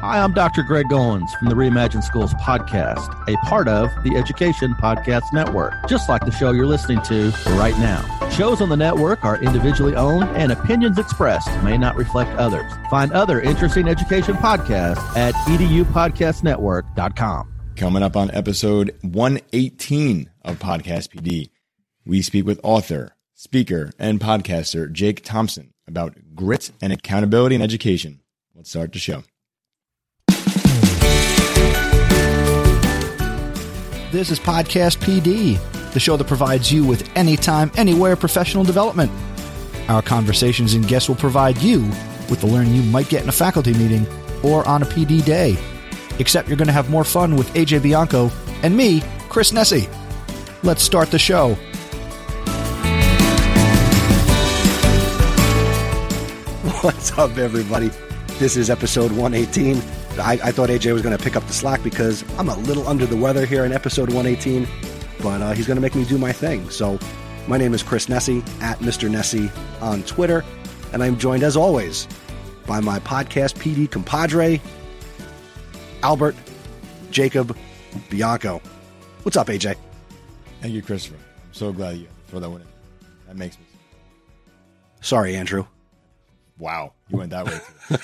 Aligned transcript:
Hi, 0.00 0.18
I'm 0.18 0.32
Dr. 0.32 0.62
Greg 0.62 0.90
Owens 0.94 1.34
from 1.34 1.50
the 1.50 1.54
Reimagine 1.54 2.02
Schools 2.02 2.32
podcast, 2.34 3.12
a 3.28 3.36
part 3.46 3.68
of 3.68 3.90
the 4.02 4.16
Education 4.16 4.72
Podcast 4.72 5.30
Network, 5.34 5.74
just 5.88 6.08
like 6.08 6.24
the 6.24 6.30
show 6.30 6.52
you're 6.52 6.64
listening 6.64 7.02
to 7.02 7.28
right 7.58 7.76
now. 7.76 8.00
Shows 8.30 8.62
on 8.62 8.70
the 8.70 8.78
network 8.78 9.22
are 9.26 9.36
individually 9.42 9.94
owned 9.94 10.30
and 10.30 10.52
opinions 10.52 10.98
expressed 10.98 11.50
may 11.62 11.76
not 11.76 11.96
reflect 11.96 12.30
others. 12.38 12.72
Find 12.88 13.12
other 13.12 13.42
interesting 13.42 13.88
education 13.88 14.36
podcasts 14.36 15.04
at 15.18 15.34
edupodcastnetwork.com. 15.34 17.52
Coming 17.76 18.02
up 18.02 18.16
on 18.16 18.30
episode 18.30 18.96
118 19.02 20.30
of 20.46 20.58
Podcast 20.58 21.10
PD, 21.10 21.50
we 22.06 22.22
speak 22.22 22.46
with 22.46 22.58
author, 22.62 23.16
speaker, 23.34 23.90
and 23.98 24.18
podcaster 24.18 24.90
Jake 24.90 25.22
Thompson 25.22 25.74
about 25.86 26.16
grit 26.34 26.70
and 26.80 26.90
accountability 26.90 27.54
in 27.54 27.60
education. 27.60 28.20
Let's 28.54 28.70
start 28.70 28.94
the 28.94 28.98
show. 28.98 29.24
This 34.10 34.32
is 34.32 34.40
Podcast 34.40 34.98
PD, 34.98 35.56
the 35.92 36.00
show 36.00 36.16
that 36.16 36.26
provides 36.26 36.72
you 36.72 36.84
with 36.84 37.08
anytime, 37.16 37.70
anywhere 37.76 38.16
professional 38.16 38.64
development. 38.64 39.12
Our 39.88 40.02
conversations 40.02 40.74
and 40.74 40.84
guests 40.88 41.08
will 41.08 41.14
provide 41.14 41.58
you 41.58 41.82
with 42.28 42.40
the 42.40 42.48
learning 42.48 42.74
you 42.74 42.82
might 42.82 43.08
get 43.08 43.22
in 43.22 43.28
a 43.28 43.32
faculty 43.32 43.72
meeting 43.72 44.04
or 44.42 44.66
on 44.66 44.82
a 44.82 44.84
PD 44.84 45.24
day. 45.24 45.56
Except 46.18 46.48
you're 46.48 46.56
going 46.56 46.66
to 46.66 46.72
have 46.72 46.90
more 46.90 47.04
fun 47.04 47.36
with 47.36 47.54
AJ 47.54 47.84
Bianco 47.84 48.32
and 48.64 48.76
me, 48.76 49.00
Chris 49.28 49.52
Nesi. 49.52 49.88
Let's 50.64 50.82
start 50.82 51.12
the 51.12 51.18
show. 51.20 51.54
What's 56.82 57.16
up, 57.16 57.38
everybody? 57.38 57.92
This 58.40 58.56
is 58.56 58.70
episode 58.70 59.12
118. 59.12 59.99
I, 60.18 60.32
I 60.44 60.52
thought 60.52 60.68
AJ 60.68 60.92
was 60.92 61.02
going 61.02 61.16
to 61.16 61.22
pick 61.22 61.36
up 61.36 61.46
the 61.46 61.52
slack 61.52 61.82
because 61.82 62.24
I'm 62.38 62.48
a 62.48 62.56
little 62.58 62.86
under 62.88 63.06
the 63.06 63.16
weather 63.16 63.46
here 63.46 63.64
in 63.64 63.72
episode 63.72 64.12
118, 64.12 64.66
but 65.22 65.40
uh, 65.40 65.52
he's 65.52 65.66
going 65.66 65.76
to 65.76 65.80
make 65.80 65.94
me 65.94 66.04
do 66.04 66.18
my 66.18 66.32
thing. 66.32 66.68
So, 66.70 66.98
my 67.46 67.56
name 67.56 67.74
is 67.74 67.82
Chris 67.82 68.06
Nesi 68.06 68.42
at 68.60 68.78
Mr. 68.80 69.08
Nesi 69.10 69.50
on 69.80 70.02
Twitter, 70.02 70.44
and 70.92 71.02
I'm 71.02 71.18
joined 71.18 71.42
as 71.42 71.56
always 71.56 72.06
by 72.66 72.80
my 72.80 72.98
podcast 73.00 73.54
PD 73.56 73.90
compadre, 73.90 74.60
Albert 76.02 76.36
Jacob 77.10 77.56
Bianco. 78.10 78.60
What's 79.22 79.36
up, 79.36 79.48
AJ? 79.48 79.76
Thank 80.60 80.74
you, 80.74 80.82
Christopher. 80.82 81.16
I'm 81.16 81.54
so 81.54 81.72
glad 81.72 81.96
you 81.96 82.08
throw 82.28 82.40
that 82.40 82.50
one 82.50 82.60
in. 82.60 82.66
That 83.26 83.36
makes 83.36 83.58
me. 83.58 83.64
Sorry, 85.00 85.34
Andrew. 85.34 85.66
Wow, 86.60 86.92
you 87.08 87.16
went 87.16 87.30
that 87.30 87.46
way. 87.46 87.58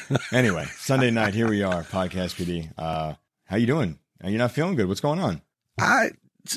Too. 0.09 0.17
anyway, 0.37 0.65
Sunday 0.79 1.11
night, 1.11 1.35
here 1.35 1.49
we 1.49 1.62
are, 1.62 1.83
podcast 1.83 2.35
PD. 2.43 2.71
Uh, 2.79 3.15
how 3.45 3.57
you 3.57 3.67
doing? 3.67 3.99
You're 4.25 4.39
not 4.39 4.51
feeling 4.53 4.75
good. 4.77 4.89
What's 4.89 5.01
going 5.03 5.21
on? 5.21 5.43
I 5.79 6.11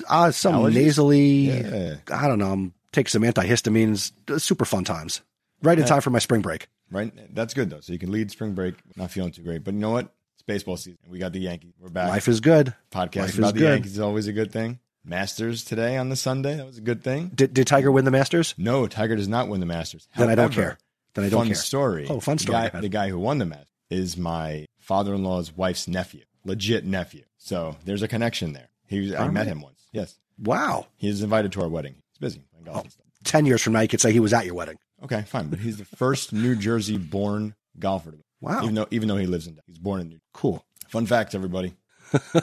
uh, 0.07 0.31
some 0.31 0.55
Allergies? 0.55 0.73
nasally. 0.75 1.21
Yeah. 1.49 1.95
I 2.11 2.27
don't 2.27 2.39
know. 2.39 2.51
I'm 2.51 2.73
take 2.93 3.09
some 3.09 3.23
antihistamines. 3.23 4.13
Super 4.39 4.63
fun 4.65 4.85
times. 4.85 5.21
Right 5.61 5.77
in 5.77 5.83
Yeah. 5.83 5.89
time 5.89 6.01
for 6.01 6.09
my 6.09 6.19
spring 6.19 6.41
break. 6.41 6.67
Right? 6.89 7.11
That's 7.35 7.53
good 7.53 7.69
though. 7.69 7.81
So 7.81 7.91
you 7.91 7.99
can 7.99 8.11
lead 8.11 8.31
spring 8.31 8.53
break, 8.53 8.75
not 8.95 9.11
feeling 9.11 9.31
too 9.31 9.43
great. 9.43 9.63
But 9.65 9.73
you 9.73 9.79
know 9.81 9.91
what? 9.91 10.05
It's 10.35 10.43
baseball 10.43 10.77
season. 10.77 10.99
We 11.09 11.19
got 11.19 11.33
the 11.33 11.39
Yankees. 11.39 11.73
We're 11.79 11.89
back. 11.89 12.07
Life 12.09 12.29
is 12.29 12.39
good. 12.39 12.73
Podcast 12.91 13.17
life 13.17 13.37
about 13.37 13.47
is 13.47 13.53
the 13.53 13.59
good. 13.59 13.69
Yankees 13.73 13.91
is 13.93 13.99
always 13.99 14.27
a 14.27 14.33
good 14.33 14.51
thing. 14.53 14.79
Masters 15.03 15.65
today 15.65 15.97
on 15.97 16.07
the 16.09 16.15
Sunday. 16.15 16.55
That 16.55 16.65
was 16.65 16.77
a 16.77 16.81
good 16.81 17.03
thing. 17.03 17.31
Did, 17.35 17.53
did 17.53 17.67
Tiger 17.67 17.91
win 17.91 18.05
the 18.05 18.11
Masters? 18.11 18.55
No, 18.57 18.87
Tiger 18.87 19.15
does 19.17 19.27
not 19.27 19.49
win 19.49 19.59
the 19.59 19.65
Masters. 19.65 20.07
Then 20.17 20.29
I 20.29 20.35
don't 20.35 20.53
care. 20.53 20.77
Then 21.13 21.25
I 21.25 21.29
don't 21.29 21.39
fun 21.41 21.47
care. 21.47 21.55
story. 21.55 22.07
Oh, 22.09 22.19
fun 22.19 22.37
The 22.37 22.43
story. 22.43 22.69
guy- 22.69 22.81
The 22.81 22.89
guy, 22.89 23.09
who 23.09 23.19
won 23.19 23.37
the 23.39 23.45
Masters 23.45 23.67
is 23.89 24.17
my 24.17 24.65
father-in-law's 24.79 25.55
wife's 25.55 25.87
nephew, 25.87 26.23
legit 26.45 26.85
nephew. 26.85 27.23
So 27.37 27.75
there's 27.85 28.01
a 28.03 28.07
connection 28.07 28.53
there. 28.53 28.69
He 28.87 28.99
was, 29.01 29.13
I 29.13 29.23
All 29.23 29.31
met 29.31 29.41
right. 29.41 29.47
him 29.47 29.61
once. 29.61 29.81
Yes, 29.91 30.19
Wow. 30.37 30.87
he 30.97 31.07
was 31.07 31.21
invited 31.23 31.51
to 31.53 31.61
our 31.61 31.69
wedding. 31.69 31.95
He's 32.11 32.17
busy 32.19 32.43
Oh. 32.67 32.79
and 32.81 32.91
stuff. 32.91 33.05
Ten 33.23 33.45
years 33.45 33.61
from 33.61 33.73
now, 33.73 33.79
you 33.81 33.87
could 33.87 34.01
say 34.01 34.11
he 34.11 34.19
was 34.19 34.33
at 34.33 34.45
your 34.45 34.55
wedding. 34.55 34.77
Okay, 35.03 35.23
fine. 35.23 35.47
But 35.49 35.59
he's 35.59 35.77
the 35.77 35.85
first 35.97 36.31
New 36.33 36.55
Jersey-born 36.55 37.55
golfer. 37.79 38.15
Wow. 38.41 38.61
Even 38.63 38.75
though 38.75 38.87
even 38.91 39.07
though 39.07 39.17
he 39.17 39.25
lives 39.25 39.47
in, 39.47 39.59
he's 39.65 39.77
born 39.77 39.99
in 40.01 40.09
New. 40.09 40.19
Cool. 40.33 40.63
Fun 40.87 41.05
facts, 41.05 41.35
everybody. 41.35 41.75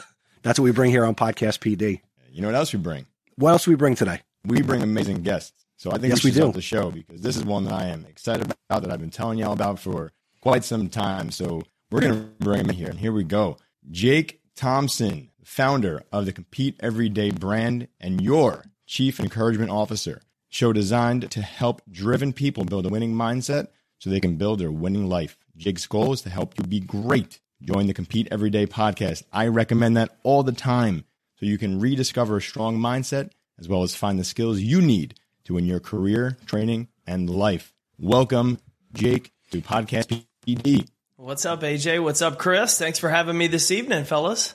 That's 0.42 0.58
what 0.58 0.64
we 0.64 0.70
bring 0.72 0.90
here 0.90 1.04
on 1.04 1.14
Podcast 1.14 1.58
PD. 1.60 2.00
You 2.30 2.42
know 2.42 2.48
what 2.48 2.54
else 2.54 2.72
we 2.72 2.78
bring? 2.78 3.06
What 3.36 3.50
else 3.50 3.64
do 3.64 3.70
we 3.70 3.76
bring 3.76 3.94
today? 3.94 4.20
we 4.44 4.62
bring 4.62 4.82
amazing 4.82 5.22
guests. 5.22 5.65
So 5.76 5.90
I 5.90 5.98
think 5.98 6.12
Yes, 6.14 6.24
we 6.24 6.28
we 6.28 6.32
should 6.32 6.36
do. 6.38 6.42
start 6.42 6.54
the 6.54 6.62
show 6.62 6.90
because 6.90 7.20
this 7.20 7.36
is 7.36 7.44
one 7.44 7.64
that 7.64 7.74
I 7.74 7.86
am 7.86 8.04
excited 8.06 8.50
about 8.68 8.82
that 8.82 8.90
I've 8.90 9.00
been 9.00 9.10
telling 9.10 9.38
y'all 9.38 9.52
about 9.52 9.78
for 9.78 10.12
quite 10.40 10.64
some 10.64 10.88
time. 10.88 11.30
So 11.30 11.62
we're 11.90 12.00
going 12.00 12.14
to 12.14 12.44
bring 12.44 12.60
him 12.60 12.70
in 12.70 12.76
here. 12.76 12.88
And 12.88 12.98
here 12.98 13.12
we 13.12 13.24
go. 13.24 13.58
Jake 13.90 14.40
Thompson, 14.56 15.30
founder 15.44 16.02
of 16.10 16.24
the 16.26 16.32
Compete 16.32 16.76
Everyday 16.80 17.30
brand 17.30 17.88
and 18.00 18.20
your 18.20 18.64
chief 18.86 19.20
encouragement 19.20 19.70
officer. 19.70 20.22
Show 20.48 20.72
designed 20.72 21.30
to 21.32 21.42
help 21.42 21.82
driven 21.90 22.32
people 22.32 22.64
build 22.64 22.86
a 22.86 22.88
winning 22.88 23.14
mindset 23.14 23.68
so 23.98 24.08
they 24.08 24.20
can 24.20 24.36
build 24.36 24.60
their 24.60 24.70
winning 24.70 25.08
life. 25.08 25.36
Jake's 25.56 25.86
goal 25.86 26.12
is 26.12 26.22
to 26.22 26.30
help 26.30 26.54
you 26.58 26.64
be 26.64 26.80
great. 26.80 27.40
Join 27.62 27.86
the 27.86 27.94
Compete 27.94 28.28
Everyday 28.30 28.66
podcast. 28.66 29.24
I 29.32 29.48
recommend 29.48 29.96
that 29.96 30.16
all 30.22 30.42
the 30.42 30.52
time 30.52 31.04
so 31.38 31.46
you 31.46 31.58
can 31.58 31.80
rediscover 31.80 32.38
a 32.38 32.42
strong 32.42 32.78
mindset 32.78 33.30
as 33.58 33.68
well 33.68 33.82
as 33.82 33.94
find 33.94 34.18
the 34.18 34.24
skills 34.24 34.60
you 34.60 34.80
need 34.80 35.14
to 35.46 35.54
win 35.54 35.64
your 35.64 35.80
career, 35.80 36.36
training, 36.46 36.88
and 37.06 37.30
life. 37.30 37.72
Welcome, 37.98 38.58
Jake, 38.92 39.32
to 39.52 39.60
Podcast 39.60 40.24
PD. 40.46 40.88
What's 41.16 41.46
up, 41.46 41.62
AJ? 41.62 42.02
What's 42.02 42.20
up, 42.20 42.38
Chris? 42.38 42.78
Thanks 42.78 42.98
for 42.98 43.08
having 43.08 43.38
me 43.38 43.46
this 43.46 43.70
evening, 43.70 44.04
fellas. 44.04 44.54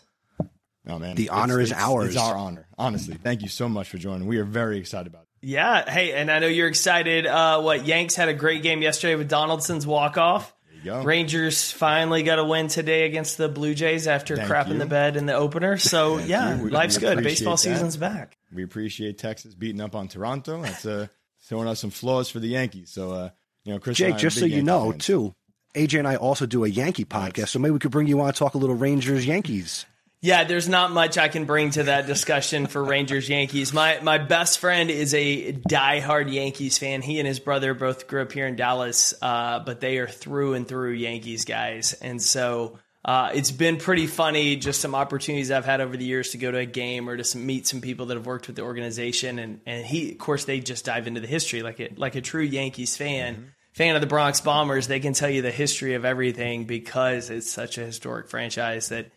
Oh 0.87 0.99
man, 0.99 1.15
The 1.15 1.29
honor 1.29 1.59
is 1.59 1.71
ours. 1.71 2.09
It's 2.09 2.17
our 2.17 2.35
honor. 2.35 2.67
Honestly, 2.77 3.15
thank 3.15 3.41
you 3.41 3.47
so 3.47 3.69
much 3.69 3.89
for 3.89 3.97
joining. 3.97 4.27
We 4.27 4.37
are 4.37 4.43
very 4.43 4.77
excited 4.79 5.07
about 5.07 5.23
it. 5.23 5.27
Yeah, 5.47 5.89
hey, 5.89 6.11
and 6.13 6.29
I 6.29 6.39
know 6.39 6.47
you're 6.47 6.67
excited. 6.67 7.25
Uh, 7.25 7.61
what 7.61 7.85
Yanks 7.85 8.15
had 8.15 8.29
a 8.29 8.33
great 8.33 8.61
game 8.61 8.81
yesterday 8.81 9.15
with 9.15 9.29
Donaldson's 9.29 9.87
walk 9.87 10.17
off. 10.17 10.53
There 10.83 10.93
you 10.95 10.99
go. 11.01 11.05
Rangers 11.05 11.71
finally 11.71 12.23
got 12.23 12.39
a 12.39 12.43
win 12.43 12.67
today 12.67 13.05
against 13.05 13.37
the 13.37 13.49
Blue 13.49 13.73
Jays 13.73 14.07
after 14.07 14.35
Thank 14.35 14.49
crapping 14.49 14.73
you. 14.73 14.79
the 14.79 14.85
bed 14.85 15.15
in 15.17 15.25
the 15.25 15.33
opener. 15.33 15.77
So 15.77 16.17
yeah. 16.17 16.61
We- 16.61 16.69
life's 16.69 16.97
we 16.97 17.01
good. 17.01 17.23
Baseball 17.23 17.53
that. 17.53 17.59
season's 17.59 17.97
back. 17.97 18.37
We 18.53 18.63
appreciate 18.63 19.17
Texas 19.17 19.55
beating 19.55 19.81
up 19.81 19.95
on 19.95 20.07
Toronto. 20.07 20.61
That's 20.61 20.85
uh, 20.85 21.07
throwing 21.43 21.67
us 21.67 21.79
some 21.79 21.89
flaws 21.91 22.29
for 22.29 22.39
the 22.39 22.47
Yankees. 22.47 22.91
So, 22.91 23.11
uh, 23.11 23.29
you 23.63 23.73
know, 23.73 23.79
Chris, 23.79 23.97
Jake, 23.97 24.17
just 24.17 24.37
so 24.37 24.43
big 24.43 24.53
you 24.53 24.63
know, 24.63 24.91
fans. 24.91 25.05
too, 25.05 25.35
AJ 25.75 25.99
and 25.99 26.07
I 26.07 26.15
also 26.15 26.45
do 26.45 26.65
a 26.65 26.67
Yankee 26.67 27.05
podcast, 27.05 27.49
so 27.49 27.59
maybe 27.59 27.71
we 27.71 27.79
could 27.79 27.91
bring 27.91 28.07
you 28.07 28.19
on 28.19 28.27
and 28.27 28.35
talk 28.35 28.55
a 28.55 28.57
little 28.57 28.75
Rangers 28.75 29.25
Yankees. 29.25 29.85
Yeah, 30.23 30.43
there's 30.43 30.69
not 30.69 30.91
much 30.91 31.17
I 31.17 31.29
can 31.29 31.45
bring 31.45 31.71
to 31.71 31.83
that 31.83 32.05
discussion 32.05 32.67
for 32.67 32.83
Rangers 32.83 33.27
Yankees. 33.27 33.73
My 33.73 33.99
my 34.03 34.19
best 34.19 34.59
friend 34.59 34.91
is 34.91 35.15
a 35.15 35.53
diehard 35.53 36.31
Yankees 36.31 36.77
fan. 36.77 37.01
He 37.01 37.17
and 37.17 37.27
his 37.27 37.39
brother 37.39 37.73
both 37.73 38.05
grew 38.05 38.21
up 38.21 38.31
here 38.31 38.45
in 38.45 38.55
Dallas, 38.55 39.15
uh, 39.19 39.59
but 39.59 39.79
they 39.79 39.97
are 39.97 40.07
through 40.07 40.53
and 40.53 40.67
through 40.67 40.91
Yankees 40.91 41.45
guys, 41.45 41.93
and 41.93 42.21
so. 42.21 42.77
Uh, 43.03 43.31
it's 43.33 43.49
been 43.49 43.77
pretty 43.77 44.05
funny, 44.05 44.55
just 44.55 44.79
some 44.79 44.93
opportunities 44.93 45.49
I've 45.49 45.65
had 45.65 45.81
over 45.81 45.97
the 45.97 46.05
years 46.05 46.29
to 46.33 46.37
go 46.37 46.51
to 46.51 46.59
a 46.59 46.67
game 46.67 47.09
or 47.09 47.17
to 47.17 47.23
some, 47.23 47.43
meet 47.47 47.65
some 47.65 47.81
people 47.81 48.05
that 48.05 48.15
have 48.15 48.27
worked 48.27 48.45
with 48.45 48.55
the 48.55 48.61
organization, 48.61 49.39
and 49.39 49.59
and 49.65 49.83
he, 49.83 50.11
of 50.11 50.19
course, 50.19 50.45
they 50.45 50.59
just 50.59 50.85
dive 50.85 51.07
into 51.07 51.19
the 51.19 51.25
history 51.25 51.63
like 51.63 51.79
a 51.79 51.89
like 51.95 52.13
a 52.13 52.21
true 52.21 52.43
Yankees 52.43 52.95
fan, 52.95 53.53
fan 53.73 53.95
of 53.95 54.01
the 54.01 54.07
Bronx 54.07 54.39
Bombers. 54.39 54.85
They 54.85 54.99
can 54.99 55.13
tell 55.13 55.31
you 55.31 55.41
the 55.41 55.49
history 55.49 55.95
of 55.95 56.05
everything 56.05 56.65
because 56.65 57.31
it's 57.31 57.49
such 57.49 57.79
a 57.79 57.81
historic 57.81 58.29
franchise 58.29 58.89
that 58.89 59.09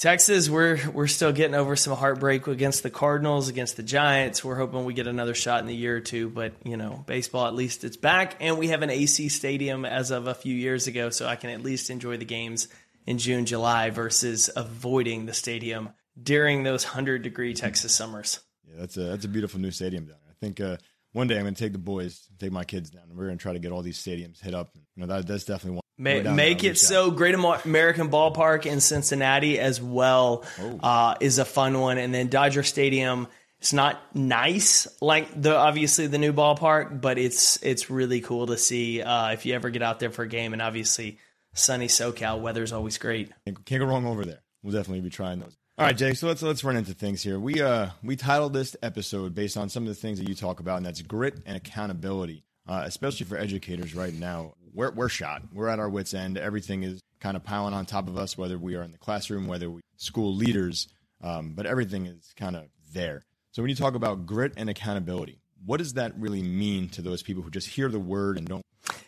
Texas, 0.00 0.48
we're 0.48 0.80
we're 0.94 1.06
still 1.06 1.30
getting 1.30 1.54
over 1.54 1.76
some 1.76 1.94
heartbreak 1.94 2.46
against 2.46 2.82
the 2.82 2.88
Cardinals, 2.88 3.50
against 3.50 3.76
the 3.76 3.82
Giants. 3.82 4.42
We're 4.42 4.56
hoping 4.56 4.86
we 4.86 4.94
get 4.94 5.06
another 5.06 5.34
shot 5.34 5.62
in 5.62 5.68
a 5.68 5.72
year 5.72 5.94
or 5.94 6.00
two, 6.00 6.30
but 6.30 6.54
you 6.64 6.78
know, 6.78 7.04
baseball 7.06 7.46
at 7.46 7.54
least 7.54 7.84
it's 7.84 7.98
back, 7.98 8.36
and 8.40 8.56
we 8.56 8.68
have 8.68 8.80
an 8.80 8.88
AC 8.88 9.28
stadium 9.28 9.84
as 9.84 10.10
of 10.10 10.26
a 10.26 10.32
few 10.32 10.54
years 10.54 10.86
ago, 10.86 11.10
so 11.10 11.26
I 11.26 11.36
can 11.36 11.50
at 11.50 11.62
least 11.62 11.90
enjoy 11.90 12.16
the 12.16 12.24
games 12.24 12.68
in 13.06 13.18
June, 13.18 13.44
July 13.44 13.90
versus 13.90 14.48
avoiding 14.56 15.26
the 15.26 15.34
stadium 15.34 15.90
during 16.20 16.62
those 16.62 16.82
hundred 16.82 17.20
degree 17.20 17.52
Texas 17.52 17.94
summers. 17.94 18.40
Yeah, 18.66 18.76
that's 18.78 18.96
a 18.96 19.02
that's 19.02 19.26
a 19.26 19.28
beautiful 19.28 19.60
new 19.60 19.70
stadium 19.70 20.06
down 20.06 20.16
there. 20.24 20.32
I 20.32 20.38
think 20.40 20.60
uh, 20.62 20.78
one 21.12 21.26
day 21.26 21.36
I'm 21.36 21.42
going 21.42 21.54
to 21.54 21.62
take 21.62 21.72
the 21.72 21.78
boys, 21.78 22.26
take 22.38 22.52
my 22.52 22.64
kids 22.64 22.88
down, 22.88 23.02
and 23.10 23.18
we're 23.18 23.26
going 23.26 23.36
to 23.36 23.42
try 23.42 23.52
to 23.52 23.58
get 23.58 23.70
all 23.70 23.82
these 23.82 24.02
stadiums 24.02 24.40
hit 24.40 24.54
up. 24.54 24.70
You 24.96 25.02
know, 25.02 25.08
that 25.08 25.26
that's 25.26 25.44
definitely 25.44 25.72
one. 25.72 25.82
Ma- 26.00 26.20
down 26.22 26.34
make 26.36 26.64
it 26.64 26.78
so 26.78 27.10
Great 27.10 27.34
American 27.34 28.08
Ballpark 28.08 28.66
in 28.66 28.80
Cincinnati 28.80 29.58
as 29.58 29.80
well 29.80 30.44
Oh. 30.58 30.78
uh, 30.82 31.14
is 31.20 31.38
a 31.38 31.44
fun 31.44 31.78
one, 31.78 31.98
and 31.98 32.12
then 32.14 32.28
Dodger 32.28 32.62
Stadium. 32.62 33.28
It's 33.60 33.74
not 33.74 34.00
nice 34.16 34.88
like 35.02 35.28
the 35.40 35.54
obviously 35.54 36.06
the 36.06 36.16
new 36.16 36.32
ballpark, 36.32 37.00
but 37.02 37.18
it's 37.18 37.58
it's 37.62 37.90
really 37.90 38.22
cool 38.22 38.46
to 38.46 38.56
see 38.56 39.02
uh, 39.02 39.32
if 39.32 39.44
you 39.44 39.54
ever 39.54 39.68
get 39.68 39.82
out 39.82 40.00
there 40.00 40.10
for 40.10 40.22
a 40.22 40.28
game. 40.28 40.54
And 40.54 40.62
obviously, 40.62 41.18
sunny 41.52 41.86
SoCal 41.88 42.40
weather's 42.40 42.72
always 42.72 42.96
great. 42.96 43.30
Can't 43.44 43.62
can't 43.66 43.80
go 43.80 43.86
wrong 43.86 44.06
over 44.06 44.24
there. 44.24 44.40
We'll 44.62 44.72
definitely 44.72 45.02
be 45.02 45.10
trying 45.10 45.40
those. 45.40 45.58
All 45.76 45.84
right, 45.84 45.96
Jake. 45.96 46.16
So 46.16 46.26
let's 46.28 46.40
let's 46.42 46.64
run 46.64 46.76
into 46.76 46.94
things 46.94 47.22
here. 47.22 47.38
We 47.38 47.60
uh 47.60 47.90
we 48.02 48.16
titled 48.16 48.54
this 48.54 48.76
episode 48.82 49.34
based 49.34 49.58
on 49.58 49.68
some 49.68 49.82
of 49.82 49.88
the 49.90 49.94
things 49.94 50.18
that 50.18 50.28
you 50.28 50.34
talk 50.34 50.60
about, 50.60 50.78
and 50.78 50.86
that's 50.86 51.02
grit 51.02 51.38
and 51.44 51.54
accountability, 51.56 52.44
uh, 52.66 52.82
especially 52.86 53.26
for 53.26 53.36
educators 53.36 53.94
right 53.94 54.14
now. 54.14 54.54
We're 54.74 54.90
we're 54.92 55.08
shot. 55.08 55.42
We're 55.52 55.68
at 55.68 55.78
our 55.78 55.88
wits 55.88 56.14
end. 56.14 56.38
Everything 56.38 56.82
is 56.82 57.00
kind 57.20 57.36
of 57.36 57.44
piling 57.44 57.74
on 57.74 57.86
top 57.86 58.08
of 58.08 58.16
us, 58.16 58.36
whether 58.36 58.58
we 58.58 58.76
are 58.76 58.82
in 58.82 58.92
the 58.92 58.98
classroom, 58.98 59.46
whether 59.46 59.70
we 59.70 59.82
school 59.96 60.34
leaders, 60.34 60.88
um, 61.22 61.52
but 61.54 61.66
everything 61.66 62.06
is 62.06 62.32
kind 62.36 62.56
of 62.56 62.64
there. 62.92 63.22
So 63.52 63.62
when 63.62 63.68
you 63.68 63.76
talk 63.76 63.94
about 63.94 64.26
grit 64.26 64.54
and 64.56 64.70
accountability, 64.70 65.40
what 65.64 65.78
does 65.78 65.94
that 65.94 66.18
really 66.18 66.42
mean 66.42 66.88
to 66.90 67.02
those 67.02 67.22
people 67.22 67.42
who 67.42 67.50
just 67.50 67.68
hear 67.68 67.88
the 67.88 68.00
word 68.00 68.38
and 68.38 68.46
don't? 68.46 68.62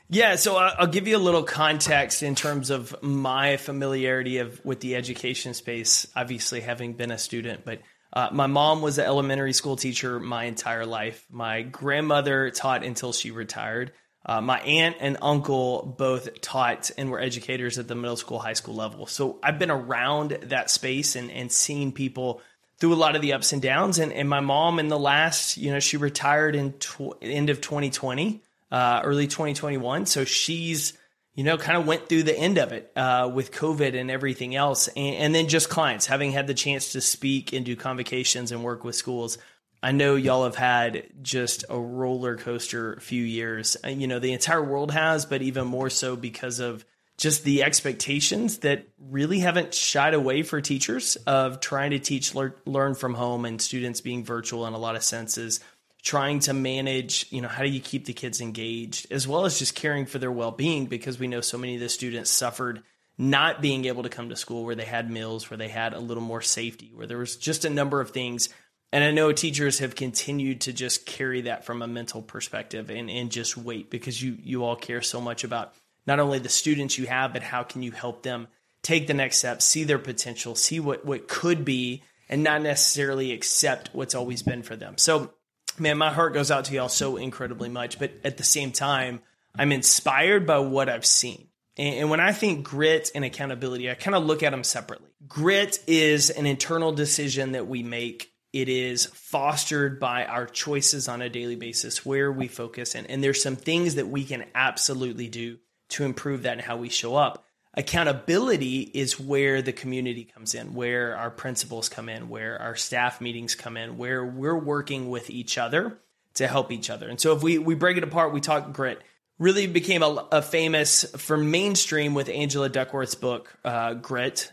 Yeah, 0.08 0.36
so 0.36 0.56
I'll 0.56 0.86
give 0.86 1.08
you 1.08 1.16
a 1.16 1.18
little 1.18 1.42
context 1.42 2.22
in 2.22 2.34
terms 2.34 2.68
of 2.68 2.94
my 3.02 3.56
familiarity 3.56 4.38
of 4.38 4.62
with 4.62 4.80
the 4.80 4.94
education 4.94 5.54
space. 5.54 6.06
Obviously, 6.14 6.60
having 6.60 6.92
been 6.92 7.10
a 7.10 7.16
student, 7.16 7.64
but 7.64 7.80
uh, 8.12 8.28
my 8.30 8.46
mom 8.46 8.82
was 8.82 8.98
an 8.98 9.06
elementary 9.06 9.54
school 9.54 9.76
teacher 9.76 10.20
my 10.20 10.44
entire 10.44 10.84
life. 10.84 11.24
My 11.30 11.62
grandmother 11.62 12.50
taught 12.50 12.84
until 12.84 13.14
she 13.14 13.30
retired. 13.30 13.92
Uh, 14.24 14.40
my 14.40 14.60
aunt 14.60 14.96
and 15.00 15.18
uncle 15.20 15.94
both 15.98 16.40
taught 16.40 16.90
and 16.96 17.10
were 17.10 17.20
educators 17.20 17.78
at 17.78 17.88
the 17.88 17.94
middle 17.94 18.16
school, 18.16 18.38
high 18.38 18.52
school 18.52 18.74
level. 18.74 19.06
So 19.06 19.38
I've 19.42 19.58
been 19.58 19.70
around 19.70 20.38
that 20.42 20.70
space 20.70 21.16
and, 21.16 21.30
and 21.30 21.50
seen 21.50 21.90
people 21.90 22.40
through 22.78 22.94
a 22.94 22.96
lot 22.96 23.16
of 23.16 23.22
the 23.22 23.32
ups 23.32 23.52
and 23.52 23.60
downs. 23.60 23.98
And, 23.98 24.12
and 24.12 24.28
my 24.28 24.40
mom, 24.40 24.78
in 24.78 24.88
the 24.88 24.98
last, 24.98 25.56
you 25.56 25.72
know, 25.72 25.80
she 25.80 25.96
retired 25.96 26.54
in 26.54 26.72
tw- 26.74 27.16
end 27.20 27.50
of 27.50 27.60
2020, 27.60 28.42
uh, 28.70 29.00
early 29.04 29.26
2021. 29.26 30.06
So 30.06 30.24
she's, 30.24 30.92
you 31.34 31.42
know, 31.42 31.56
kind 31.58 31.78
of 31.78 31.86
went 31.86 32.08
through 32.08 32.22
the 32.22 32.36
end 32.36 32.58
of 32.58 32.72
it 32.72 32.92
uh, 32.94 33.30
with 33.32 33.50
COVID 33.50 33.98
and 33.98 34.08
everything 34.10 34.54
else. 34.54 34.88
And, 34.88 35.16
and 35.16 35.34
then 35.34 35.48
just 35.48 35.68
clients, 35.68 36.06
having 36.06 36.30
had 36.30 36.46
the 36.46 36.54
chance 36.54 36.92
to 36.92 37.00
speak 37.00 37.52
and 37.52 37.64
do 37.64 37.74
convocations 37.74 38.52
and 38.52 38.62
work 38.62 38.84
with 38.84 38.94
schools. 38.94 39.38
I 39.82 39.92
know 39.92 40.14
y'all 40.14 40.44
have 40.44 40.56
had 40.56 41.08
just 41.22 41.64
a 41.68 41.78
roller 41.78 42.36
coaster 42.36 42.98
few 43.00 43.24
years. 43.24 43.76
Uh, 43.84 43.88
you 43.88 44.06
know, 44.06 44.20
the 44.20 44.32
entire 44.32 44.62
world 44.62 44.92
has, 44.92 45.26
but 45.26 45.42
even 45.42 45.66
more 45.66 45.90
so 45.90 46.14
because 46.14 46.60
of 46.60 46.84
just 47.18 47.44
the 47.44 47.62
expectations 47.62 48.58
that 48.58 48.86
really 48.98 49.40
haven't 49.40 49.74
shied 49.74 50.14
away 50.14 50.42
for 50.42 50.60
teachers 50.60 51.16
of 51.26 51.60
trying 51.60 51.90
to 51.90 51.98
teach 51.98 52.34
lear, 52.34 52.54
learn 52.64 52.94
from 52.94 53.14
home 53.14 53.44
and 53.44 53.60
students 53.60 54.00
being 54.00 54.24
virtual 54.24 54.66
in 54.66 54.72
a 54.72 54.78
lot 54.78 54.96
of 54.96 55.02
senses 55.02 55.60
trying 56.02 56.40
to 56.40 56.52
manage 56.52 57.26
you 57.30 57.40
know 57.40 57.48
how 57.48 57.62
do 57.62 57.68
you 57.68 57.80
keep 57.80 58.06
the 58.06 58.12
kids 58.12 58.40
engaged 58.40 59.06
as 59.12 59.28
well 59.28 59.44
as 59.44 59.58
just 59.58 59.76
caring 59.76 60.04
for 60.04 60.18
their 60.18 60.32
well-being 60.32 60.86
because 60.86 61.18
we 61.18 61.28
know 61.28 61.40
so 61.40 61.56
many 61.56 61.76
of 61.76 61.80
the 61.80 61.88
students 61.88 62.28
suffered 62.28 62.82
not 63.18 63.62
being 63.62 63.84
able 63.84 64.02
to 64.02 64.08
come 64.08 64.28
to 64.28 64.34
school 64.34 64.64
where 64.64 64.74
they 64.74 64.84
had 64.84 65.08
meals 65.08 65.48
where 65.48 65.58
they 65.58 65.68
had 65.68 65.92
a 65.92 66.00
little 66.00 66.22
more 66.22 66.42
safety 66.42 66.90
where 66.92 67.06
there 67.06 67.18
was 67.18 67.36
just 67.36 67.64
a 67.64 67.70
number 67.70 68.00
of 68.00 68.10
things 68.10 68.48
and 68.92 69.02
I 69.02 69.10
know 69.10 69.32
teachers 69.32 69.78
have 69.78 69.94
continued 69.94 70.62
to 70.62 70.72
just 70.72 71.06
carry 71.06 71.42
that 71.42 71.64
from 71.64 71.82
a 71.82 71.86
mental 71.86 72.22
perspective 72.22 72.90
and, 72.90 73.10
and 73.10 73.30
just 73.30 73.56
wait 73.56 73.90
because 73.90 74.22
you 74.22 74.36
you 74.42 74.64
all 74.64 74.76
care 74.76 75.00
so 75.00 75.20
much 75.20 75.44
about 75.44 75.72
not 76.06 76.20
only 76.20 76.38
the 76.38 76.48
students 76.48 76.98
you 76.98 77.06
have, 77.06 77.32
but 77.32 77.42
how 77.42 77.62
can 77.62 77.82
you 77.82 77.92
help 77.92 78.22
them 78.22 78.48
take 78.82 79.06
the 79.06 79.14
next 79.14 79.38
step, 79.38 79.62
see 79.62 79.84
their 79.84 79.98
potential, 79.98 80.54
see 80.54 80.80
what, 80.80 81.04
what 81.04 81.28
could 81.28 81.64
be, 81.64 82.02
and 82.28 82.42
not 82.42 82.62
necessarily 82.62 83.32
accept 83.32 83.90
what's 83.92 84.14
always 84.14 84.42
been 84.42 84.62
for 84.62 84.76
them. 84.76 84.98
So, 84.98 85.32
man, 85.78 85.98
my 85.98 86.10
heart 86.10 86.34
goes 86.34 86.50
out 86.50 86.64
to 86.66 86.74
y'all 86.74 86.88
so 86.88 87.16
incredibly 87.16 87.68
much. 87.68 87.98
But 87.98 88.12
at 88.24 88.36
the 88.36 88.42
same 88.42 88.72
time, 88.72 89.20
I'm 89.54 89.72
inspired 89.72 90.46
by 90.46 90.58
what 90.58 90.88
I've 90.88 91.06
seen. 91.06 91.48
And 91.76 92.10
when 92.10 92.20
I 92.20 92.32
think 92.32 92.64
grit 92.64 93.10
and 93.14 93.24
accountability, 93.24 93.90
I 93.90 93.94
kind 93.94 94.14
of 94.14 94.24
look 94.24 94.42
at 94.42 94.50
them 94.50 94.64
separately. 94.64 95.08
Grit 95.26 95.78
is 95.86 96.28
an 96.28 96.44
internal 96.44 96.92
decision 96.92 97.52
that 97.52 97.66
we 97.66 97.82
make 97.82 98.31
it 98.52 98.68
is 98.68 99.06
fostered 99.06 99.98
by 99.98 100.26
our 100.26 100.46
choices 100.46 101.08
on 101.08 101.22
a 101.22 101.30
daily 101.30 101.56
basis, 101.56 102.04
where 102.04 102.30
we 102.30 102.48
focus. 102.48 102.94
And, 102.94 103.08
and 103.10 103.24
there's 103.24 103.42
some 103.42 103.56
things 103.56 103.94
that 103.94 104.08
we 104.08 104.24
can 104.24 104.44
absolutely 104.54 105.28
do 105.28 105.58
to 105.90 106.04
improve 106.04 106.42
that 106.42 106.54
and 106.54 106.60
how 106.60 106.76
we 106.76 106.88
show 106.88 107.16
up. 107.16 107.44
Accountability 107.74 108.80
is 108.80 109.18
where 109.18 109.62
the 109.62 109.72
community 109.72 110.24
comes 110.24 110.54
in, 110.54 110.74
where 110.74 111.16
our 111.16 111.30
principals 111.30 111.88
come 111.88 112.10
in, 112.10 112.28
where 112.28 112.60
our 112.60 112.76
staff 112.76 113.22
meetings 113.22 113.54
come 113.54 113.78
in, 113.78 113.96
where 113.96 114.24
we're 114.24 114.58
working 114.58 115.08
with 115.08 115.30
each 115.30 115.56
other 115.56 115.98
to 116.34 116.46
help 116.46 116.70
each 116.70 116.90
other. 116.90 117.08
And 117.08 117.18
so 117.18 117.34
if 117.34 117.42
we, 117.42 117.56
we 117.56 117.74
break 117.74 117.96
it 117.96 118.04
apart, 118.04 118.34
we 118.34 118.42
talk 118.42 118.72
grit. 118.72 119.02
Really 119.38 119.66
became 119.66 120.02
a, 120.02 120.28
a 120.30 120.42
famous 120.42 121.04
for 121.16 121.38
mainstream 121.38 122.14
with 122.14 122.28
Angela 122.28 122.68
Duckworth's 122.68 123.14
book, 123.14 123.56
uh, 123.64 123.94
Grit, 123.94 124.52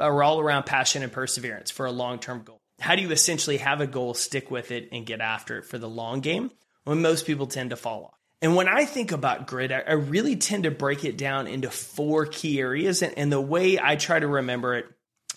or 0.00 0.22
all 0.22 0.40
around 0.40 0.64
passion 0.64 1.04
and 1.04 1.12
perseverance 1.12 1.70
for 1.70 1.86
a 1.86 1.92
long 1.92 2.18
term 2.18 2.42
goal 2.42 2.61
how 2.82 2.96
do 2.96 3.02
you 3.02 3.10
essentially 3.10 3.58
have 3.58 3.80
a 3.80 3.86
goal, 3.86 4.14
stick 4.14 4.50
with 4.50 4.70
it, 4.70 4.88
and 4.92 5.06
get 5.06 5.20
after 5.20 5.58
it 5.58 5.64
for 5.64 5.78
the 5.78 5.88
long 5.88 6.20
game 6.20 6.50
when 6.84 7.00
most 7.00 7.26
people 7.26 7.46
tend 7.46 7.70
to 7.70 7.76
fall 7.76 8.06
off? 8.06 8.18
And 8.42 8.56
when 8.56 8.66
I 8.66 8.84
think 8.84 9.12
about 9.12 9.46
grit, 9.46 9.70
I, 9.70 9.92
really 9.92 10.34
tend 10.34 10.64
to 10.64 10.72
break 10.72 11.04
it 11.04 11.16
down 11.16 11.46
into 11.46 11.70
four 11.70 12.26
key 12.26 12.58
areas. 12.58 13.00
And, 13.00 13.16
and 13.16 13.32
the 13.32 13.40
way 13.40 13.78
I 13.80 13.94
try 13.94 14.18
to 14.18 14.26
remember 14.26 14.74
it 14.74 14.86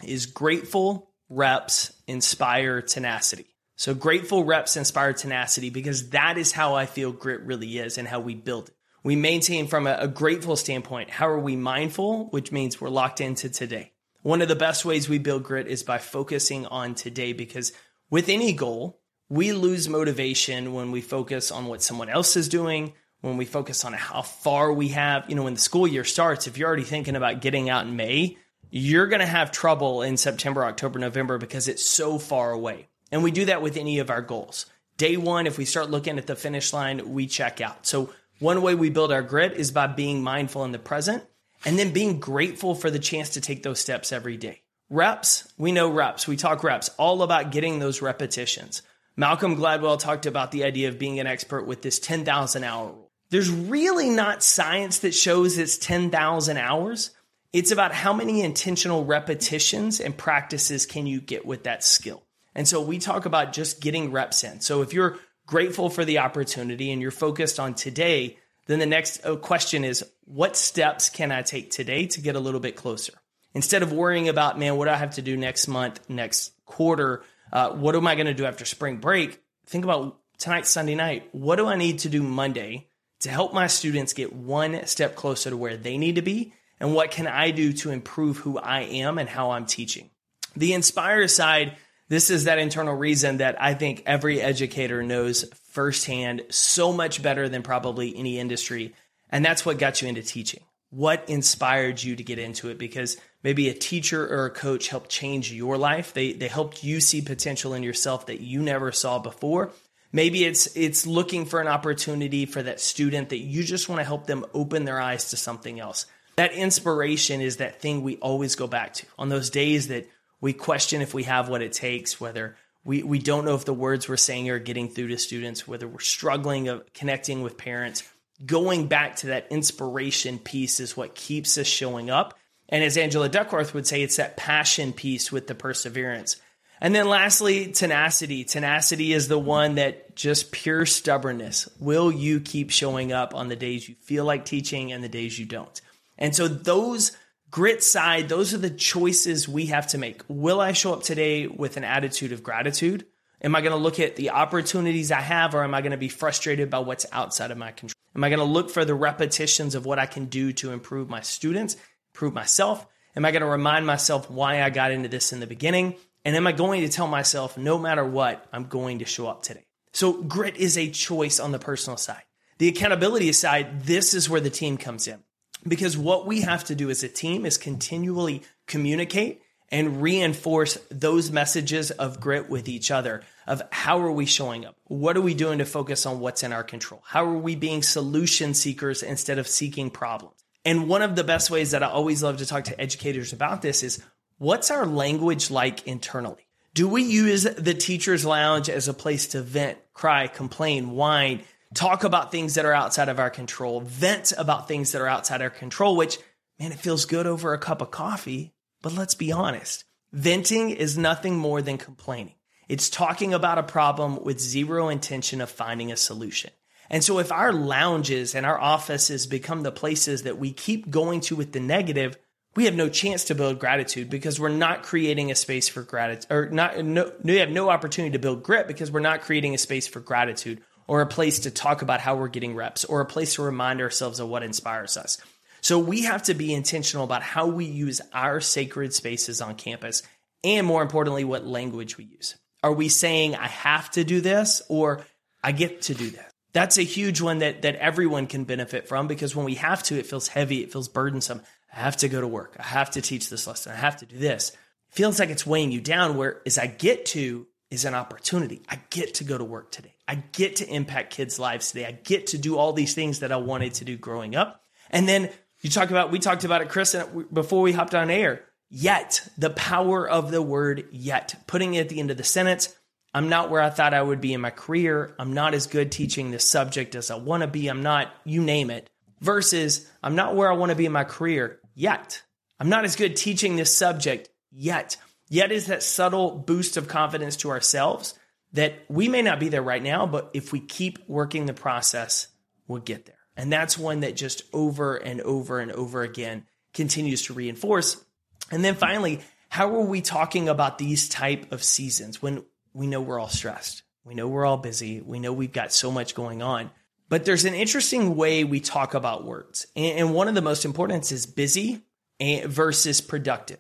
is 0.03 0.25
grateful, 0.25 1.11
reps, 1.29 1.93
inspire, 2.07 2.81
tenacity. 2.81 3.45
So 3.75 3.93
grateful, 3.93 4.43
reps, 4.43 4.75
inspire, 4.75 5.13
tenacity, 5.13 5.69
because 5.69 6.09
that 6.09 6.39
is 6.39 6.51
how 6.51 6.73
I 6.73 6.87
feel 6.87 7.11
grit 7.11 7.41
really 7.41 7.77
is 7.77 7.99
and 7.99 8.07
how 8.07 8.21
we 8.21 8.33
build 8.33 8.69
it. 8.69 8.75
We 9.03 9.15
maintain 9.15 9.67
from 9.67 9.85
a, 9.85 9.97
a 9.99 10.07
grateful 10.07 10.55
standpoint. 10.55 11.11
How 11.11 11.27
are 11.27 11.39
we 11.39 11.55
mindful? 11.55 12.29
Which 12.29 12.51
means 12.51 12.81
we're 12.81 12.89
locked 12.89 13.21
into 13.21 13.49
today. 13.49 13.91
One 14.25 14.41
of 14.41 14.47
the 14.47 14.55
best 14.55 14.85
ways 14.85 15.07
we 15.07 15.19
build 15.19 15.43
grit 15.43 15.67
is 15.67 15.83
by 15.83 15.99
focusing 15.99 16.65
on 16.65 16.95
today 16.95 17.31
because 17.31 17.71
with 18.09 18.27
any 18.27 18.53
goal, 18.53 18.99
we 19.29 19.51
lose 19.51 19.87
motivation 19.87 20.73
when 20.73 20.91
we 20.91 21.01
focus 21.01 21.51
on 21.51 21.67
what 21.67 21.83
someone 21.83 22.09
else 22.09 22.35
is 22.35 22.49
doing, 22.49 22.93
when 23.21 23.37
we 23.37 23.45
focus 23.45 23.85
on 23.85 23.93
how 23.93 24.23
far 24.23 24.73
we 24.73 24.87
have. 24.87 25.29
You 25.29 25.35
know, 25.35 25.43
when 25.43 25.53
the 25.53 25.59
school 25.59 25.85
year 25.85 26.03
starts, 26.03 26.47
if 26.47 26.57
you're 26.57 26.67
already 26.67 26.81
thinking 26.81 27.15
about 27.15 27.39
getting 27.39 27.69
out 27.69 27.85
in 27.85 27.97
May, 27.97 28.35
you're 28.71 29.05
going 29.05 29.19
to 29.19 29.27
have 29.27 29.51
trouble 29.51 30.01
in 30.01 30.17
September, 30.17 30.65
October, 30.65 30.97
November 30.97 31.37
because 31.37 31.67
it's 31.67 31.85
so 31.85 32.17
far 32.17 32.49
away. 32.49 32.87
And 33.11 33.21
we 33.21 33.29
do 33.29 33.45
that 33.45 33.61
with 33.61 33.77
any 33.77 33.99
of 33.99 34.09
our 34.09 34.23
goals. 34.23 34.65
Day 34.97 35.17
one, 35.17 35.45
if 35.45 35.59
we 35.59 35.65
start 35.65 35.91
looking 35.91 36.17
at 36.17 36.25
the 36.25 36.35
finish 36.35 36.73
line, 36.73 37.13
we 37.13 37.27
check 37.27 37.61
out. 37.61 37.85
So, 37.85 38.09
one 38.39 38.63
way 38.63 38.73
we 38.73 38.89
build 38.89 39.11
our 39.11 39.21
grit 39.21 39.53
is 39.53 39.69
by 39.69 39.85
being 39.85 40.23
mindful 40.23 40.65
in 40.65 40.71
the 40.71 40.79
present 40.79 41.23
and 41.65 41.77
then 41.77 41.91
being 41.91 42.19
grateful 42.19 42.75
for 42.75 42.89
the 42.91 42.99
chance 42.99 43.31
to 43.31 43.41
take 43.41 43.63
those 43.63 43.79
steps 43.79 44.11
every 44.11 44.37
day. 44.37 44.61
Reps, 44.89 45.51
we 45.57 45.71
know 45.71 45.89
reps. 45.89 46.27
We 46.27 46.37
talk 46.37 46.63
reps, 46.63 46.89
all 46.97 47.23
about 47.23 47.51
getting 47.51 47.79
those 47.79 48.01
repetitions. 48.01 48.83
Malcolm 49.17 49.55
Gladwell 49.55 49.97
talked 49.97 50.25
about 50.25 50.51
the 50.51 50.63
idea 50.63 50.89
of 50.89 50.99
being 50.99 51.19
an 51.19 51.27
expert 51.27 51.65
with 51.65 51.81
this 51.81 51.99
10,000 51.99 52.63
hour 52.63 52.87
rule. 52.87 53.11
There's 53.29 53.49
really 53.49 54.09
not 54.09 54.43
science 54.43 54.99
that 54.99 55.15
shows 55.15 55.57
it's 55.57 55.77
10,000 55.77 56.57
hours. 56.57 57.11
It's 57.51 57.71
about 57.71 57.93
how 57.93 58.13
many 58.13 58.41
intentional 58.41 59.05
repetitions 59.05 59.99
and 59.99 60.15
practices 60.15 60.85
can 60.85 61.07
you 61.07 61.21
get 61.21 61.45
with 61.45 61.63
that 61.63 61.83
skill. 61.83 62.23
And 62.53 62.67
so 62.67 62.81
we 62.81 62.99
talk 62.99 63.25
about 63.25 63.53
just 63.53 63.81
getting 63.81 64.11
reps 64.11 64.43
in. 64.43 64.61
So 64.61 64.81
if 64.81 64.93
you're 64.93 65.17
grateful 65.47 65.89
for 65.89 66.05
the 66.05 66.19
opportunity 66.19 66.91
and 66.91 67.01
you're 67.01 67.11
focused 67.11 67.59
on 67.59 67.73
today, 67.73 68.37
then 68.67 68.79
the 68.79 68.85
next 68.85 69.25
uh, 69.25 69.35
question 69.35 69.83
is 69.83 70.03
what 70.25 70.55
steps 70.55 71.09
can 71.09 71.31
I 71.31 71.41
take 71.41 71.71
today 71.71 72.07
to 72.07 72.21
get 72.21 72.35
a 72.35 72.39
little 72.39 72.59
bit 72.59 72.75
closer? 72.75 73.13
Instead 73.53 73.83
of 73.83 73.93
worrying 73.93 74.27
about, 74.27 74.59
man, 74.59 74.75
what 74.75 74.85
do 74.85 74.91
I 74.91 74.97
have 74.97 75.15
to 75.15 75.21
do 75.21 75.37
next 75.37 75.67
month, 75.67 76.01
next 76.09 76.51
quarter? 76.65 77.23
Uh, 77.53 77.69
what 77.71 77.95
am 77.95 78.07
I 78.07 78.15
going 78.15 78.27
to 78.27 78.33
do 78.33 78.45
after 78.45 78.65
spring 78.65 78.97
break? 78.97 79.41
Think 79.67 79.85
about 79.85 80.19
tonight, 80.37 80.65
Sunday 80.65 80.95
night. 80.95 81.29
What 81.31 81.55
do 81.55 81.67
I 81.67 81.75
need 81.75 81.99
to 81.99 82.09
do 82.09 82.21
Monday 82.21 82.89
to 83.21 83.29
help 83.29 83.53
my 83.53 83.67
students 83.67 84.13
get 84.13 84.33
one 84.33 84.85
step 84.87 85.15
closer 85.15 85.51
to 85.51 85.57
where 85.57 85.77
they 85.77 85.97
need 85.97 86.15
to 86.15 86.21
be? 86.21 86.53
And 86.79 86.93
what 86.93 87.11
can 87.11 87.27
I 87.27 87.51
do 87.51 87.71
to 87.73 87.91
improve 87.91 88.37
who 88.37 88.57
I 88.57 88.81
am 88.81 89.17
and 89.17 89.29
how 89.29 89.51
I'm 89.51 89.65
teaching? 89.65 90.09
The 90.55 90.73
Inspire 90.73 91.27
side, 91.27 91.77
this 92.09 92.29
is 92.29 92.45
that 92.45 92.59
internal 92.59 92.95
reason 92.95 93.37
that 93.37 93.61
I 93.61 93.73
think 93.73 94.03
every 94.05 94.41
educator 94.41 95.01
knows 95.01 95.45
firsthand 95.75 96.41
so 96.49 96.91
much 96.91 97.21
better 97.21 97.47
than 97.47 97.61
probably 97.61 98.15
any 98.15 98.39
industry 98.39 98.95
and 99.29 99.43
that's 99.43 99.65
what 99.65 99.79
got 99.79 100.01
you 100.01 100.07
into 100.07 100.23
teaching. 100.23 100.63
What 100.91 101.29
inspired 101.29 102.01
you 102.01 102.15
to 102.15 102.23
get 102.23 102.39
into 102.39 102.69
it? 102.69 102.77
Because 102.77 103.17
maybe 103.43 103.67
a 103.67 103.73
teacher 103.73 104.25
or 104.25 104.45
a 104.45 104.51
coach 104.51 104.87
helped 104.87 105.09
change 105.09 105.51
your 105.51 105.77
life. 105.77 106.13
They, 106.13 106.33
they 106.33 106.47
helped 106.47 106.83
you 106.83 107.01
see 107.01 107.21
potential 107.21 107.73
in 107.73 107.83
yourself 107.83 108.27
that 108.27 108.39
you 108.39 108.61
never 108.61 108.91
saw 108.91 109.19
before. 109.19 109.71
Maybe 110.13 110.45
it's 110.45 110.67
it's 110.77 111.05
looking 111.05 111.45
for 111.45 111.59
an 111.59 111.67
opportunity 111.67 112.45
for 112.45 112.63
that 112.63 112.79
student 112.79 113.29
that 113.29 113.39
you 113.39 113.63
just 113.63 113.89
want 113.89 113.99
to 113.99 114.05
help 114.05 114.25
them 114.25 114.45
open 114.53 114.85
their 114.85 115.01
eyes 115.01 115.31
to 115.31 115.37
something 115.37 115.81
else. 115.81 116.05
That 116.37 116.53
inspiration 116.53 117.41
is 117.41 117.57
that 117.57 117.81
thing 117.81 118.01
we 118.01 118.15
always 118.17 118.55
go 118.55 118.67
back 118.67 118.93
to 118.93 119.05
on 119.19 119.27
those 119.27 119.49
days 119.49 119.89
that 119.89 120.09
we 120.39 120.53
question 120.53 121.01
if 121.01 121.13
we 121.13 121.23
have 121.23 121.49
what 121.49 121.61
it 121.61 121.73
takes, 121.73 122.21
whether 122.21 122.55
we, 122.85 123.03
we 123.03 123.19
don't 123.19 123.43
know 123.43 123.55
if 123.55 123.65
the 123.65 123.73
words 123.73 124.07
we're 124.07 124.15
saying 124.15 124.49
are 124.49 124.59
getting 124.59 124.87
through 124.87 125.09
to 125.09 125.17
students, 125.17 125.67
whether 125.67 125.87
we're 125.87 125.99
struggling 125.99 126.69
of 126.69 126.93
connecting 126.93 127.41
with 127.41 127.57
parents 127.57 128.03
going 128.43 128.87
back 128.87 129.17
to 129.17 129.27
that 129.27 129.47
inspiration 129.49 130.39
piece 130.39 130.79
is 130.79 130.97
what 130.97 131.15
keeps 131.15 131.57
us 131.57 131.67
showing 131.67 132.09
up. 132.09 132.37
And 132.67 132.83
as 132.83 132.97
Angela 132.97 133.29
Duckworth 133.29 133.73
would 133.73 133.85
say, 133.85 134.01
it's 134.01 134.17
that 134.17 134.37
passion 134.37 134.91
piece 134.91 135.31
with 135.31 135.47
the 135.47 135.55
perseverance. 135.55 136.37
And 136.81 136.93
then 136.93 137.07
lastly, 137.07 137.71
tenacity. 137.71 138.43
Tenacity 138.43 139.13
is 139.13 139.27
the 139.27 139.39
one 139.39 139.75
that 139.75 140.15
just 140.15 140.51
pure 140.51 140.85
stubbornness. 140.85 141.69
Will 141.79 142.11
you 142.11 142.39
keep 142.41 142.71
showing 142.71 143.13
up 143.13 143.33
on 143.33 143.47
the 143.47 143.55
days 143.55 143.87
you 143.87 143.95
feel 144.01 144.25
like 144.25 144.45
teaching 144.45 144.91
and 144.91 145.03
the 145.03 145.09
days 145.09 145.39
you 145.39 145.45
don't? 145.45 145.79
And 146.17 146.35
so 146.35 146.47
those 146.47 147.15
grit 147.55 147.81
side, 147.81 148.27
those 148.27 148.53
are 148.53 148.57
the 148.57 148.69
choices 148.69 149.47
we 149.47 149.67
have 149.67 149.87
to 149.87 149.97
make. 149.97 150.21
Will 150.27 150.59
I 150.59 150.73
show 150.73 150.91
up 150.91 151.03
today 151.03 151.47
with 151.47 151.77
an 151.77 151.85
attitude 151.85 152.33
of 152.33 152.43
gratitude? 152.43 153.05
Am 153.41 153.55
I 153.55 153.61
going 153.61 153.71
to 153.71 153.77
look 153.77 153.97
at 153.97 154.17
the 154.17 154.31
opportunities 154.31 155.09
I 155.09 155.21
have 155.21 155.55
or 155.55 155.63
am 155.63 155.73
I 155.73 155.79
going 155.79 155.93
to 155.93 155.97
be 155.97 156.09
frustrated 156.09 156.69
by 156.69 156.79
what's 156.79 157.05
outside 157.13 157.51
of 157.51 157.57
my 157.57 157.71
control? 157.71 157.95
Am 158.13 158.25
I 158.25 158.27
going 158.27 158.39
to 158.39 158.43
look 158.43 158.69
for 158.69 158.83
the 158.83 158.93
repetitions 158.93 159.73
of 159.73 159.85
what 159.85 159.99
I 159.99 160.05
can 160.05 160.25
do 160.25 160.51
to 160.51 160.73
improve 160.73 161.09
my 161.09 161.21
students, 161.21 161.77
improve 162.13 162.33
myself? 162.33 162.85
Am 163.15 163.23
I 163.23 163.31
going 163.31 163.41
to 163.41 163.47
remind 163.47 163.87
myself 163.87 164.29
why 164.29 164.61
I 164.61 164.69
got 164.69 164.91
into 164.91 165.07
this 165.07 165.31
in 165.31 165.39
the 165.39 165.47
beginning? 165.47 165.95
And 166.25 166.35
am 166.35 166.47
I 166.47 166.51
going 166.51 166.81
to 166.81 166.89
tell 166.89 167.07
myself, 167.07 167.57
no 167.57 167.77
matter 167.77 168.03
what, 168.03 168.45
I'm 168.51 168.65
going 168.65 168.99
to 168.99 169.05
show 169.05 169.27
up 169.27 169.43
today? 169.43 169.63
So 169.93 170.11
grit 170.11 170.57
is 170.57 170.77
a 170.77 170.89
choice 170.89 171.39
on 171.39 171.53
the 171.53 171.59
personal 171.59 171.95
side. 171.95 172.23
The 172.57 172.67
accountability 172.67 173.31
side, 173.31 173.83
this 173.83 174.13
is 174.13 174.29
where 174.29 174.41
the 174.41 174.49
team 174.49 174.75
comes 174.75 175.07
in. 175.07 175.23
Because 175.67 175.97
what 175.97 176.27
we 176.27 176.41
have 176.41 176.63
to 176.65 176.75
do 176.75 176.89
as 176.89 177.03
a 177.03 177.09
team 177.09 177.45
is 177.45 177.57
continually 177.57 178.43
communicate 178.67 179.41
and 179.69 180.01
reinforce 180.01 180.77
those 180.91 181.31
messages 181.31 181.91
of 181.91 182.19
grit 182.19 182.49
with 182.49 182.69
each 182.69 182.91
other 182.91 183.23
of 183.47 183.63
how 183.71 183.99
are 183.99 184.11
we 184.11 184.25
showing 184.25 184.65
up? 184.65 184.75
What 184.85 185.17
are 185.17 185.21
we 185.21 185.33
doing 185.33 185.57
to 185.57 185.65
focus 185.65 186.05
on 186.05 186.19
what's 186.19 186.43
in 186.43 186.53
our 186.53 186.63
control? 186.63 187.01
How 187.05 187.25
are 187.25 187.37
we 187.37 187.55
being 187.55 187.81
solution 187.81 188.53
seekers 188.53 189.01
instead 189.01 189.39
of 189.39 189.47
seeking 189.47 189.89
problems? 189.89 190.35
And 190.63 190.87
one 190.87 191.01
of 191.01 191.15
the 191.15 191.23
best 191.23 191.49
ways 191.49 191.71
that 191.71 191.83
I 191.83 191.87
always 191.87 192.23
love 192.23 192.37
to 192.37 192.45
talk 192.45 192.65
to 192.65 192.79
educators 192.79 193.33
about 193.33 193.61
this 193.61 193.83
is 193.83 194.03
what's 194.37 194.71
our 194.71 194.85
language 194.85 195.51
like 195.51 195.87
internally? 195.87 196.47
Do 196.73 196.87
we 196.87 197.03
use 197.03 197.43
the 197.43 197.73
teacher's 197.73 198.25
lounge 198.25 198.69
as 198.69 198.87
a 198.87 198.93
place 198.93 199.27
to 199.27 199.41
vent, 199.41 199.77
cry, 199.93 200.27
complain, 200.27 200.91
whine, 200.91 201.41
talk 201.75 202.03
about 202.03 202.31
things 202.31 202.55
that 202.55 202.65
are 202.65 202.73
outside 202.73 203.09
of 203.09 203.19
our 203.19 203.29
control, 203.29 203.81
vent 203.81 204.33
about 204.37 204.67
things 204.67 204.91
that 204.91 205.01
are 205.01 205.07
outside 205.07 205.41
our 205.41 205.49
control, 205.49 205.95
which, 205.95 206.17
man, 206.59 206.71
it 206.71 206.79
feels 206.79 207.05
good 207.05 207.27
over 207.27 207.53
a 207.53 207.59
cup 207.59 207.81
of 207.81 207.91
coffee. 207.91 208.53
But 208.81 208.93
let's 208.93 209.15
be 209.15 209.31
honest. 209.31 209.83
Venting 210.11 210.69
is 210.69 210.97
nothing 210.97 211.37
more 211.37 211.61
than 211.61 211.77
complaining. 211.77 212.35
It's 212.69 212.89
talking 212.89 213.33
about 213.33 213.57
a 213.57 213.63
problem 213.63 214.23
with 214.23 214.39
zero 214.39 214.89
intention 214.89 215.41
of 215.41 215.49
finding 215.49 215.91
a 215.91 215.97
solution. 215.97 216.51
And 216.89 217.03
so 217.03 217.19
if 217.19 217.31
our 217.31 217.51
lounges 217.51 218.35
and 218.35 218.45
our 218.45 218.59
offices 218.59 219.27
become 219.27 219.61
the 219.61 219.71
places 219.71 220.23
that 220.23 220.37
we 220.37 220.51
keep 220.51 220.89
going 220.89 221.21
to 221.21 221.35
with 221.35 221.51
the 221.51 221.59
negative, 221.59 222.17
we 222.55 222.65
have 222.65 222.75
no 222.75 222.89
chance 222.89 223.25
to 223.25 223.35
build 223.35 223.59
gratitude 223.59 224.09
because 224.09 224.39
we're 224.39 224.49
not 224.49 224.83
creating 224.83 225.31
a 225.31 225.35
space 225.35 225.67
for 225.67 225.81
gratitude 225.81 226.31
or 226.31 226.49
not 226.49 226.83
no, 226.83 227.11
we 227.21 227.37
have 227.37 227.49
no 227.49 227.69
opportunity 227.69 228.13
to 228.13 228.19
build 228.19 228.43
grit 228.43 228.67
because 228.67 228.91
we're 228.91 228.99
not 229.01 229.21
creating 229.21 229.53
a 229.53 229.57
space 229.57 229.87
for 229.87 229.99
gratitude 229.99 230.61
or 230.87 231.01
a 231.01 231.07
place 231.07 231.39
to 231.39 231.51
talk 231.51 231.81
about 231.81 231.99
how 231.99 232.15
we're 232.15 232.27
getting 232.27 232.55
reps 232.55 232.85
or 232.85 233.01
a 233.01 233.05
place 233.05 233.35
to 233.35 233.41
remind 233.41 233.81
ourselves 233.81 234.19
of 234.19 234.29
what 234.29 234.43
inspires 234.43 234.97
us. 234.97 235.17
So 235.61 235.79
we 235.79 236.03
have 236.03 236.23
to 236.23 236.33
be 236.35 236.53
intentional 236.53 237.05
about 237.05 237.23
how 237.23 237.47
we 237.47 237.65
use 237.65 238.01
our 238.13 238.39
sacred 238.39 238.93
spaces 238.93 239.41
on 239.41 239.55
campus 239.55 240.03
and 240.43 240.67
more 240.67 240.83
importantly 240.83 241.23
what 241.23 241.45
language 241.45 241.97
we 241.97 242.05
use. 242.05 242.35
Are 242.61 242.71
we 242.71 242.89
saying 242.89 243.35
I 243.35 243.47
have 243.47 243.89
to 243.91 244.03
do 244.03 244.21
this 244.21 244.61
or 244.69 245.03
I 245.43 245.51
get 245.51 245.83
to 245.83 245.95
do 245.95 246.09
this? 246.09 246.31
That's 246.53 246.77
a 246.77 246.83
huge 246.83 247.19
one 247.19 247.39
that 247.39 247.63
that 247.63 247.75
everyone 247.75 248.27
can 248.27 248.45
benefit 248.45 248.87
from 248.87 249.07
because 249.07 249.35
when 249.35 249.45
we 249.45 249.55
have 249.55 249.83
to, 249.83 249.99
it 249.99 250.05
feels 250.05 250.27
heavy, 250.27 250.63
it 250.63 250.71
feels 250.71 250.87
burdensome. 250.87 251.41
I 251.73 251.79
have 251.79 251.97
to 251.97 252.07
go 252.07 252.21
to 252.21 252.27
work. 252.27 252.55
I 252.59 252.63
have 252.63 252.91
to 252.91 253.01
teach 253.01 253.29
this 253.29 253.45
lesson. 253.45 253.73
I 253.73 253.75
have 253.75 253.97
to 253.97 254.05
do 254.05 254.17
this. 254.17 254.51
It 254.51 254.95
feels 254.95 255.19
like 255.19 255.29
it's 255.29 255.45
weighing 255.45 255.71
you 255.71 255.81
down. 255.81 256.15
Whereas 256.15 256.57
I 256.57 256.67
get 256.67 257.07
to 257.07 257.45
is 257.75 257.85
an 257.85 257.93
opportunity. 257.93 258.63
I 258.67 258.79
get 258.89 259.15
to 259.15 259.23
go 259.23 259.37
to 259.37 259.43
work 259.43 259.71
today. 259.71 259.93
I 260.07 260.15
get 260.15 260.55
to 260.57 260.67
impact 260.67 261.13
kids' 261.13 261.37
lives 261.37 261.71
today. 261.71 261.85
I 261.85 261.91
get 261.91 262.27
to 262.27 262.39
do 262.39 262.57
all 262.57 262.73
these 262.73 262.95
things 262.95 263.19
that 263.19 263.31
I 263.31 263.37
wanted 263.37 263.75
to 263.75 263.85
do 263.85 263.97
growing 263.97 264.35
up. 264.35 264.63
And 264.89 265.07
then 265.07 265.29
you 265.61 265.69
talk 265.69 265.91
about, 265.91 266.11
we 266.11 266.19
talked 266.19 266.43
about 266.43 266.61
it, 266.61 266.69
Chris, 266.69 266.95
before 267.31 267.61
we 267.61 267.71
hopped 267.71 267.95
on 267.95 268.09
air. 268.09 268.43
Yet, 268.69 269.27
the 269.37 269.51
power 269.51 270.09
of 270.09 270.31
the 270.31 270.41
word 270.41 270.85
yet, 270.91 271.35
putting 271.47 271.75
it 271.75 271.81
at 271.81 271.89
the 271.89 271.99
end 271.99 272.11
of 272.11 272.17
the 272.17 272.23
sentence. 272.23 272.75
I'm 273.13 273.29
not 273.29 273.49
where 273.49 273.61
I 273.61 273.69
thought 273.69 273.93
I 273.93 274.01
would 274.01 274.19
be 274.19 274.33
in 274.33 274.41
my 274.41 274.49
career. 274.49 275.15
I'm 275.17 275.33
not 275.33 275.53
as 275.53 275.67
good 275.67 275.91
teaching 275.91 276.31
this 276.31 276.49
subject 276.49 276.95
as 276.95 277.11
I 277.11 277.15
want 277.15 277.41
to 277.41 277.47
be. 277.47 277.67
I'm 277.67 277.83
not, 277.83 278.11
you 278.25 278.41
name 278.41 278.69
it. 278.69 278.89
Versus, 279.21 279.89
I'm 280.03 280.15
not 280.15 280.35
where 280.35 280.51
I 280.51 280.55
want 280.55 280.71
to 280.71 280.75
be 280.75 280.85
in 280.85 280.91
my 280.91 281.05
career 281.05 281.59
yet. 281.73 282.21
I'm 282.59 282.69
not 282.69 282.85
as 282.85 282.95
good 282.95 283.15
teaching 283.15 283.55
this 283.55 283.75
subject 283.75 284.29
yet. 284.51 284.97
Yet 285.29 285.51
is 285.51 285.67
that 285.67 285.83
subtle 285.83 286.31
boost 286.31 286.77
of 286.77 286.87
confidence 286.87 287.37
to 287.37 287.49
ourselves 287.49 288.13
that 288.53 288.85
we 288.87 289.09
may 289.09 289.21
not 289.21 289.39
be 289.39 289.49
there 289.49 289.61
right 289.61 289.83
now, 289.83 290.05
but 290.05 290.31
if 290.33 290.51
we 290.51 290.59
keep 290.59 290.99
working 291.07 291.45
the 291.45 291.53
process, 291.53 292.27
we'll 292.67 292.81
get 292.81 293.05
there. 293.05 293.15
And 293.35 293.51
that's 293.51 293.77
one 293.77 294.01
that 294.01 294.15
just 294.15 294.43
over 294.53 294.95
and 294.95 295.19
over 295.21 295.59
and 295.59 295.71
over 295.71 296.03
again 296.03 296.45
continues 296.73 297.23
to 297.23 297.33
reinforce 297.33 298.05
and 298.51 298.63
then 298.63 298.75
finally, 298.75 299.21
how 299.49 299.73
are 299.75 299.85
we 299.85 300.01
talking 300.01 300.49
about 300.49 300.77
these 300.77 301.09
type 301.09 301.51
of 301.51 301.63
seasons 301.63 302.21
when 302.21 302.43
we 302.73 302.87
know 302.87 303.01
we're 303.01 303.19
all 303.19 303.29
stressed? 303.29 303.83
We 304.03 304.13
know 304.13 304.27
we're 304.27 304.45
all 304.45 304.57
busy. 304.57 305.01
We 305.01 305.19
know 305.19 305.33
we've 305.33 305.51
got 305.51 305.73
so 305.73 305.91
much 305.91 306.13
going 306.13 306.41
on. 306.41 306.71
But 307.09 307.25
there's 307.25 307.45
an 307.45 307.53
interesting 307.53 308.15
way 308.15 308.43
we 308.43 308.59
talk 308.59 308.93
about 308.93 309.25
words. 309.25 309.67
And 309.75 310.13
one 310.13 310.27
of 310.27 310.35
the 310.35 310.41
most 310.41 310.65
important 310.65 311.11
is 311.11 311.25
busy 311.25 311.83
versus 312.19 313.01
productive. 313.01 313.59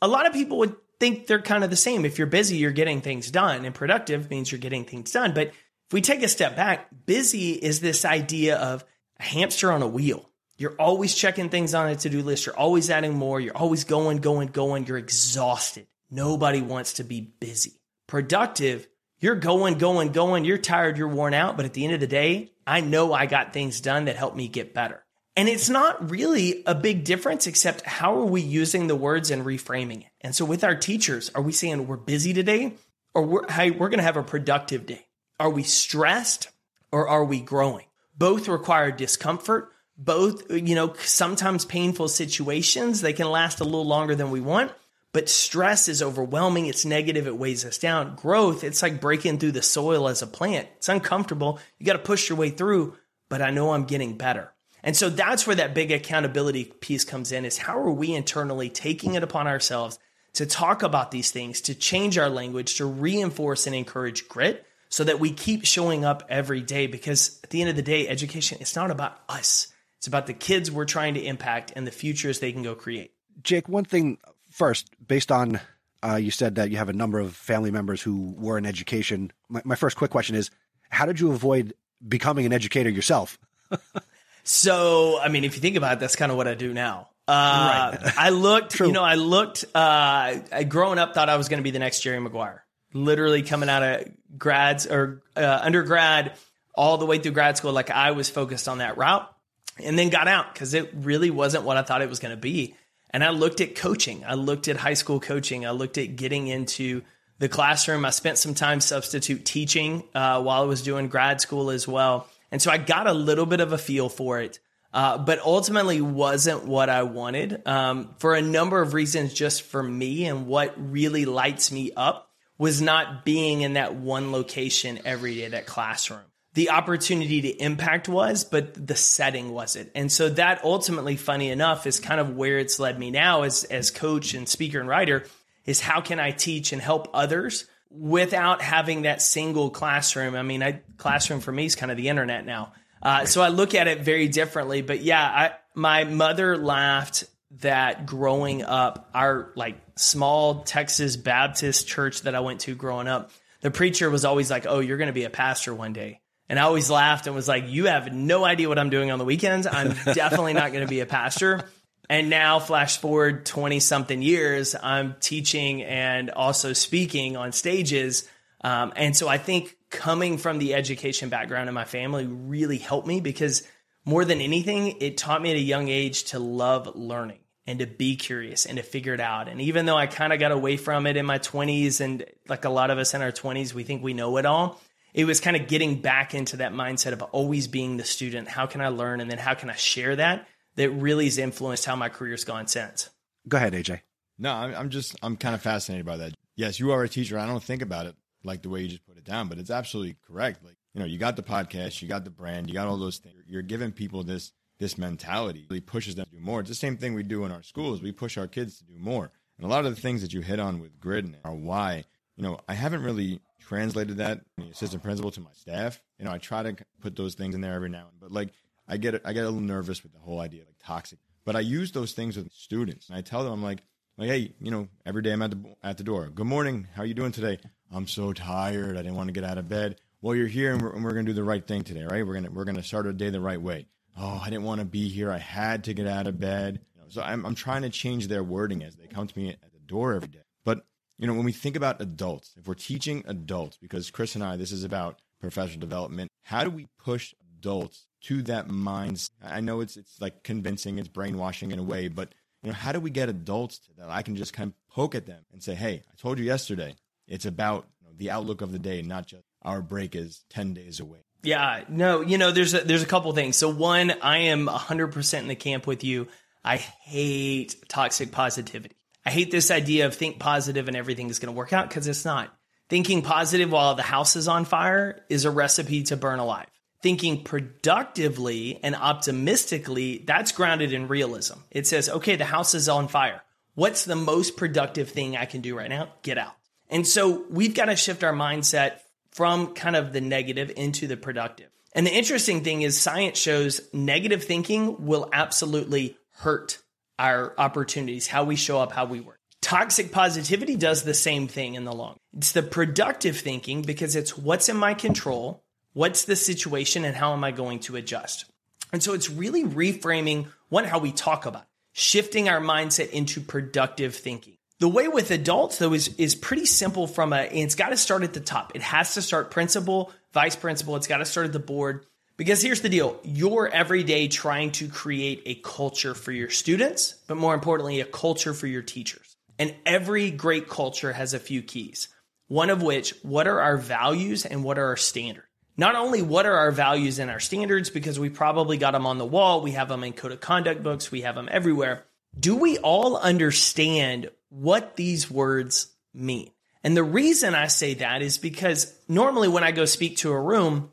A 0.00 0.08
lot 0.08 0.26
of 0.26 0.32
people 0.32 0.58
would 0.58 0.76
think 1.02 1.26
they're 1.26 1.42
kind 1.42 1.64
of 1.64 1.70
the 1.70 1.74
same. 1.74 2.04
If 2.04 2.16
you're 2.16 2.28
busy, 2.28 2.58
you're 2.58 2.70
getting 2.70 3.00
things 3.00 3.28
done, 3.28 3.64
and 3.64 3.74
productive 3.74 4.30
means 4.30 4.52
you're 4.52 4.60
getting 4.60 4.84
things 4.84 5.10
done. 5.10 5.34
But 5.34 5.48
if 5.48 5.92
we 5.92 6.00
take 6.00 6.22
a 6.22 6.28
step 6.28 6.54
back, 6.54 6.86
busy 7.06 7.54
is 7.54 7.80
this 7.80 8.04
idea 8.04 8.56
of 8.56 8.84
a 9.18 9.24
hamster 9.24 9.72
on 9.72 9.82
a 9.82 9.88
wheel. 9.88 10.30
You're 10.58 10.76
always 10.78 11.12
checking 11.12 11.48
things 11.48 11.74
on 11.74 11.88
a 11.88 11.96
to 11.96 12.08
do 12.08 12.22
list. 12.22 12.46
You're 12.46 12.56
always 12.56 12.88
adding 12.88 13.16
more. 13.16 13.40
You're 13.40 13.56
always 13.56 13.82
going, 13.82 14.18
going, 14.18 14.48
going. 14.48 14.86
You're 14.86 14.96
exhausted. 14.96 15.88
Nobody 16.08 16.62
wants 16.62 16.92
to 16.94 17.04
be 17.04 17.20
busy. 17.20 17.80
Productive, 18.06 18.86
you're 19.18 19.34
going, 19.34 19.78
going, 19.78 20.12
going. 20.12 20.44
You're 20.44 20.56
tired. 20.58 20.98
You're 20.98 21.08
worn 21.08 21.34
out. 21.34 21.56
But 21.56 21.66
at 21.66 21.72
the 21.72 21.84
end 21.84 21.94
of 21.94 22.00
the 22.00 22.06
day, 22.06 22.52
I 22.64 22.80
know 22.80 23.12
I 23.12 23.26
got 23.26 23.52
things 23.52 23.80
done 23.80 24.04
that 24.04 24.14
helped 24.14 24.36
me 24.36 24.46
get 24.46 24.72
better. 24.72 25.02
And 25.34 25.48
it's 25.48 25.70
not 25.70 26.10
really 26.10 26.62
a 26.66 26.74
big 26.74 27.04
difference, 27.04 27.46
except 27.46 27.86
how 27.86 28.18
are 28.18 28.26
we 28.26 28.42
using 28.42 28.86
the 28.86 28.96
words 28.96 29.30
and 29.30 29.46
reframing 29.46 30.02
it? 30.02 30.10
And 30.20 30.34
so 30.34 30.44
with 30.44 30.62
our 30.62 30.74
teachers, 30.74 31.30
are 31.34 31.42
we 31.42 31.52
saying 31.52 31.86
we're 31.86 31.96
busy 31.96 32.34
today 32.34 32.74
or 33.14 33.22
we're, 33.22 33.50
hey, 33.50 33.70
we're 33.70 33.88
going 33.88 33.98
to 33.98 34.04
have 34.04 34.18
a 34.18 34.22
productive 34.22 34.84
day? 34.84 35.06
Are 35.40 35.50
we 35.50 35.62
stressed 35.62 36.48
or 36.90 37.08
are 37.08 37.24
we 37.24 37.40
growing? 37.40 37.86
Both 38.16 38.46
require 38.46 38.90
discomfort 38.90 39.72
both, 39.96 40.50
you 40.50 40.74
know, 40.74 40.94
sometimes 40.98 41.64
painful 41.64 42.08
situations. 42.08 43.00
They 43.00 43.12
can 43.12 43.30
last 43.30 43.60
a 43.60 43.64
little 43.64 43.86
longer 43.86 44.14
than 44.14 44.30
we 44.30 44.40
want, 44.40 44.72
but 45.12 45.28
stress 45.28 45.88
is 45.88 46.02
overwhelming. 46.02 46.66
It's 46.66 46.84
negative. 46.84 47.26
It 47.26 47.36
weighs 47.36 47.64
us 47.64 47.78
down. 47.78 48.16
Growth, 48.16 48.64
it's 48.64 48.82
like 48.82 49.00
breaking 49.00 49.38
through 49.38 49.52
the 49.52 49.62
soil 49.62 50.08
as 50.08 50.22
a 50.22 50.26
plant. 50.26 50.68
It's 50.76 50.88
uncomfortable. 50.88 51.60
You 51.78 51.86
got 51.86 51.94
to 51.94 51.98
push 52.00 52.28
your 52.28 52.38
way 52.38 52.50
through, 52.50 52.96
but 53.28 53.42
I 53.42 53.50
know 53.50 53.72
I'm 53.72 53.84
getting 53.84 54.16
better. 54.16 54.52
And 54.82 54.96
so 54.96 55.08
that's 55.08 55.46
where 55.46 55.56
that 55.56 55.74
big 55.74 55.92
accountability 55.92 56.64
piece 56.64 57.04
comes 57.04 57.32
in 57.32 57.44
is 57.44 57.58
how 57.58 57.78
are 57.78 57.90
we 57.90 58.14
internally 58.14 58.68
taking 58.68 59.14
it 59.14 59.22
upon 59.22 59.46
ourselves 59.46 59.98
to 60.34 60.46
talk 60.46 60.82
about 60.82 61.10
these 61.10 61.30
things, 61.30 61.60
to 61.62 61.74
change 61.74 62.18
our 62.18 62.28
language, 62.28 62.76
to 62.76 62.86
reinforce 62.86 63.66
and 63.66 63.76
encourage 63.76 64.28
grit 64.28 64.66
so 64.88 65.04
that 65.04 65.20
we 65.20 65.32
keep 65.32 65.64
showing 65.64 66.04
up 66.04 66.24
every 66.28 66.60
day 66.60 66.86
because 66.86 67.40
at 67.44 67.50
the 67.50 67.60
end 67.60 67.70
of 67.70 67.76
the 67.76 67.82
day, 67.82 68.08
education, 68.08 68.58
it's 68.60 68.76
not 68.76 68.90
about 68.90 69.18
us. 69.28 69.68
It's 69.98 70.06
about 70.06 70.26
the 70.26 70.34
kids 70.34 70.70
we're 70.70 70.84
trying 70.84 71.14
to 71.14 71.20
impact 71.20 71.72
and 71.76 71.86
the 71.86 71.92
futures 71.92 72.40
they 72.40 72.52
can 72.52 72.62
go 72.62 72.74
create. 72.74 73.12
Jake, 73.42 73.68
one 73.68 73.84
thing 73.84 74.18
first, 74.50 74.90
based 75.06 75.30
on 75.30 75.60
uh, 76.04 76.16
you 76.16 76.30
said 76.30 76.56
that 76.56 76.70
you 76.70 76.76
have 76.76 76.88
a 76.88 76.92
number 76.92 77.20
of 77.20 77.34
family 77.36 77.70
members 77.70 78.02
who 78.02 78.34
were 78.36 78.58
in 78.58 78.66
education. 78.66 79.30
My, 79.48 79.62
my 79.64 79.74
first 79.76 79.96
quick 79.96 80.10
question 80.10 80.34
is 80.34 80.50
how 80.88 81.06
did 81.06 81.20
you 81.20 81.30
avoid 81.30 81.74
becoming 82.06 82.44
an 82.44 82.52
educator 82.52 82.90
yourself? 82.90 83.38
so, 84.44 85.18
I 85.20 85.28
mean, 85.28 85.44
if 85.44 85.54
you 85.54 85.60
think 85.60 85.76
about 85.76 85.94
it, 85.94 86.00
that's 86.00 86.16
kind 86.16 86.30
of 86.30 86.36
what 86.36 86.48
I 86.48 86.54
do 86.54 86.72
now. 86.72 87.08
Uh, 87.28 87.96
right. 88.02 88.18
I 88.18 88.30
looked, 88.30 88.78
you 88.80 88.92
know, 88.92 89.04
I 89.04 89.14
looked, 89.14 89.64
uh, 89.74 90.40
I, 90.52 90.66
growing 90.68 90.98
up, 90.98 91.14
thought 91.14 91.28
I 91.28 91.36
was 91.36 91.48
going 91.48 91.58
to 91.58 91.64
be 91.64 91.70
the 91.70 91.78
next 91.78 92.00
Jerry 92.00 92.20
Maguire. 92.20 92.64
Literally 92.92 93.42
coming 93.42 93.68
out 93.68 93.82
of 93.82 94.08
grads 94.36 94.86
or 94.86 95.22
uh, 95.36 95.60
undergrad 95.62 96.32
all 96.74 96.98
the 96.98 97.06
way 97.06 97.18
through 97.18 97.32
grad 97.32 97.56
school, 97.56 97.72
like 97.72 97.90
I 97.90 98.10
was 98.10 98.28
focused 98.28 98.68
on 98.68 98.78
that 98.78 98.96
route 98.96 99.30
and 99.78 99.98
then 99.98 100.10
got 100.10 100.28
out 100.28 100.52
because 100.52 100.74
it 100.74 100.90
really 100.94 101.30
wasn't 101.30 101.64
what 101.64 101.76
I 101.76 101.82
thought 101.82 102.02
it 102.02 102.08
was 102.08 102.18
going 102.18 102.34
to 102.34 102.40
be. 102.40 102.74
And 103.10 103.22
I 103.22 103.30
looked 103.30 103.60
at 103.60 103.76
coaching. 103.76 104.24
I 104.26 104.34
looked 104.34 104.68
at 104.68 104.76
high 104.76 104.94
school 104.94 105.20
coaching. 105.20 105.66
I 105.66 105.70
looked 105.70 105.98
at 105.98 106.16
getting 106.16 106.48
into 106.48 107.02
the 107.38 107.48
classroom. 107.48 108.04
I 108.04 108.10
spent 108.10 108.38
some 108.38 108.54
time 108.54 108.80
substitute 108.80 109.44
teaching 109.44 110.02
uh, 110.14 110.42
while 110.42 110.62
I 110.62 110.64
was 110.64 110.82
doing 110.82 111.08
grad 111.08 111.40
school 111.40 111.70
as 111.70 111.86
well. 111.86 112.26
And 112.52 112.62
so 112.62 112.70
I 112.70 112.78
got 112.78 113.08
a 113.08 113.12
little 113.12 113.46
bit 113.46 113.58
of 113.58 113.72
a 113.72 113.78
feel 113.78 114.08
for 114.08 114.40
it, 114.40 114.60
uh, 114.94 115.18
but 115.18 115.40
ultimately 115.40 116.00
wasn't 116.00 116.64
what 116.64 116.88
I 116.88 117.02
wanted 117.02 117.66
um, 117.66 118.14
for 118.18 118.34
a 118.34 118.42
number 118.42 118.80
of 118.80 118.94
reasons, 118.94 119.34
just 119.34 119.62
for 119.62 119.82
me. 119.82 120.26
And 120.26 120.46
what 120.46 120.74
really 120.76 121.24
lights 121.24 121.72
me 121.72 121.90
up 121.96 122.30
was 122.58 122.80
not 122.80 123.24
being 123.24 123.62
in 123.62 123.72
that 123.72 123.96
one 123.96 124.30
location 124.30 125.00
every 125.04 125.34
day, 125.34 125.48
that 125.48 125.66
classroom 125.66 126.22
the 126.54 126.70
opportunity 126.70 127.40
to 127.42 127.48
impact 127.48 128.08
was, 128.08 128.44
but 128.44 128.86
the 128.86 128.96
setting 128.96 129.52
wasn't. 129.52 129.90
And 129.94 130.12
so 130.12 130.28
that 130.30 130.62
ultimately, 130.64 131.16
funny 131.16 131.48
enough, 131.50 131.86
is 131.86 131.98
kind 131.98 132.20
of 132.20 132.36
where 132.36 132.58
it's 132.58 132.78
led 132.78 132.98
me 132.98 133.10
now 133.10 133.42
as, 133.42 133.64
as 133.64 133.90
coach 133.90 134.34
and 134.34 134.48
speaker 134.48 134.78
and 134.78 134.88
writer 134.88 135.24
is 135.64 135.80
how 135.80 136.00
can 136.00 136.20
I 136.20 136.30
teach 136.30 136.72
and 136.72 136.82
help 136.82 137.08
others 137.14 137.64
without 137.94 138.62
having 138.62 139.02
that 139.02 139.22
single 139.22 139.70
classroom? 139.70 140.34
I 140.34 140.42
mean, 140.42 140.62
I, 140.62 140.80
classroom 140.96 141.40
for 141.40 141.52
me 141.52 141.66
is 141.66 141.76
kind 141.76 141.90
of 141.90 141.96
the 141.96 142.08
internet 142.08 142.46
now. 142.46 142.72
Uh, 143.02 143.24
so 143.24 143.42
I 143.42 143.48
look 143.48 143.74
at 143.74 143.88
it 143.88 144.00
very 144.00 144.28
differently. 144.28 144.82
But 144.82 145.02
yeah, 145.02 145.22
I, 145.22 145.52
my 145.74 146.04
mother 146.04 146.56
laughed 146.56 147.24
that 147.60 148.06
growing 148.06 148.62
up, 148.62 149.10
our 149.14 149.52
like 149.56 149.76
small 149.96 150.62
Texas 150.62 151.16
Baptist 151.16 151.86
church 151.86 152.22
that 152.22 152.34
I 152.34 152.40
went 152.40 152.60
to 152.60 152.74
growing 152.74 153.08
up, 153.08 153.30
the 153.60 153.70
preacher 153.70 154.08
was 154.10 154.24
always 154.24 154.50
like, 154.50 154.66
"Oh, 154.66 154.80
you're 154.80 154.96
going 154.96 155.08
to 155.08 155.12
be 155.12 155.24
a 155.24 155.30
pastor 155.30 155.74
one 155.74 155.92
day." 155.92 156.20
And 156.48 156.58
I 156.58 156.62
always 156.62 156.90
laughed 156.90 157.26
and 157.26 157.36
was 157.36 157.48
like, 157.48 157.68
"You 157.68 157.86
have 157.86 158.12
no 158.12 158.44
idea 158.44 158.68
what 158.68 158.78
I'm 158.78 158.90
doing 158.90 159.10
on 159.10 159.18
the 159.18 159.24
weekends. 159.24 159.66
I'm 159.66 159.88
definitely 160.14 160.54
not 160.54 160.72
going 160.72 160.84
to 160.84 160.90
be 160.90 161.00
a 161.00 161.06
pastor." 161.06 161.64
And 162.12 162.28
now, 162.28 162.58
flash 162.58 162.98
forward 162.98 163.46
20 163.46 163.80
something 163.80 164.20
years, 164.20 164.76
I'm 164.82 165.14
teaching 165.18 165.82
and 165.82 166.28
also 166.28 166.74
speaking 166.74 167.38
on 167.38 167.52
stages. 167.52 168.28
Um, 168.62 168.92
and 168.96 169.16
so 169.16 169.28
I 169.28 169.38
think 169.38 169.74
coming 169.88 170.36
from 170.36 170.58
the 170.58 170.74
education 170.74 171.30
background 171.30 171.70
in 171.70 171.74
my 171.74 171.86
family 171.86 172.26
really 172.26 172.76
helped 172.76 173.06
me 173.06 173.22
because 173.22 173.66
more 174.04 174.26
than 174.26 174.42
anything, 174.42 174.98
it 175.00 175.16
taught 175.16 175.40
me 175.40 175.52
at 175.52 175.56
a 175.56 175.60
young 175.60 175.88
age 175.88 176.24
to 176.24 176.38
love 176.38 176.94
learning 176.96 177.38
and 177.66 177.78
to 177.78 177.86
be 177.86 178.16
curious 178.16 178.66
and 178.66 178.76
to 178.76 178.82
figure 178.82 179.14
it 179.14 179.20
out. 179.20 179.48
And 179.48 179.62
even 179.62 179.86
though 179.86 179.96
I 179.96 180.06
kind 180.06 180.34
of 180.34 180.38
got 180.38 180.52
away 180.52 180.76
from 180.76 181.06
it 181.06 181.16
in 181.16 181.24
my 181.24 181.38
20s, 181.38 182.02
and 182.02 182.26
like 182.46 182.66
a 182.66 182.68
lot 182.68 182.90
of 182.90 182.98
us 182.98 183.14
in 183.14 183.22
our 183.22 183.32
20s, 183.32 183.72
we 183.72 183.84
think 183.84 184.02
we 184.02 184.12
know 184.12 184.36
it 184.36 184.44
all, 184.44 184.78
it 185.14 185.24
was 185.24 185.40
kind 185.40 185.56
of 185.56 185.66
getting 185.66 186.02
back 186.02 186.34
into 186.34 186.58
that 186.58 186.74
mindset 186.74 187.12
of 187.12 187.22
always 187.22 187.68
being 187.68 187.96
the 187.96 188.04
student. 188.04 188.48
How 188.48 188.66
can 188.66 188.82
I 188.82 188.88
learn? 188.88 189.22
And 189.22 189.30
then 189.30 189.38
how 189.38 189.54
can 189.54 189.70
I 189.70 189.76
share 189.76 190.16
that? 190.16 190.46
That 190.76 190.90
really 190.90 191.26
has 191.26 191.38
influenced 191.38 191.84
how 191.84 191.96
my 191.96 192.08
career's 192.08 192.44
gone 192.44 192.66
since. 192.66 193.10
Go 193.48 193.56
ahead, 193.56 193.72
AJ. 193.74 194.00
No, 194.38 194.52
I'm, 194.52 194.74
I'm 194.74 194.90
just, 194.90 195.16
I'm 195.22 195.36
kind 195.36 195.54
of 195.54 195.62
fascinated 195.62 196.06
by 196.06 196.16
that. 196.16 196.34
Yes, 196.56 196.80
you 196.80 196.92
are 196.92 197.02
a 197.02 197.08
teacher. 197.08 197.38
I 197.38 197.46
don't 197.46 197.62
think 197.62 197.82
about 197.82 198.06
it 198.06 198.14
like 198.44 198.62
the 198.62 198.68
way 198.68 198.82
you 198.82 198.88
just 198.88 199.06
put 199.06 199.16
it 199.16 199.24
down, 199.24 199.48
but 199.48 199.58
it's 199.58 199.70
absolutely 199.70 200.16
correct. 200.26 200.64
Like, 200.64 200.76
you 200.94 201.00
know, 201.00 201.06
you 201.06 201.18
got 201.18 201.36
the 201.36 201.42
podcast, 201.42 202.02
you 202.02 202.08
got 202.08 202.24
the 202.24 202.30
brand, 202.30 202.68
you 202.68 202.74
got 202.74 202.86
all 202.86 202.96
those 202.96 203.18
things. 203.18 203.42
You're 203.46 203.62
giving 203.62 203.92
people 203.92 204.22
this 204.22 204.52
this 204.78 204.98
mentality 204.98 205.64
really 205.70 205.80
pushes 205.80 206.16
them 206.16 206.24
to 206.24 206.36
do 206.36 206.40
more. 206.40 206.58
It's 206.58 206.68
the 206.68 206.74
same 206.74 206.96
thing 206.96 207.14
we 207.14 207.22
do 207.22 207.44
in 207.44 207.52
our 207.52 207.62
schools. 207.62 208.02
We 208.02 208.10
push 208.10 208.36
our 208.36 208.48
kids 208.48 208.78
to 208.78 208.84
do 208.84 208.96
more. 208.98 209.30
And 209.56 209.64
a 209.64 209.68
lot 209.68 209.86
of 209.86 209.94
the 209.94 210.00
things 210.00 210.22
that 210.22 210.32
you 210.32 210.40
hit 210.40 210.58
on 210.58 210.80
with 210.80 210.98
grit 210.98 211.24
and 211.24 211.36
our 211.44 211.54
why, 211.54 212.04
you 212.36 212.42
know, 212.42 212.58
I 212.68 212.74
haven't 212.74 213.04
really 213.04 213.40
translated 213.60 214.16
that 214.16 214.40
the 214.58 214.64
assistant 214.64 215.04
principal 215.04 215.30
to 215.30 215.40
my 215.40 215.52
staff. 215.52 216.02
You 216.18 216.24
know, 216.24 216.32
I 216.32 216.38
try 216.38 216.64
to 216.64 216.76
put 217.00 217.14
those 217.14 217.34
things 217.34 217.54
in 217.54 217.60
there 217.60 217.74
every 217.74 217.90
now 217.90 218.08
and 218.10 218.20
then, 218.20 218.28
but 218.28 218.32
like 218.32 218.52
I 218.92 218.96
get 218.96 219.20
I 219.24 219.32
get 219.32 219.44
a 219.44 219.46
little 219.46 219.60
nervous 219.60 220.02
with 220.02 220.12
the 220.12 220.18
whole 220.18 220.40
idea 220.40 220.64
like 220.64 220.76
toxic. 220.84 221.18
But 221.44 221.56
I 221.56 221.60
use 221.60 221.92
those 221.92 222.12
things 222.12 222.36
with 222.36 222.52
students 222.52 223.08
and 223.08 223.16
I 223.16 223.20
tell 223.20 223.44
them 223.44 223.52
I'm 223.52 223.62
like 223.62 223.82
like 224.18 224.28
hey, 224.28 224.52
you 224.60 224.70
know, 224.70 224.88
every 225.04 225.22
day 225.22 225.32
I'm 225.32 225.42
at 225.42 225.50
the 225.50 225.76
at 225.82 225.98
the 225.98 226.04
door. 226.04 226.28
Good 226.28 226.46
morning. 226.46 226.86
How 226.94 227.02
are 227.02 227.06
you 227.06 227.14
doing 227.14 227.32
today? 227.32 227.58
I'm 227.90 228.06
so 228.06 228.32
tired. 228.32 228.96
I 228.96 229.02
didn't 229.02 229.16
want 229.16 229.28
to 229.28 229.32
get 229.32 229.44
out 229.44 229.58
of 229.58 229.68
bed. 229.68 230.00
Well, 230.20 230.36
you're 230.36 230.46
here 230.46 230.72
and 230.72 230.80
we're, 230.80 230.92
and 230.92 231.04
we're 231.04 231.14
to 231.14 231.22
do 231.22 231.32
the 231.32 231.42
right 231.42 231.66
thing 231.66 231.82
today, 231.82 232.04
right? 232.04 232.24
We're 232.24 232.40
to 232.40 232.48
we're 232.50 232.64
to 232.64 232.82
start 232.82 233.06
our 233.06 233.12
day 233.12 233.30
the 233.30 233.40
right 233.40 233.60
way 233.60 233.86
oh, 234.18 234.40
I 234.42 234.50
didn't 234.50 234.64
want 234.64 234.80
to 234.80 234.84
be 234.84 235.08
here. 235.08 235.30
I 235.30 235.38
had 235.38 235.84
to 235.84 235.94
get 235.94 236.06
out 236.06 236.26
of 236.26 236.38
bed. 236.38 236.80
You 236.94 237.02
know, 237.02 237.08
so 237.08 237.22
I'm, 237.22 237.44
I'm 237.44 237.54
trying 237.54 237.82
to 237.82 237.90
change 237.90 238.28
their 238.28 238.42
wording 238.42 238.82
as 238.82 238.96
they 238.96 239.06
come 239.06 239.26
to 239.26 239.38
me 239.38 239.50
at 239.50 239.72
the 239.72 239.78
door 239.86 240.14
every 240.14 240.28
day. 240.28 240.40
But, 240.64 240.84
you 241.18 241.26
know, 241.26 241.34
when 241.34 241.44
we 241.44 241.52
think 241.52 241.76
about 241.76 242.00
adults, 242.00 242.54
if 242.56 242.66
we're 242.66 242.74
teaching 242.74 243.24
adults, 243.26 243.76
because 243.76 244.10
Chris 244.10 244.34
and 244.34 244.44
I, 244.44 244.56
this 244.56 244.72
is 244.72 244.84
about 244.84 245.20
professional 245.40 245.80
development, 245.80 246.30
how 246.42 246.64
do 246.64 246.70
we 246.70 246.88
push 246.98 247.34
adults 247.58 248.06
to 248.22 248.42
that 248.42 248.68
mindset? 248.68 249.30
I 249.42 249.60
know 249.60 249.80
it's, 249.80 249.96
it's 249.96 250.20
like 250.20 250.42
convincing, 250.42 250.98
it's 250.98 251.08
brainwashing 251.08 251.70
in 251.70 251.78
a 251.78 251.82
way, 251.82 252.08
but, 252.08 252.34
you 252.62 252.70
know, 252.70 252.74
how 252.74 252.92
do 252.92 253.00
we 253.00 253.10
get 253.10 253.28
adults 253.28 253.78
to 253.80 253.88
that? 253.98 254.10
I 254.10 254.22
can 254.22 254.36
just 254.36 254.52
kind 254.52 254.70
of 254.70 254.94
poke 254.94 255.14
at 255.14 255.26
them 255.26 255.44
and 255.52 255.62
say, 255.62 255.74
hey, 255.74 256.02
I 256.10 256.14
told 256.20 256.38
you 256.38 256.44
yesterday, 256.44 256.94
it's 257.26 257.46
about 257.46 257.86
you 258.00 258.08
know, 258.08 258.14
the 258.16 258.30
outlook 258.30 258.60
of 258.60 258.72
the 258.72 258.78
day, 258.78 259.02
not 259.02 259.26
just 259.26 259.44
our 259.62 259.82
break 259.82 260.14
is 260.14 260.44
10 260.50 260.74
days 260.74 261.00
away. 261.00 261.20
Yeah, 261.42 261.82
no, 261.88 262.20
you 262.20 262.38
know, 262.38 262.52
there's 262.52 262.72
a, 262.72 262.80
there's 262.80 263.02
a 263.02 263.06
couple 263.06 263.32
things. 263.32 263.56
So 263.56 263.68
one, 263.68 264.12
I 264.22 264.38
am 264.38 264.66
100% 264.66 265.38
in 265.38 265.48
the 265.48 265.56
camp 265.56 265.86
with 265.86 266.04
you. 266.04 266.28
I 266.64 266.76
hate 266.76 267.74
toxic 267.88 268.30
positivity. 268.30 268.94
I 269.26 269.30
hate 269.30 269.50
this 269.50 269.70
idea 269.70 270.06
of 270.06 270.14
think 270.14 270.38
positive 270.38 270.88
and 270.88 270.96
everything 270.96 271.30
is 271.30 271.38
going 271.38 271.52
to 271.52 271.56
work 271.56 271.72
out 271.72 271.88
because 271.88 272.06
it's 272.06 272.24
not. 272.24 272.54
Thinking 272.88 273.22
positive 273.22 273.72
while 273.72 273.94
the 273.94 274.02
house 274.02 274.36
is 274.36 274.48
on 274.48 274.64
fire 274.64 275.24
is 275.28 275.44
a 275.44 275.50
recipe 275.50 276.02
to 276.04 276.16
burn 276.16 276.38
alive. 276.38 276.66
Thinking 277.02 277.42
productively 277.42 278.78
and 278.82 278.94
optimistically, 278.94 280.22
that's 280.26 280.52
grounded 280.52 280.92
in 280.92 281.08
realism. 281.08 281.58
It 281.70 281.86
says, 281.86 282.08
okay, 282.08 282.36
the 282.36 282.44
house 282.44 282.74
is 282.74 282.88
on 282.88 283.08
fire. 283.08 283.42
What's 283.74 284.04
the 284.04 284.16
most 284.16 284.56
productive 284.56 285.10
thing 285.10 285.36
I 285.36 285.46
can 285.46 285.62
do 285.62 285.76
right 285.76 285.90
now? 285.90 286.12
Get 286.22 286.38
out. 286.38 286.54
And 286.88 287.06
so 287.06 287.44
we've 287.50 287.74
got 287.74 287.86
to 287.86 287.96
shift 287.96 288.22
our 288.22 288.32
mindset 288.32 288.98
from 289.32 289.74
kind 289.74 289.96
of 289.96 290.12
the 290.12 290.20
negative 290.20 290.70
into 290.76 291.06
the 291.06 291.16
productive. 291.16 291.68
And 291.94 292.06
the 292.06 292.14
interesting 292.14 292.62
thing 292.62 292.82
is, 292.82 293.00
science 293.00 293.38
shows 293.38 293.80
negative 293.92 294.44
thinking 294.44 295.04
will 295.06 295.28
absolutely 295.32 296.16
hurt 296.32 296.78
our 297.18 297.54
opportunities, 297.58 298.26
how 298.26 298.44
we 298.44 298.56
show 298.56 298.78
up, 298.78 298.92
how 298.92 299.06
we 299.06 299.20
work. 299.20 299.38
Toxic 299.60 300.12
positivity 300.12 300.76
does 300.76 301.02
the 301.02 301.14
same 301.14 301.48
thing 301.48 301.74
in 301.74 301.84
the 301.84 301.92
long. 301.92 302.16
It's 302.36 302.52
the 302.52 302.62
productive 302.62 303.38
thinking 303.38 303.82
because 303.82 304.16
it's 304.16 304.36
what's 304.36 304.68
in 304.68 304.76
my 304.76 304.94
control, 304.94 305.64
what's 305.92 306.24
the 306.24 306.36
situation, 306.36 307.04
and 307.04 307.16
how 307.16 307.32
am 307.32 307.44
I 307.44 307.50
going 307.50 307.80
to 307.80 307.96
adjust. 307.96 308.46
And 308.92 309.02
so 309.02 309.14
it's 309.14 309.30
really 309.30 309.64
reframing 309.64 310.48
one, 310.68 310.84
how 310.84 310.98
we 310.98 311.12
talk 311.12 311.46
about, 311.46 311.62
it, 311.62 311.68
shifting 311.92 312.48
our 312.48 312.60
mindset 312.60 313.10
into 313.10 313.40
productive 313.40 314.14
thinking. 314.14 314.56
The 314.80 314.88
way 314.88 315.06
with 315.06 315.30
adults 315.30 315.78
though 315.78 315.92
is 315.92 316.08
is 316.18 316.34
pretty 316.34 316.66
simple 316.66 317.06
from 317.06 317.32
a 317.32 317.42
it's 317.44 317.76
got 317.76 317.90
to 317.90 317.96
start 317.96 318.24
at 318.24 318.32
the 318.32 318.40
top. 318.40 318.72
It 318.74 318.82
has 318.82 319.14
to 319.14 319.22
start 319.22 319.52
principal, 319.52 320.12
vice 320.32 320.56
principal, 320.56 320.96
it's 320.96 321.06
got 321.06 321.18
to 321.18 321.24
start 321.24 321.46
at 321.46 321.52
the 321.52 321.60
board. 321.60 322.04
Because 322.36 322.62
here's 322.62 322.80
the 322.80 322.88
deal, 322.88 323.20
you're 323.22 323.68
every 323.68 324.02
day 324.02 324.26
trying 324.26 324.72
to 324.72 324.88
create 324.88 325.42
a 325.46 325.54
culture 325.56 326.14
for 326.14 326.32
your 326.32 326.50
students, 326.50 327.14
but 327.28 327.36
more 327.36 327.54
importantly, 327.54 328.00
a 328.00 328.04
culture 328.04 328.54
for 328.54 328.66
your 328.66 328.82
teachers. 328.82 329.36
And 329.58 329.74
every 329.86 330.30
great 330.30 330.68
culture 330.68 331.12
has 331.12 331.34
a 331.34 331.38
few 331.38 331.62
keys. 331.62 332.08
One 332.48 332.70
of 332.70 332.82
which, 332.82 333.14
what 333.22 333.46
are 333.46 333.60
our 333.60 333.76
values 333.76 334.44
and 334.44 334.64
what 334.64 334.78
are 334.78 334.86
our 334.86 334.96
standards? 334.96 335.46
Not 335.76 335.94
only 335.94 336.22
what 336.22 336.46
are 336.46 336.56
our 336.56 336.70
values 336.70 337.18
and 337.18 337.30
our 337.30 337.40
standards, 337.40 337.90
because 337.90 338.18
we 338.18 338.28
probably 338.28 338.76
got 338.76 338.92
them 338.92 339.06
on 339.06 339.18
the 339.18 339.26
wall, 339.26 339.62
we 339.62 339.72
have 339.72 339.88
them 339.88 340.04
in 340.04 340.12
code 340.12 340.32
of 340.32 340.40
conduct 340.40 340.82
books, 340.82 341.10
we 341.10 341.22
have 341.22 341.34
them 341.34 341.48
everywhere. 341.50 342.04
Do 342.38 342.56
we 342.56 342.78
all 342.78 343.16
understand 343.16 344.30
what 344.52 344.96
these 344.96 345.30
words 345.30 345.88
mean. 346.12 346.50
And 346.84 346.96
the 346.96 347.02
reason 347.02 347.54
I 347.54 347.68
say 347.68 347.94
that 347.94 348.22
is 348.22 348.38
because 348.38 348.92
normally 349.08 349.48
when 349.48 349.64
I 349.64 349.70
go 349.70 349.84
speak 349.84 350.18
to 350.18 350.32
a 350.32 350.40
room 350.40 350.90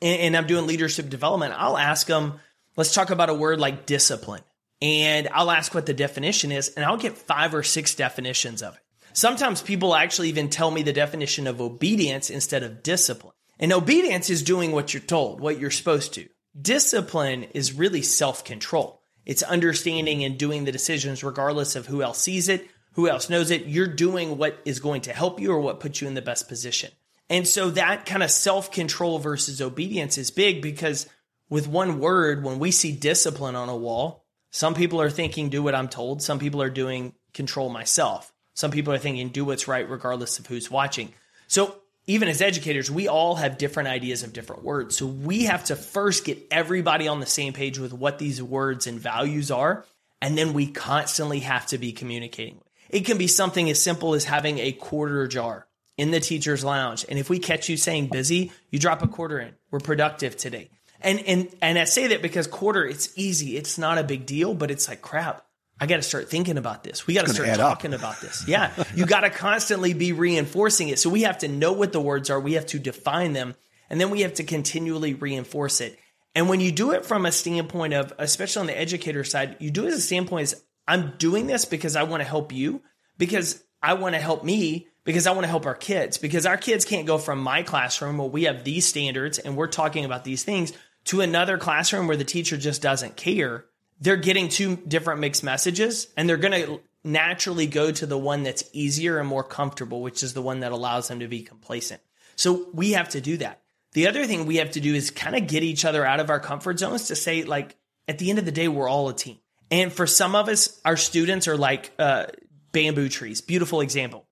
and, 0.00 0.36
I'm 0.36 0.46
doing 0.46 0.66
leadership 0.66 1.10
development, 1.10 1.54
I'll 1.56 1.76
ask 1.76 2.06
them, 2.06 2.40
let's 2.76 2.94
talk 2.94 3.10
about 3.10 3.28
a 3.28 3.34
word 3.34 3.60
like 3.60 3.86
discipline. 3.86 4.42
And 4.80 5.28
I'll 5.32 5.50
ask 5.50 5.74
what 5.74 5.86
the 5.86 5.94
definition 5.94 6.50
is, 6.50 6.70
and 6.70 6.84
I'll 6.84 6.96
get 6.96 7.16
five 7.16 7.54
or 7.54 7.62
six 7.62 7.94
definitions 7.94 8.62
of 8.62 8.74
it. 8.74 8.80
Sometimes 9.12 9.62
people 9.62 9.94
actually 9.94 10.30
even 10.30 10.48
tell 10.48 10.70
me 10.70 10.82
the 10.82 10.92
definition 10.92 11.46
of 11.46 11.60
obedience 11.60 12.30
instead 12.30 12.62
of 12.64 12.82
discipline. 12.82 13.31
And 13.62 13.72
obedience 13.72 14.28
is 14.28 14.42
doing 14.42 14.72
what 14.72 14.92
you're 14.92 15.00
told, 15.00 15.40
what 15.40 15.60
you're 15.60 15.70
supposed 15.70 16.14
to. 16.14 16.28
Discipline 16.60 17.44
is 17.54 17.72
really 17.72 18.02
self 18.02 18.44
control. 18.44 19.00
It's 19.24 19.44
understanding 19.44 20.24
and 20.24 20.36
doing 20.36 20.64
the 20.64 20.72
decisions 20.72 21.22
regardless 21.22 21.76
of 21.76 21.86
who 21.86 22.02
else 22.02 22.18
sees 22.18 22.48
it, 22.48 22.68
who 22.94 23.08
else 23.08 23.30
knows 23.30 23.52
it? 23.52 23.66
You're 23.66 23.86
doing 23.86 24.36
what 24.36 24.58
is 24.64 24.80
going 24.80 25.02
to 25.02 25.12
help 25.12 25.40
you 25.40 25.52
or 25.52 25.60
what 25.60 25.78
puts 25.78 26.00
you 26.00 26.08
in 26.08 26.14
the 26.14 26.20
best 26.20 26.48
position. 26.48 26.90
And 27.30 27.46
so 27.46 27.70
that 27.70 28.04
kind 28.04 28.24
of 28.24 28.32
self 28.32 28.72
control 28.72 29.20
versus 29.20 29.62
obedience 29.62 30.18
is 30.18 30.32
big 30.32 30.60
because 30.60 31.08
with 31.48 31.68
one 31.68 32.00
word, 32.00 32.42
when 32.42 32.58
we 32.58 32.72
see 32.72 32.90
discipline 32.90 33.54
on 33.54 33.68
a 33.68 33.76
wall, 33.76 34.24
some 34.50 34.74
people 34.74 35.00
are 35.00 35.08
thinking, 35.08 35.50
do 35.50 35.62
what 35.62 35.76
I'm 35.76 35.88
told. 35.88 36.20
Some 36.20 36.40
people 36.40 36.62
are 36.62 36.68
doing 36.68 37.14
control 37.32 37.68
myself. 37.68 38.32
Some 38.54 38.72
people 38.72 38.92
are 38.92 38.98
thinking, 38.98 39.28
do 39.28 39.44
what's 39.44 39.68
right 39.68 39.88
regardless 39.88 40.40
of 40.40 40.48
who's 40.48 40.68
watching. 40.68 41.14
So 41.46 41.76
even 42.12 42.28
as 42.28 42.40
educators, 42.40 42.90
we 42.90 43.08
all 43.08 43.36
have 43.36 43.58
different 43.58 43.88
ideas 43.88 44.22
of 44.22 44.32
different 44.32 44.62
words. 44.62 44.96
So 44.96 45.06
we 45.06 45.44
have 45.44 45.64
to 45.64 45.76
first 45.76 46.24
get 46.24 46.46
everybody 46.50 47.08
on 47.08 47.20
the 47.20 47.26
same 47.26 47.52
page 47.52 47.78
with 47.78 47.92
what 47.92 48.18
these 48.18 48.42
words 48.42 48.86
and 48.86 48.98
values 48.98 49.50
are. 49.50 49.84
And 50.20 50.38
then 50.38 50.52
we 50.52 50.68
constantly 50.68 51.40
have 51.40 51.66
to 51.66 51.78
be 51.78 51.92
communicating 51.92 52.60
it 52.92 53.06
can 53.06 53.18
be 53.18 53.26
something 53.26 53.68
as 53.70 53.82
simple 53.82 54.14
as 54.14 54.24
having 54.24 54.58
a 54.58 54.70
quarter 54.70 55.26
jar 55.26 55.66
in 55.96 56.10
the 56.10 56.20
teacher's 56.20 56.62
lounge. 56.62 57.04
And 57.08 57.18
if 57.18 57.28
we 57.28 57.38
catch 57.38 57.68
you 57.68 57.76
saying 57.76 58.08
busy, 58.08 58.52
you 58.70 58.78
drop 58.78 59.02
a 59.02 59.08
quarter 59.08 59.40
in. 59.40 59.54
We're 59.70 59.80
productive 59.80 60.36
today. 60.36 60.68
And 61.00 61.18
and 61.20 61.48
and 61.60 61.78
I 61.78 61.84
say 61.84 62.08
that 62.08 62.22
because 62.22 62.46
quarter, 62.46 62.84
it's 62.84 63.12
easy. 63.16 63.56
It's 63.56 63.76
not 63.76 63.98
a 63.98 64.04
big 64.04 64.24
deal, 64.24 64.54
but 64.54 64.70
it's 64.70 64.88
like 64.88 65.02
crap. 65.02 65.44
I 65.82 65.86
got 65.86 65.96
to 65.96 66.02
start 66.02 66.30
thinking 66.30 66.58
about 66.58 66.84
this. 66.84 67.08
We 67.08 67.14
got 67.14 67.26
to 67.26 67.34
start 67.34 67.56
talking 67.56 67.92
up. 67.92 67.98
about 67.98 68.20
this. 68.20 68.46
Yeah. 68.46 68.70
you 68.94 69.04
got 69.04 69.22
to 69.22 69.30
constantly 69.30 69.94
be 69.94 70.12
reinforcing 70.12 70.90
it. 70.90 71.00
So 71.00 71.10
we 71.10 71.22
have 71.22 71.38
to 71.38 71.48
know 71.48 71.72
what 71.72 71.92
the 71.92 72.00
words 72.00 72.30
are. 72.30 72.38
We 72.38 72.52
have 72.52 72.66
to 72.66 72.78
define 72.78 73.32
them. 73.32 73.56
And 73.90 74.00
then 74.00 74.10
we 74.10 74.20
have 74.20 74.34
to 74.34 74.44
continually 74.44 75.14
reinforce 75.14 75.80
it. 75.80 75.98
And 76.36 76.48
when 76.48 76.60
you 76.60 76.70
do 76.70 76.92
it 76.92 77.04
from 77.04 77.26
a 77.26 77.32
standpoint 77.32 77.94
of, 77.94 78.12
especially 78.18 78.60
on 78.60 78.66
the 78.68 78.78
educator 78.78 79.24
side, 79.24 79.56
you 79.58 79.72
do 79.72 79.82
it 79.82 79.88
as 79.88 79.94
a 79.94 80.00
standpoint 80.02 80.44
is 80.44 80.62
I'm 80.86 81.14
doing 81.18 81.48
this 81.48 81.64
because 81.64 81.96
I 81.96 82.04
want 82.04 82.22
to 82.22 82.28
help 82.28 82.52
you, 82.52 82.80
because 83.18 83.60
I 83.82 83.94
want 83.94 84.14
to 84.14 84.20
help 84.20 84.44
me, 84.44 84.86
because 85.02 85.26
I 85.26 85.32
want 85.32 85.42
to 85.42 85.50
help 85.50 85.66
our 85.66 85.74
kids, 85.74 86.16
because 86.16 86.46
our 86.46 86.56
kids 86.56 86.84
can't 86.84 87.08
go 87.08 87.18
from 87.18 87.40
my 87.40 87.64
classroom 87.64 88.18
where 88.18 88.28
we 88.28 88.44
have 88.44 88.62
these 88.62 88.86
standards 88.86 89.40
and 89.40 89.56
we're 89.56 89.66
talking 89.66 90.04
about 90.04 90.22
these 90.22 90.44
things 90.44 90.72
to 91.06 91.22
another 91.22 91.58
classroom 91.58 92.06
where 92.06 92.16
the 92.16 92.22
teacher 92.22 92.56
just 92.56 92.82
doesn't 92.82 93.16
care. 93.16 93.64
They're 94.02 94.16
getting 94.16 94.48
two 94.48 94.76
different 94.76 95.20
mixed 95.20 95.44
messages 95.44 96.08
and 96.16 96.28
they're 96.28 96.36
going 96.36 96.66
to 96.66 96.80
naturally 97.04 97.66
go 97.66 97.92
to 97.92 98.04
the 98.04 98.18
one 98.18 98.42
that's 98.42 98.64
easier 98.72 99.18
and 99.18 99.28
more 99.28 99.44
comfortable, 99.44 100.02
which 100.02 100.22
is 100.22 100.34
the 100.34 100.42
one 100.42 100.60
that 100.60 100.72
allows 100.72 101.08
them 101.08 101.20
to 101.20 101.28
be 101.28 101.42
complacent. 101.42 102.00
So 102.36 102.68
we 102.72 102.92
have 102.92 103.10
to 103.10 103.20
do 103.20 103.36
that. 103.38 103.62
The 103.92 104.08
other 104.08 104.26
thing 104.26 104.46
we 104.46 104.56
have 104.56 104.72
to 104.72 104.80
do 104.80 104.94
is 104.94 105.10
kind 105.10 105.36
of 105.36 105.46
get 105.46 105.62
each 105.62 105.84
other 105.84 106.04
out 106.04 106.18
of 106.18 106.30
our 106.30 106.40
comfort 106.40 106.78
zones 106.78 107.08
to 107.08 107.16
say, 107.16 107.44
like, 107.44 107.76
at 108.08 108.18
the 108.18 108.30
end 108.30 108.38
of 108.38 108.44
the 108.44 108.52
day, 108.52 108.66
we're 108.66 108.88
all 108.88 109.08
a 109.08 109.14
team. 109.14 109.38
And 109.70 109.92
for 109.92 110.06
some 110.06 110.34
of 110.34 110.48
us, 110.48 110.80
our 110.84 110.96
students 110.96 111.46
are 111.46 111.56
like 111.56 111.92
uh, 111.98 112.26
bamboo 112.72 113.08
trees. 113.08 113.40
Beautiful 113.40 113.82
example. 113.82 114.26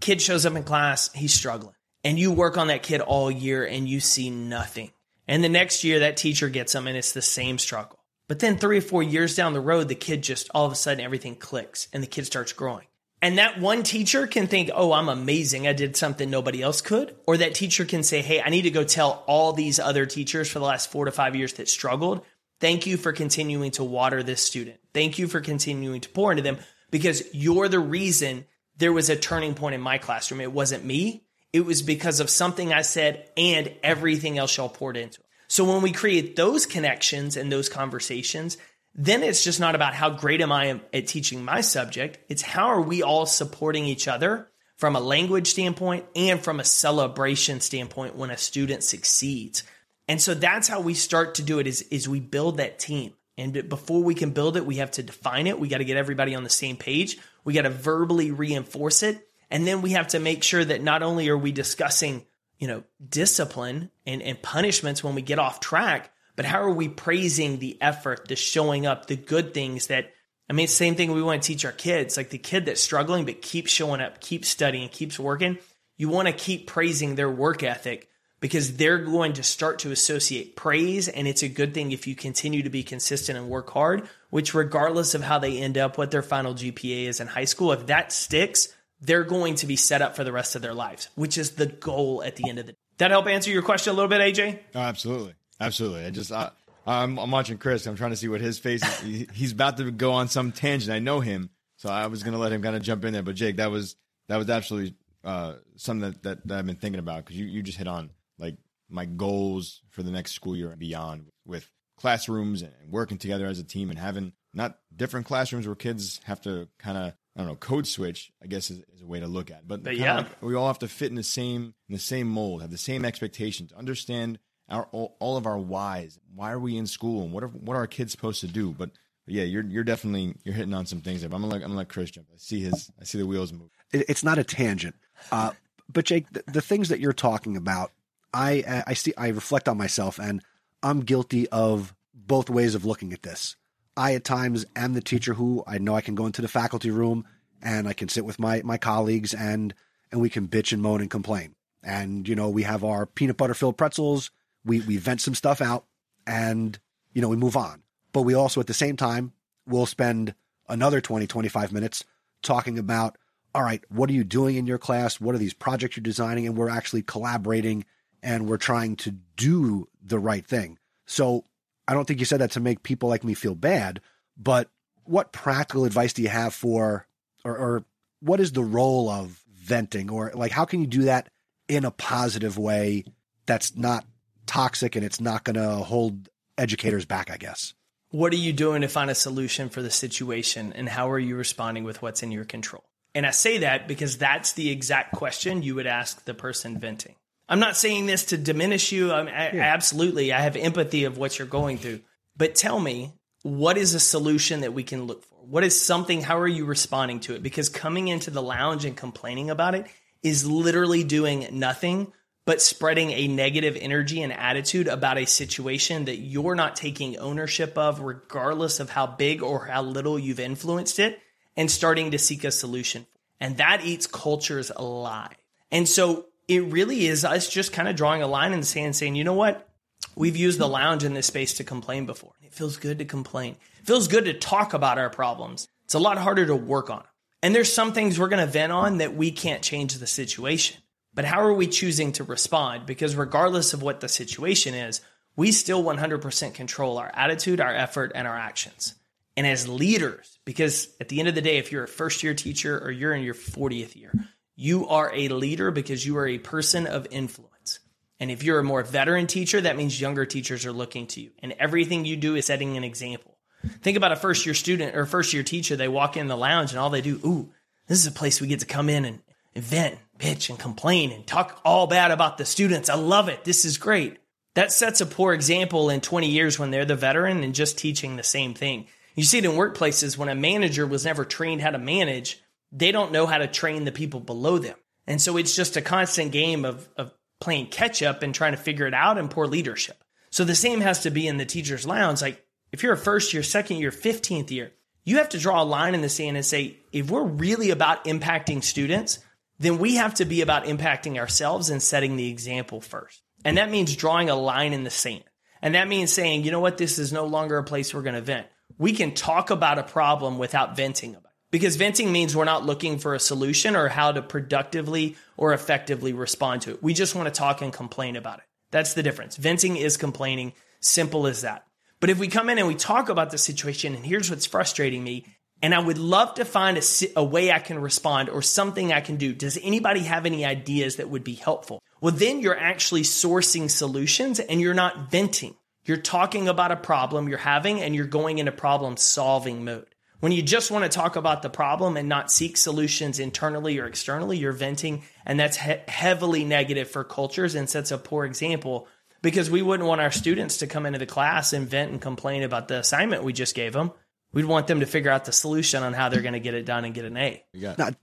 Kid 0.00 0.20
shows 0.20 0.44
up 0.44 0.54
in 0.54 0.64
class, 0.64 1.10
he's 1.14 1.32
struggling. 1.32 1.74
And 2.02 2.18
you 2.18 2.32
work 2.32 2.58
on 2.58 2.68
that 2.68 2.82
kid 2.82 3.00
all 3.00 3.30
year 3.30 3.64
and 3.64 3.88
you 3.88 4.00
see 4.00 4.30
nothing. 4.30 4.90
And 5.28 5.44
the 5.44 5.48
next 5.48 5.84
year, 5.84 6.00
that 6.00 6.16
teacher 6.16 6.48
gets 6.48 6.74
him 6.74 6.86
and 6.86 6.96
it's 6.96 7.12
the 7.12 7.22
same 7.22 7.58
struggle. 7.58 7.99
But 8.30 8.38
then 8.38 8.58
three 8.58 8.78
or 8.78 8.80
four 8.80 9.02
years 9.02 9.34
down 9.34 9.54
the 9.54 9.60
road, 9.60 9.88
the 9.88 9.96
kid 9.96 10.22
just 10.22 10.50
all 10.54 10.64
of 10.64 10.70
a 10.70 10.76
sudden 10.76 11.02
everything 11.02 11.34
clicks 11.34 11.88
and 11.92 12.00
the 12.00 12.06
kid 12.06 12.26
starts 12.26 12.52
growing. 12.52 12.86
And 13.20 13.38
that 13.38 13.58
one 13.58 13.82
teacher 13.82 14.28
can 14.28 14.46
think, 14.46 14.70
oh, 14.72 14.92
I'm 14.92 15.08
amazing. 15.08 15.66
I 15.66 15.72
did 15.72 15.96
something 15.96 16.30
nobody 16.30 16.62
else 16.62 16.80
could. 16.80 17.16
Or 17.26 17.36
that 17.38 17.56
teacher 17.56 17.84
can 17.84 18.04
say, 18.04 18.22
hey, 18.22 18.40
I 18.40 18.50
need 18.50 18.62
to 18.62 18.70
go 18.70 18.84
tell 18.84 19.24
all 19.26 19.52
these 19.52 19.80
other 19.80 20.06
teachers 20.06 20.48
for 20.48 20.60
the 20.60 20.64
last 20.64 20.92
four 20.92 21.06
to 21.06 21.10
five 21.10 21.34
years 21.34 21.54
that 21.54 21.68
struggled. 21.68 22.24
Thank 22.60 22.86
you 22.86 22.96
for 22.98 23.12
continuing 23.12 23.72
to 23.72 23.82
water 23.82 24.22
this 24.22 24.40
student. 24.40 24.78
Thank 24.94 25.18
you 25.18 25.26
for 25.26 25.40
continuing 25.40 26.00
to 26.00 26.08
pour 26.08 26.30
into 26.30 26.44
them 26.44 26.58
because 26.92 27.24
you're 27.34 27.66
the 27.66 27.80
reason 27.80 28.46
there 28.76 28.92
was 28.92 29.10
a 29.10 29.16
turning 29.16 29.54
point 29.54 29.74
in 29.74 29.80
my 29.80 29.98
classroom. 29.98 30.40
It 30.40 30.52
wasn't 30.52 30.84
me. 30.84 31.24
It 31.52 31.66
was 31.66 31.82
because 31.82 32.20
of 32.20 32.30
something 32.30 32.72
I 32.72 32.82
said 32.82 33.28
and 33.36 33.74
everything 33.82 34.38
else 34.38 34.56
y'all 34.56 34.68
poured 34.68 34.96
into. 34.96 35.18
So 35.50 35.64
when 35.64 35.82
we 35.82 35.90
create 35.90 36.36
those 36.36 36.64
connections 36.64 37.36
and 37.36 37.50
those 37.50 37.68
conversations, 37.68 38.56
then 38.94 39.24
it's 39.24 39.42
just 39.42 39.58
not 39.58 39.74
about 39.74 39.94
how 39.94 40.10
great 40.10 40.40
am 40.40 40.52
I 40.52 40.80
at 40.94 41.08
teaching 41.08 41.44
my 41.44 41.60
subject. 41.60 42.18
It's 42.28 42.40
how 42.40 42.68
are 42.68 42.80
we 42.80 43.02
all 43.02 43.26
supporting 43.26 43.84
each 43.84 44.06
other 44.06 44.48
from 44.76 44.94
a 44.94 45.00
language 45.00 45.48
standpoint 45.48 46.06
and 46.14 46.40
from 46.40 46.60
a 46.60 46.64
celebration 46.64 47.60
standpoint 47.60 48.14
when 48.14 48.30
a 48.30 48.36
student 48.38 48.84
succeeds. 48.84 49.64
And 50.06 50.22
so 50.22 50.34
that's 50.34 50.68
how 50.68 50.82
we 50.82 50.94
start 50.94 51.34
to 51.34 51.42
do 51.42 51.58
it 51.58 51.66
is, 51.66 51.82
is 51.82 52.08
we 52.08 52.20
build 52.20 52.58
that 52.58 52.78
team. 52.78 53.14
And 53.36 53.68
before 53.68 54.04
we 54.04 54.14
can 54.14 54.30
build 54.30 54.56
it, 54.56 54.64
we 54.64 54.76
have 54.76 54.92
to 54.92 55.02
define 55.02 55.48
it. 55.48 55.58
We 55.58 55.66
got 55.66 55.78
to 55.78 55.84
get 55.84 55.96
everybody 55.96 56.36
on 56.36 56.44
the 56.44 56.48
same 56.48 56.76
page. 56.76 57.18
We 57.42 57.54
got 57.54 57.62
to 57.62 57.70
verbally 57.70 58.30
reinforce 58.30 59.02
it. 59.02 59.28
And 59.50 59.66
then 59.66 59.82
we 59.82 59.90
have 59.90 60.08
to 60.08 60.20
make 60.20 60.44
sure 60.44 60.64
that 60.64 60.80
not 60.80 61.02
only 61.02 61.28
are 61.28 61.36
we 61.36 61.50
discussing, 61.50 62.24
you 62.60 62.68
know, 62.68 62.84
discipline 63.08 63.90
and, 64.06 64.22
and 64.22 64.40
punishments 64.40 65.02
when 65.02 65.16
we 65.16 65.22
get 65.22 65.40
off 65.40 65.58
track, 65.58 66.12
but 66.36 66.44
how 66.44 66.62
are 66.62 66.70
we 66.70 66.88
praising 66.88 67.58
the 67.58 67.80
effort, 67.82 68.28
the 68.28 68.36
showing 68.36 68.86
up, 68.86 69.06
the 69.06 69.16
good 69.16 69.52
things 69.52 69.88
that 69.88 70.12
I 70.48 70.52
mean, 70.52 70.66
same 70.66 70.96
thing 70.96 71.12
we 71.12 71.22
want 71.22 71.42
to 71.42 71.46
teach 71.46 71.64
our 71.64 71.70
kids. 71.70 72.16
Like 72.16 72.30
the 72.30 72.38
kid 72.38 72.66
that's 72.66 72.80
struggling 72.80 73.24
but 73.24 73.40
keeps 73.40 73.70
showing 73.70 74.00
up, 74.00 74.20
keeps 74.20 74.48
studying, 74.48 74.88
keeps 74.88 75.16
working. 75.16 75.58
You 75.96 76.08
want 76.08 76.26
to 76.26 76.34
keep 76.34 76.66
praising 76.66 77.14
their 77.14 77.30
work 77.30 77.62
ethic 77.62 78.08
because 78.40 78.76
they're 78.76 78.98
going 78.98 79.34
to 79.34 79.44
start 79.44 79.78
to 79.80 79.92
associate 79.92 80.56
praise. 80.56 81.06
And 81.06 81.28
it's 81.28 81.44
a 81.44 81.48
good 81.48 81.72
thing 81.72 81.92
if 81.92 82.08
you 82.08 82.16
continue 82.16 82.64
to 82.64 82.70
be 82.70 82.82
consistent 82.82 83.38
and 83.38 83.48
work 83.48 83.70
hard, 83.70 84.08
which, 84.30 84.52
regardless 84.52 85.14
of 85.14 85.22
how 85.22 85.38
they 85.38 85.58
end 85.58 85.78
up, 85.78 85.96
what 85.96 86.10
their 86.10 86.22
final 86.22 86.54
GPA 86.54 87.04
is 87.04 87.20
in 87.20 87.28
high 87.28 87.44
school, 87.44 87.70
if 87.70 87.86
that 87.86 88.12
sticks, 88.12 88.74
they're 89.00 89.24
going 89.24 89.54
to 89.56 89.66
be 89.66 89.76
set 89.76 90.02
up 90.02 90.16
for 90.16 90.24
the 90.24 90.32
rest 90.32 90.56
of 90.56 90.62
their 90.62 90.74
lives, 90.74 91.08
which 91.14 91.38
is 91.38 91.52
the 91.52 91.66
goal 91.66 92.22
at 92.24 92.36
the 92.36 92.48
end 92.48 92.58
of 92.58 92.66
the 92.66 92.72
day. 92.72 92.78
That 92.98 93.10
help 93.10 93.26
answer 93.26 93.50
your 93.50 93.62
question 93.62 93.92
a 93.92 93.96
little 93.96 94.08
bit, 94.08 94.20
AJ? 94.20 94.58
Oh, 94.74 94.80
absolutely. 94.80 95.34
Absolutely. 95.58 96.04
I 96.04 96.10
just, 96.10 96.30
I, 96.32 96.50
I'm, 96.86 97.18
I'm 97.18 97.30
watching 97.30 97.58
Chris. 97.58 97.86
I'm 97.86 97.96
trying 97.96 98.10
to 98.10 98.16
see 98.16 98.28
what 98.28 98.40
his 98.40 98.58
face 98.58 98.84
is. 98.84 99.00
He, 99.00 99.28
he's 99.32 99.52
about 99.52 99.78
to 99.78 99.90
go 99.90 100.12
on 100.12 100.28
some 100.28 100.52
tangent. 100.52 100.92
I 100.92 100.98
know 100.98 101.20
him. 101.20 101.50
So 101.76 101.88
I 101.88 102.08
was 102.08 102.22
going 102.22 102.34
to 102.34 102.38
let 102.38 102.52
him 102.52 102.62
kind 102.62 102.76
of 102.76 102.82
jump 102.82 103.04
in 103.04 103.14
there. 103.14 103.22
But 103.22 103.36
Jake, 103.36 103.56
that 103.56 103.70
was, 103.70 103.96
that 104.28 104.36
was 104.36 104.50
absolutely 104.50 104.94
uh, 105.24 105.54
something 105.76 106.10
that, 106.10 106.22
that, 106.22 106.46
that 106.46 106.58
I've 106.58 106.66
been 106.66 106.76
thinking 106.76 106.98
about 106.98 107.24
because 107.24 107.38
you, 107.38 107.46
you 107.46 107.62
just 107.62 107.78
hit 107.78 107.88
on 107.88 108.10
like 108.38 108.56
my 108.90 109.06
goals 109.06 109.80
for 109.88 110.02
the 110.02 110.10
next 110.10 110.32
school 110.32 110.56
year 110.56 110.70
and 110.70 110.78
beyond 110.78 111.26
with 111.46 111.70
classrooms 111.96 112.62
and 112.62 112.72
working 112.90 113.18
together 113.18 113.46
as 113.46 113.58
a 113.58 113.64
team 113.64 113.90
and 113.90 113.98
having 113.98 114.32
not 114.52 114.78
different 114.94 115.26
classrooms 115.26 115.66
where 115.66 115.76
kids 115.76 116.20
have 116.24 116.40
to 116.42 116.68
kind 116.78 116.98
of 116.98 117.12
I 117.40 117.44
don't 117.44 117.52
know 117.52 117.56
code 117.56 117.86
switch 117.86 118.32
I 118.42 118.46
guess 118.46 118.70
is, 118.70 118.78
is 118.94 119.02
a 119.02 119.06
way 119.06 119.20
to 119.20 119.26
look 119.26 119.50
at 119.50 119.58
it. 119.58 119.64
but, 119.66 119.82
but 119.82 119.96
yeah 119.96 120.18
like 120.18 120.42
we 120.42 120.54
all 120.54 120.66
have 120.66 120.78
to 120.80 120.88
fit 120.88 121.10
in 121.10 121.16
the 121.16 121.22
same 121.22 121.74
in 121.88 121.92
the 121.92 121.98
same 121.98 122.26
mold 122.26 122.62
have 122.62 122.70
the 122.70 122.78
same 122.78 123.04
expectations 123.04 123.72
understand 123.72 124.38
our 124.68 124.88
all, 124.92 125.16
all 125.20 125.36
of 125.36 125.46
our 125.46 125.58
whys 125.58 126.18
why 126.34 126.52
are 126.52 126.58
we 126.60 126.76
in 126.76 126.86
school 126.86 127.22
and 127.22 127.32
what 127.32 127.42
are 127.42 127.48
what 127.48 127.74
are 127.74 127.80
our 127.80 127.86
kids 127.86 128.12
supposed 128.12 128.40
to 128.40 128.46
do 128.46 128.70
but, 128.72 128.90
but 129.24 129.34
yeah 129.34 129.44
you're 129.44 129.64
you're 129.64 129.84
definitely 129.84 130.34
you're 130.44 130.54
hitting 130.54 130.74
on 130.74 130.86
some 130.86 131.00
things 131.00 131.20
there. 131.22 131.28
I'm 131.28 131.40
gonna 131.40 131.46
let, 131.46 131.56
I'm 131.56 131.68
gonna 131.68 131.78
let 131.78 131.88
Chris 131.88 132.10
jump 132.10 132.26
I 132.32 132.36
see 132.36 132.60
his 132.60 132.90
I 133.00 133.04
see 133.04 133.18
the 133.18 133.26
wheels 133.26 133.52
move 133.52 133.70
it's 133.92 134.22
not 134.22 134.38
a 134.38 134.44
tangent 134.44 134.94
uh, 135.32 135.52
but 135.92 136.04
Jake 136.04 136.30
the, 136.32 136.44
the 136.46 136.60
things 136.60 136.88
that 136.90 137.00
you're 137.00 137.12
talking 137.12 137.56
about 137.56 137.92
I 138.32 138.84
I 138.86 138.94
see 138.94 139.12
I 139.16 139.28
reflect 139.28 139.68
on 139.68 139.76
myself 139.76 140.18
and 140.18 140.42
I'm 140.82 141.00
guilty 141.00 141.48
of 141.48 141.94
both 142.14 142.48
ways 142.48 142.74
of 142.74 142.84
looking 142.84 143.12
at 143.12 143.22
this. 143.22 143.56
I 143.96 144.14
at 144.14 144.24
times 144.24 144.64
am 144.76 144.94
the 144.94 145.00
teacher 145.00 145.34
who 145.34 145.64
I 145.66 145.78
know 145.78 145.94
I 145.94 146.00
can 146.00 146.14
go 146.14 146.26
into 146.26 146.42
the 146.42 146.48
faculty 146.48 146.90
room 146.90 147.26
and 147.62 147.88
I 147.88 147.92
can 147.92 148.08
sit 148.08 148.24
with 148.24 148.38
my 148.38 148.62
my 148.64 148.78
colleagues 148.78 149.34
and 149.34 149.74
and 150.10 150.20
we 150.20 150.30
can 150.30 150.48
bitch 150.48 150.72
and 150.72 150.82
moan 150.82 151.00
and 151.00 151.10
complain. 151.10 151.54
And 151.82 152.28
you 152.28 152.34
know, 152.34 152.48
we 152.48 152.62
have 152.62 152.84
our 152.84 153.06
peanut 153.06 153.36
butter 153.36 153.54
filled 153.54 153.78
pretzels, 153.78 154.30
we 154.64 154.80
we 154.80 154.96
vent 154.96 155.20
some 155.20 155.34
stuff 155.34 155.60
out 155.60 155.86
and 156.26 156.78
you 157.12 157.20
know, 157.20 157.28
we 157.28 157.36
move 157.36 157.56
on. 157.56 157.82
But 158.12 158.22
we 158.22 158.34
also 158.34 158.60
at 158.60 158.66
the 158.66 158.74
same 158.74 158.96
time 158.96 159.32
will 159.66 159.86
spend 159.86 160.34
another 160.68 161.00
20 161.00 161.26
25 161.26 161.72
minutes 161.72 162.04
talking 162.42 162.78
about 162.78 163.16
all 163.54 163.62
right, 163.62 163.82
what 163.88 164.08
are 164.08 164.12
you 164.12 164.22
doing 164.22 164.56
in 164.56 164.66
your 164.66 164.78
class? 164.78 165.20
What 165.20 165.34
are 165.34 165.38
these 165.38 165.54
projects 165.54 165.96
you're 165.96 166.02
designing? 166.02 166.46
And 166.46 166.56
we're 166.56 166.68
actually 166.68 167.02
collaborating 167.02 167.84
and 168.22 168.48
we're 168.48 168.58
trying 168.58 168.96
to 168.96 169.12
do 169.36 169.88
the 170.02 170.18
right 170.18 170.46
thing. 170.46 170.78
So 171.06 171.44
I 171.90 171.94
don't 171.94 172.04
think 172.06 172.20
you 172.20 172.24
said 172.24 172.40
that 172.40 172.52
to 172.52 172.60
make 172.60 172.84
people 172.84 173.08
like 173.08 173.24
me 173.24 173.34
feel 173.34 173.56
bad, 173.56 174.00
but 174.36 174.70
what 175.02 175.32
practical 175.32 175.84
advice 175.84 176.12
do 176.12 176.22
you 176.22 176.28
have 176.28 176.54
for, 176.54 177.04
or, 177.44 177.56
or 177.56 177.84
what 178.20 178.38
is 178.38 178.52
the 178.52 178.62
role 178.62 179.10
of 179.10 179.42
venting, 179.60 180.08
or 180.08 180.30
like 180.32 180.52
how 180.52 180.64
can 180.64 180.80
you 180.80 180.86
do 180.86 181.02
that 181.02 181.28
in 181.66 181.84
a 181.84 181.90
positive 181.90 182.56
way 182.56 183.02
that's 183.44 183.74
not 183.74 184.04
toxic 184.46 184.94
and 184.94 185.04
it's 185.04 185.20
not 185.20 185.42
going 185.42 185.56
to 185.56 185.82
hold 185.82 186.28
educators 186.56 187.06
back, 187.06 187.28
I 187.28 187.38
guess? 187.38 187.74
What 188.10 188.32
are 188.32 188.36
you 188.36 188.52
doing 188.52 188.82
to 188.82 188.88
find 188.88 189.10
a 189.10 189.14
solution 189.16 189.68
for 189.68 189.82
the 189.82 189.90
situation, 189.90 190.72
and 190.72 190.88
how 190.88 191.10
are 191.10 191.18
you 191.18 191.34
responding 191.34 191.82
with 191.82 192.02
what's 192.02 192.22
in 192.22 192.30
your 192.30 192.44
control? 192.44 192.84
And 193.16 193.26
I 193.26 193.32
say 193.32 193.58
that 193.58 193.88
because 193.88 194.16
that's 194.16 194.52
the 194.52 194.70
exact 194.70 195.10
question 195.10 195.64
you 195.64 195.74
would 195.74 195.88
ask 195.88 196.24
the 196.24 196.34
person 196.34 196.78
venting. 196.78 197.16
I'm 197.50 197.60
not 197.60 197.76
saying 197.76 198.06
this 198.06 198.26
to 198.26 198.38
diminish 198.38 198.92
you. 198.92 199.10
I, 199.10 199.22
I 199.22 199.50
yeah. 199.52 199.74
absolutely, 199.74 200.32
I 200.32 200.40
have 200.40 200.56
empathy 200.56 201.04
of 201.04 201.18
what 201.18 201.38
you're 201.38 201.48
going 201.48 201.78
through. 201.78 202.00
But 202.36 202.54
tell 202.54 202.78
me, 202.78 203.12
what 203.42 203.76
is 203.76 203.92
a 203.92 204.00
solution 204.00 204.60
that 204.60 204.72
we 204.72 204.84
can 204.84 205.04
look 205.04 205.24
for? 205.24 205.34
What 205.44 205.64
is 205.64 205.78
something? 205.78 206.22
How 206.22 206.38
are 206.38 206.48
you 206.48 206.64
responding 206.64 207.20
to 207.20 207.34
it? 207.34 207.42
Because 207.42 207.68
coming 207.68 208.06
into 208.08 208.30
the 208.30 208.42
lounge 208.42 208.84
and 208.84 208.96
complaining 208.96 209.50
about 209.50 209.74
it 209.74 209.86
is 210.22 210.48
literally 210.48 211.02
doing 211.02 211.48
nothing 211.52 212.12
but 212.46 212.62
spreading 212.62 213.10
a 213.10 213.28
negative 213.28 213.76
energy 213.80 214.22
and 214.22 214.32
attitude 214.32 214.88
about 214.88 215.18
a 215.18 215.26
situation 215.26 216.06
that 216.06 216.16
you're 216.16 216.54
not 216.54 216.76
taking 216.76 217.18
ownership 217.18 217.76
of, 217.76 218.00
regardless 218.00 218.80
of 218.80 218.90
how 218.90 219.06
big 219.06 219.42
or 219.42 219.66
how 219.66 219.82
little 219.82 220.18
you've 220.18 220.40
influenced 220.40 220.98
it, 220.98 221.20
and 221.56 221.70
starting 221.70 222.12
to 222.12 222.18
seek 222.18 222.44
a 222.44 222.50
solution. 222.50 223.06
And 223.40 223.56
that 223.58 223.84
eats 223.84 224.06
cultures 224.06 224.70
alive. 224.74 225.36
And 225.70 225.88
so 225.88 226.26
it 226.50 226.62
really 226.62 227.06
is 227.06 227.24
us 227.24 227.48
just 227.48 227.72
kind 227.72 227.86
of 227.86 227.94
drawing 227.94 228.22
a 228.22 228.26
line 228.26 228.52
in 228.52 228.58
the 228.58 228.66
sand 228.66 228.96
saying, 228.96 229.14
you 229.14 229.22
know 229.22 229.34
what? 229.34 229.68
We've 230.16 230.36
used 230.36 230.58
the 230.58 230.66
lounge 230.66 231.04
in 231.04 231.14
this 231.14 231.28
space 231.28 231.54
to 231.54 231.64
complain 231.64 232.06
before. 232.06 232.32
It 232.42 232.52
feels 232.52 232.76
good 232.76 232.98
to 232.98 233.04
complain. 233.04 233.56
It 233.78 233.86
feels 233.86 234.08
good 234.08 234.24
to 234.24 234.34
talk 234.34 234.74
about 234.74 234.98
our 234.98 235.10
problems. 235.10 235.68
It's 235.84 235.94
a 235.94 236.00
lot 236.00 236.18
harder 236.18 236.44
to 236.46 236.56
work 236.56 236.90
on. 236.90 237.04
And 237.40 237.54
there's 237.54 237.72
some 237.72 237.92
things 237.92 238.18
we're 238.18 238.28
going 238.28 238.44
to 238.44 238.50
vent 238.50 238.72
on 238.72 238.98
that 238.98 239.14
we 239.14 239.30
can't 239.30 239.62
change 239.62 239.94
the 239.94 240.08
situation. 240.08 240.82
But 241.14 241.24
how 241.24 241.40
are 241.42 241.54
we 241.54 241.68
choosing 241.68 242.10
to 242.12 242.24
respond? 242.24 242.84
Because 242.84 243.14
regardless 243.14 243.72
of 243.72 243.80
what 243.80 244.00
the 244.00 244.08
situation 244.08 244.74
is, 244.74 245.00
we 245.36 245.52
still 245.52 245.84
100% 245.84 246.52
control 246.54 246.98
our 246.98 247.12
attitude, 247.14 247.60
our 247.60 247.72
effort, 247.72 248.10
and 248.16 248.26
our 248.26 248.36
actions. 248.36 248.96
And 249.36 249.46
as 249.46 249.68
leaders, 249.68 250.40
because 250.44 250.88
at 251.00 251.08
the 251.08 251.20
end 251.20 251.28
of 251.28 251.36
the 251.36 251.42
day, 251.42 251.58
if 251.58 251.70
you're 251.70 251.84
a 251.84 251.88
first 251.88 252.24
year 252.24 252.34
teacher 252.34 252.76
or 252.76 252.90
you're 252.90 253.14
in 253.14 253.22
your 253.22 253.34
40th 253.34 253.94
year, 253.94 254.12
you 254.60 254.88
are 254.88 255.10
a 255.14 255.28
leader 255.28 255.70
because 255.70 256.04
you 256.04 256.18
are 256.18 256.28
a 256.28 256.36
person 256.36 256.86
of 256.86 257.06
influence. 257.10 257.78
And 258.20 258.30
if 258.30 258.42
you're 258.42 258.58
a 258.58 258.64
more 258.64 258.82
veteran 258.82 259.26
teacher, 259.26 259.58
that 259.62 259.78
means 259.78 259.98
younger 259.98 260.26
teachers 260.26 260.66
are 260.66 260.72
looking 260.72 261.06
to 261.08 261.20
you. 261.22 261.30
And 261.38 261.54
everything 261.58 262.04
you 262.04 262.16
do 262.16 262.34
is 262.34 262.44
setting 262.44 262.76
an 262.76 262.84
example. 262.84 263.38
Think 263.80 263.96
about 263.96 264.12
a 264.12 264.16
first 264.16 264.44
year 264.44 264.54
student 264.54 264.94
or 264.94 265.06
first 265.06 265.32
year 265.32 265.42
teacher. 265.42 265.76
They 265.76 265.88
walk 265.88 266.18
in 266.18 266.28
the 266.28 266.36
lounge 266.36 266.72
and 266.72 266.78
all 266.78 266.90
they 266.90 267.00
do, 267.00 267.18
ooh, 267.24 267.50
this 267.86 267.98
is 267.98 268.06
a 268.06 268.12
place 268.12 268.38
we 268.38 268.48
get 268.48 268.60
to 268.60 268.66
come 268.66 268.90
in 268.90 269.06
and 269.06 269.20
vent, 269.56 269.98
bitch, 270.18 270.50
and 270.50 270.58
complain 270.58 271.10
and 271.10 271.26
talk 271.26 271.58
all 271.64 271.86
bad 271.86 272.10
about 272.10 272.36
the 272.36 272.44
students. 272.44 272.90
I 272.90 272.96
love 272.96 273.30
it. 273.30 273.44
This 273.44 273.64
is 273.64 273.78
great. 273.78 274.18
That 274.56 274.72
sets 274.72 275.00
a 275.00 275.06
poor 275.06 275.32
example 275.32 275.88
in 275.88 276.02
20 276.02 276.28
years 276.28 276.58
when 276.58 276.70
they're 276.70 276.84
the 276.84 276.96
veteran 276.96 277.42
and 277.42 277.54
just 277.54 277.78
teaching 277.78 278.16
the 278.16 278.22
same 278.22 278.52
thing. 278.52 278.88
You 279.14 279.24
see 279.24 279.38
it 279.38 279.46
in 279.46 279.52
workplaces 279.52 280.18
when 280.18 280.28
a 280.28 280.34
manager 280.34 280.86
was 280.86 281.06
never 281.06 281.24
trained 281.24 281.62
how 281.62 281.70
to 281.70 281.78
manage, 281.78 282.42
they 282.72 282.92
don't 282.92 283.12
know 283.12 283.26
how 283.26 283.38
to 283.38 283.46
train 283.46 283.84
the 283.84 283.92
people 283.92 284.20
below 284.20 284.58
them. 284.58 284.76
And 285.06 285.20
so 285.20 285.36
it's 285.36 285.56
just 285.56 285.76
a 285.76 285.82
constant 285.82 286.32
game 286.32 286.64
of, 286.64 286.88
of 286.96 287.12
playing 287.40 287.66
catch 287.66 288.02
up 288.02 288.22
and 288.22 288.34
trying 288.34 288.52
to 288.52 288.58
figure 288.58 288.86
it 288.86 288.94
out 288.94 289.18
and 289.18 289.30
poor 289.30 289.46
leadership. 289.46 290.02
So 290.30 290.44
the 290.44 290.54
same 290.54 290.80
has 290.80 291.02
to 291.02 291.10
be 291.10 291.26
in 291.26 291.36
the 291.36 291.44
teacher's 291.44 291.86
lounge. 291.86 292.22
Like 292.22 292.44
if 292.72 292.82
you're 292.82 292.92
a 292.92 292.98
first 292.98 293.32
year, 293.32 293.42
second 293.42 293.78
year, 293.78 293.90
15th 293.90 294.50
year, 294.50 294.72
you 295.04 295.16
have 295.16 295.30
to 295.30 295.38
draw 295.38 295.62
a 295.62 295.64
line 295.64 295.94
in 295.94 296.02
the 296.02 296.08
sand 296.08 296.36
and 296.36 296.46
say, 296.46 296.78
if 296.92 297.10
we're 297.10 297.24
really 297.24 297.70
about 297.70 298.04
impacting 298.04 298.62
students, 298.62 299.18
then 299.58 299.78
we 299.78 299.96
have 299.96 300.14
to 300.14 300.24
be 300.24 300.40
about 300.40 300.64
impacting 300.64 301.18
ourselves 301.18 301.70
and 301.70 301.82
setting 301.82 302.16
the 302.16 302.28
example 302.30 302.80
first. 302.80 303.22
And 303.44 303.58
that 303.58 303.70
means 303.70 303.96
drawing 303.96 304.30
a 304.30 304.36
line 304.36 304.72
in 304.72 304.84
the 304.84 304.90
sand. 304.90 305.24
And 305.62 305.74
that 305.74 305.88
means 305.88 306.12
saying, 306.12 306.44
you 306.44 306.50
know 306.50 306.60
what, 306.60 306.78
this 306.78 306.98
is 306.98 307.12
no 307.12 307.26
longer 307.26 307.58
a 307.58 307.64
place 307.64 307.92
we're 307.92 308.02
going 308.02 308.14
to 308.14 308.20
vent. 308.20 308.46
We 308.78 308.92
can 308.92 309.14
talk 309.14 309.50
about 309.50 309.78
a 309.78 309.82
problem 309.82 310.38
without 310.38 310.76
venting 310.76 311.10
about 311.10 311.24
it. 311.24 311.29
Because 311.50 311.76
venting 311.76 312.12
means 312.12 312.36
we're 312.36 312.44
not 312.44 312.64
looking 312.64 312.98
for 312.98 313.14
a 313.14 313.20
solution 313.20 313.74
or 313.74 313.88
how 313.88 314.12
to 314.12 314.22
productively 314.22 315.16
or 315.36 315.52
effectively 315.52 316.12
respond 316.12 316.62
to 316.62 316.70
it. 316.70 316.82
We 316.82 316.94
just 316.94 317.14
want 317.14 317.26
to 317.26 317.36
talk 317.36 317.60
and 317.60 317.72
complain 317.72 318.16
about 318.16 318.38
it. 318.38 318.44
That's 318.70 318.94
the 318.94 319.02
difference. 319.02 319.36
Venting 319.36 319.76
is 319.76 319.96
complaining. 319.96 320.52
Simple 320.80 321.26
as 321.26 321.42
that. 321.42 321.66
But 321.98 322.10
if 322.10 322.18
we 322.18 322.28
come 322.28 322.48
in 322.48 322.58
and 322.58 322.68
we 322.68 322.76
talk 322.76 323.08
about 323.08 323.30
the 323.30 323.38
situation, 323.38 323.94
and 323.94 324.06
here's 324.06 324.30
what's 324.30 324.46
frustrating 324.46 325.04
me, 325.04 325.26
and 325.62 325.74
I 325.74 325.80
would 325.80 325.98
love 325.98 326.34
to 326.34 326.44
find 326.44 326.78
a, 326.78 326.82
a, 327.16 327.24
way 327.24 327.52
I 327.52 327.58
can 327.58 327.78
respond 327.80 328.30
or 328.30 328.40
something 328.40 328.92
I 328.92 329.02
can 329.02 329.16
do. 329.16 329.34
Does 329.34 329.58
anybody 329.62 330.00
have 330.00 330.24
any 330.24 330.44
ideas 330.44 330.96
that 330.96 331.10
would 331.10 331.24
be 331.24 331.34
helpful? 331.34 331.82
Well, 332.00 332.14
then 332.14 332.40
you're 332.40 332.58
actually 332.58 333.02
sourcing 333.02 333.70
solutions 333.70 334.40
and 334.40 334.60
you're 334.60 334.72
not 334.72 335.10
venting. 335.10 335.56
You're 335.84 335.98
talking 335.98 336.48
about 336.48 336.72
a 336.72 336.76
problem 336.76 337.28
you're 337.28 337.38
having 337.38 337.82
and 337.82 337.94
you're 337.94 338.06
going 338.06 338.38
into 338.38 338.52
problem 338.52 338.96
solving 338.96 339.64
mode. 339.64 339.89
When 340.20 340.32
you 340.32 340.42
just 340.42 340.70
want 340.70 340.84
to 340.84 340.88
talk 340.88 341.16
about 341.16 341.42
the 341.42 341.50
problem 341.50 341.96
and 341.96 342.08
not 342.08 342.30
seek 342.30 342.56
solutions 342.56 343.18
internally 343.18 343.78
or 343.78 343.86
externally, 343.86 344.36
you're 344.36 344.52
venting. 344.52 345.02
And 345.26 345.40
that's 345.40 345.56
he- 345.56 345.80
heavily 345.88 346.44
negative 346.44 346.90
for 346.90 347.04
cultures 347.04 347.54
and 347.54 347.68
sets 347.68 347.90
a 347.90 347.98
poor 347.98 348.24
example 348.26 348.86
because 349.22 349.50
we 349.50 349.62
wouldn't 349.62 349.88
want 349.88 350.00
our 350.00 350.10
students 350.10 350.58
to 350.58 350.66
come 350.66 350.86
into 350.86 350.98
the 350.98 351.06
class 351.06 351.52
and 351.52 351.68
vent 351.68 351.90
and 351.90 352.00
complain 352.00 352.42
about 352.42 352.68
the 352.68 352.78
assignment 352.78 353.24
we 353.24 353.32
just 353.32 353.54
gave 353.54 353.72
them. 353.72 353.92
We'd 354.32 354.44
want 354.44 354.66
them 354.66 354.80
to 354.80 354.86
figure 354.86 355.10
out 355.10 355.24
the 355.24 355.32
solution 355.32 355.82
on 355.82 355.92
how 355.92 356.08
they're 356.08 356.22
going 356.22 356.34
to 356.34 356.40
get 356.40 356.54
it 356.54 356.64
done 356.64 356.84
and 356.84 356.94
get 356.94 357.04
an 357.04 357.16
A. 357.16 357.42
Not, 357.76 357.96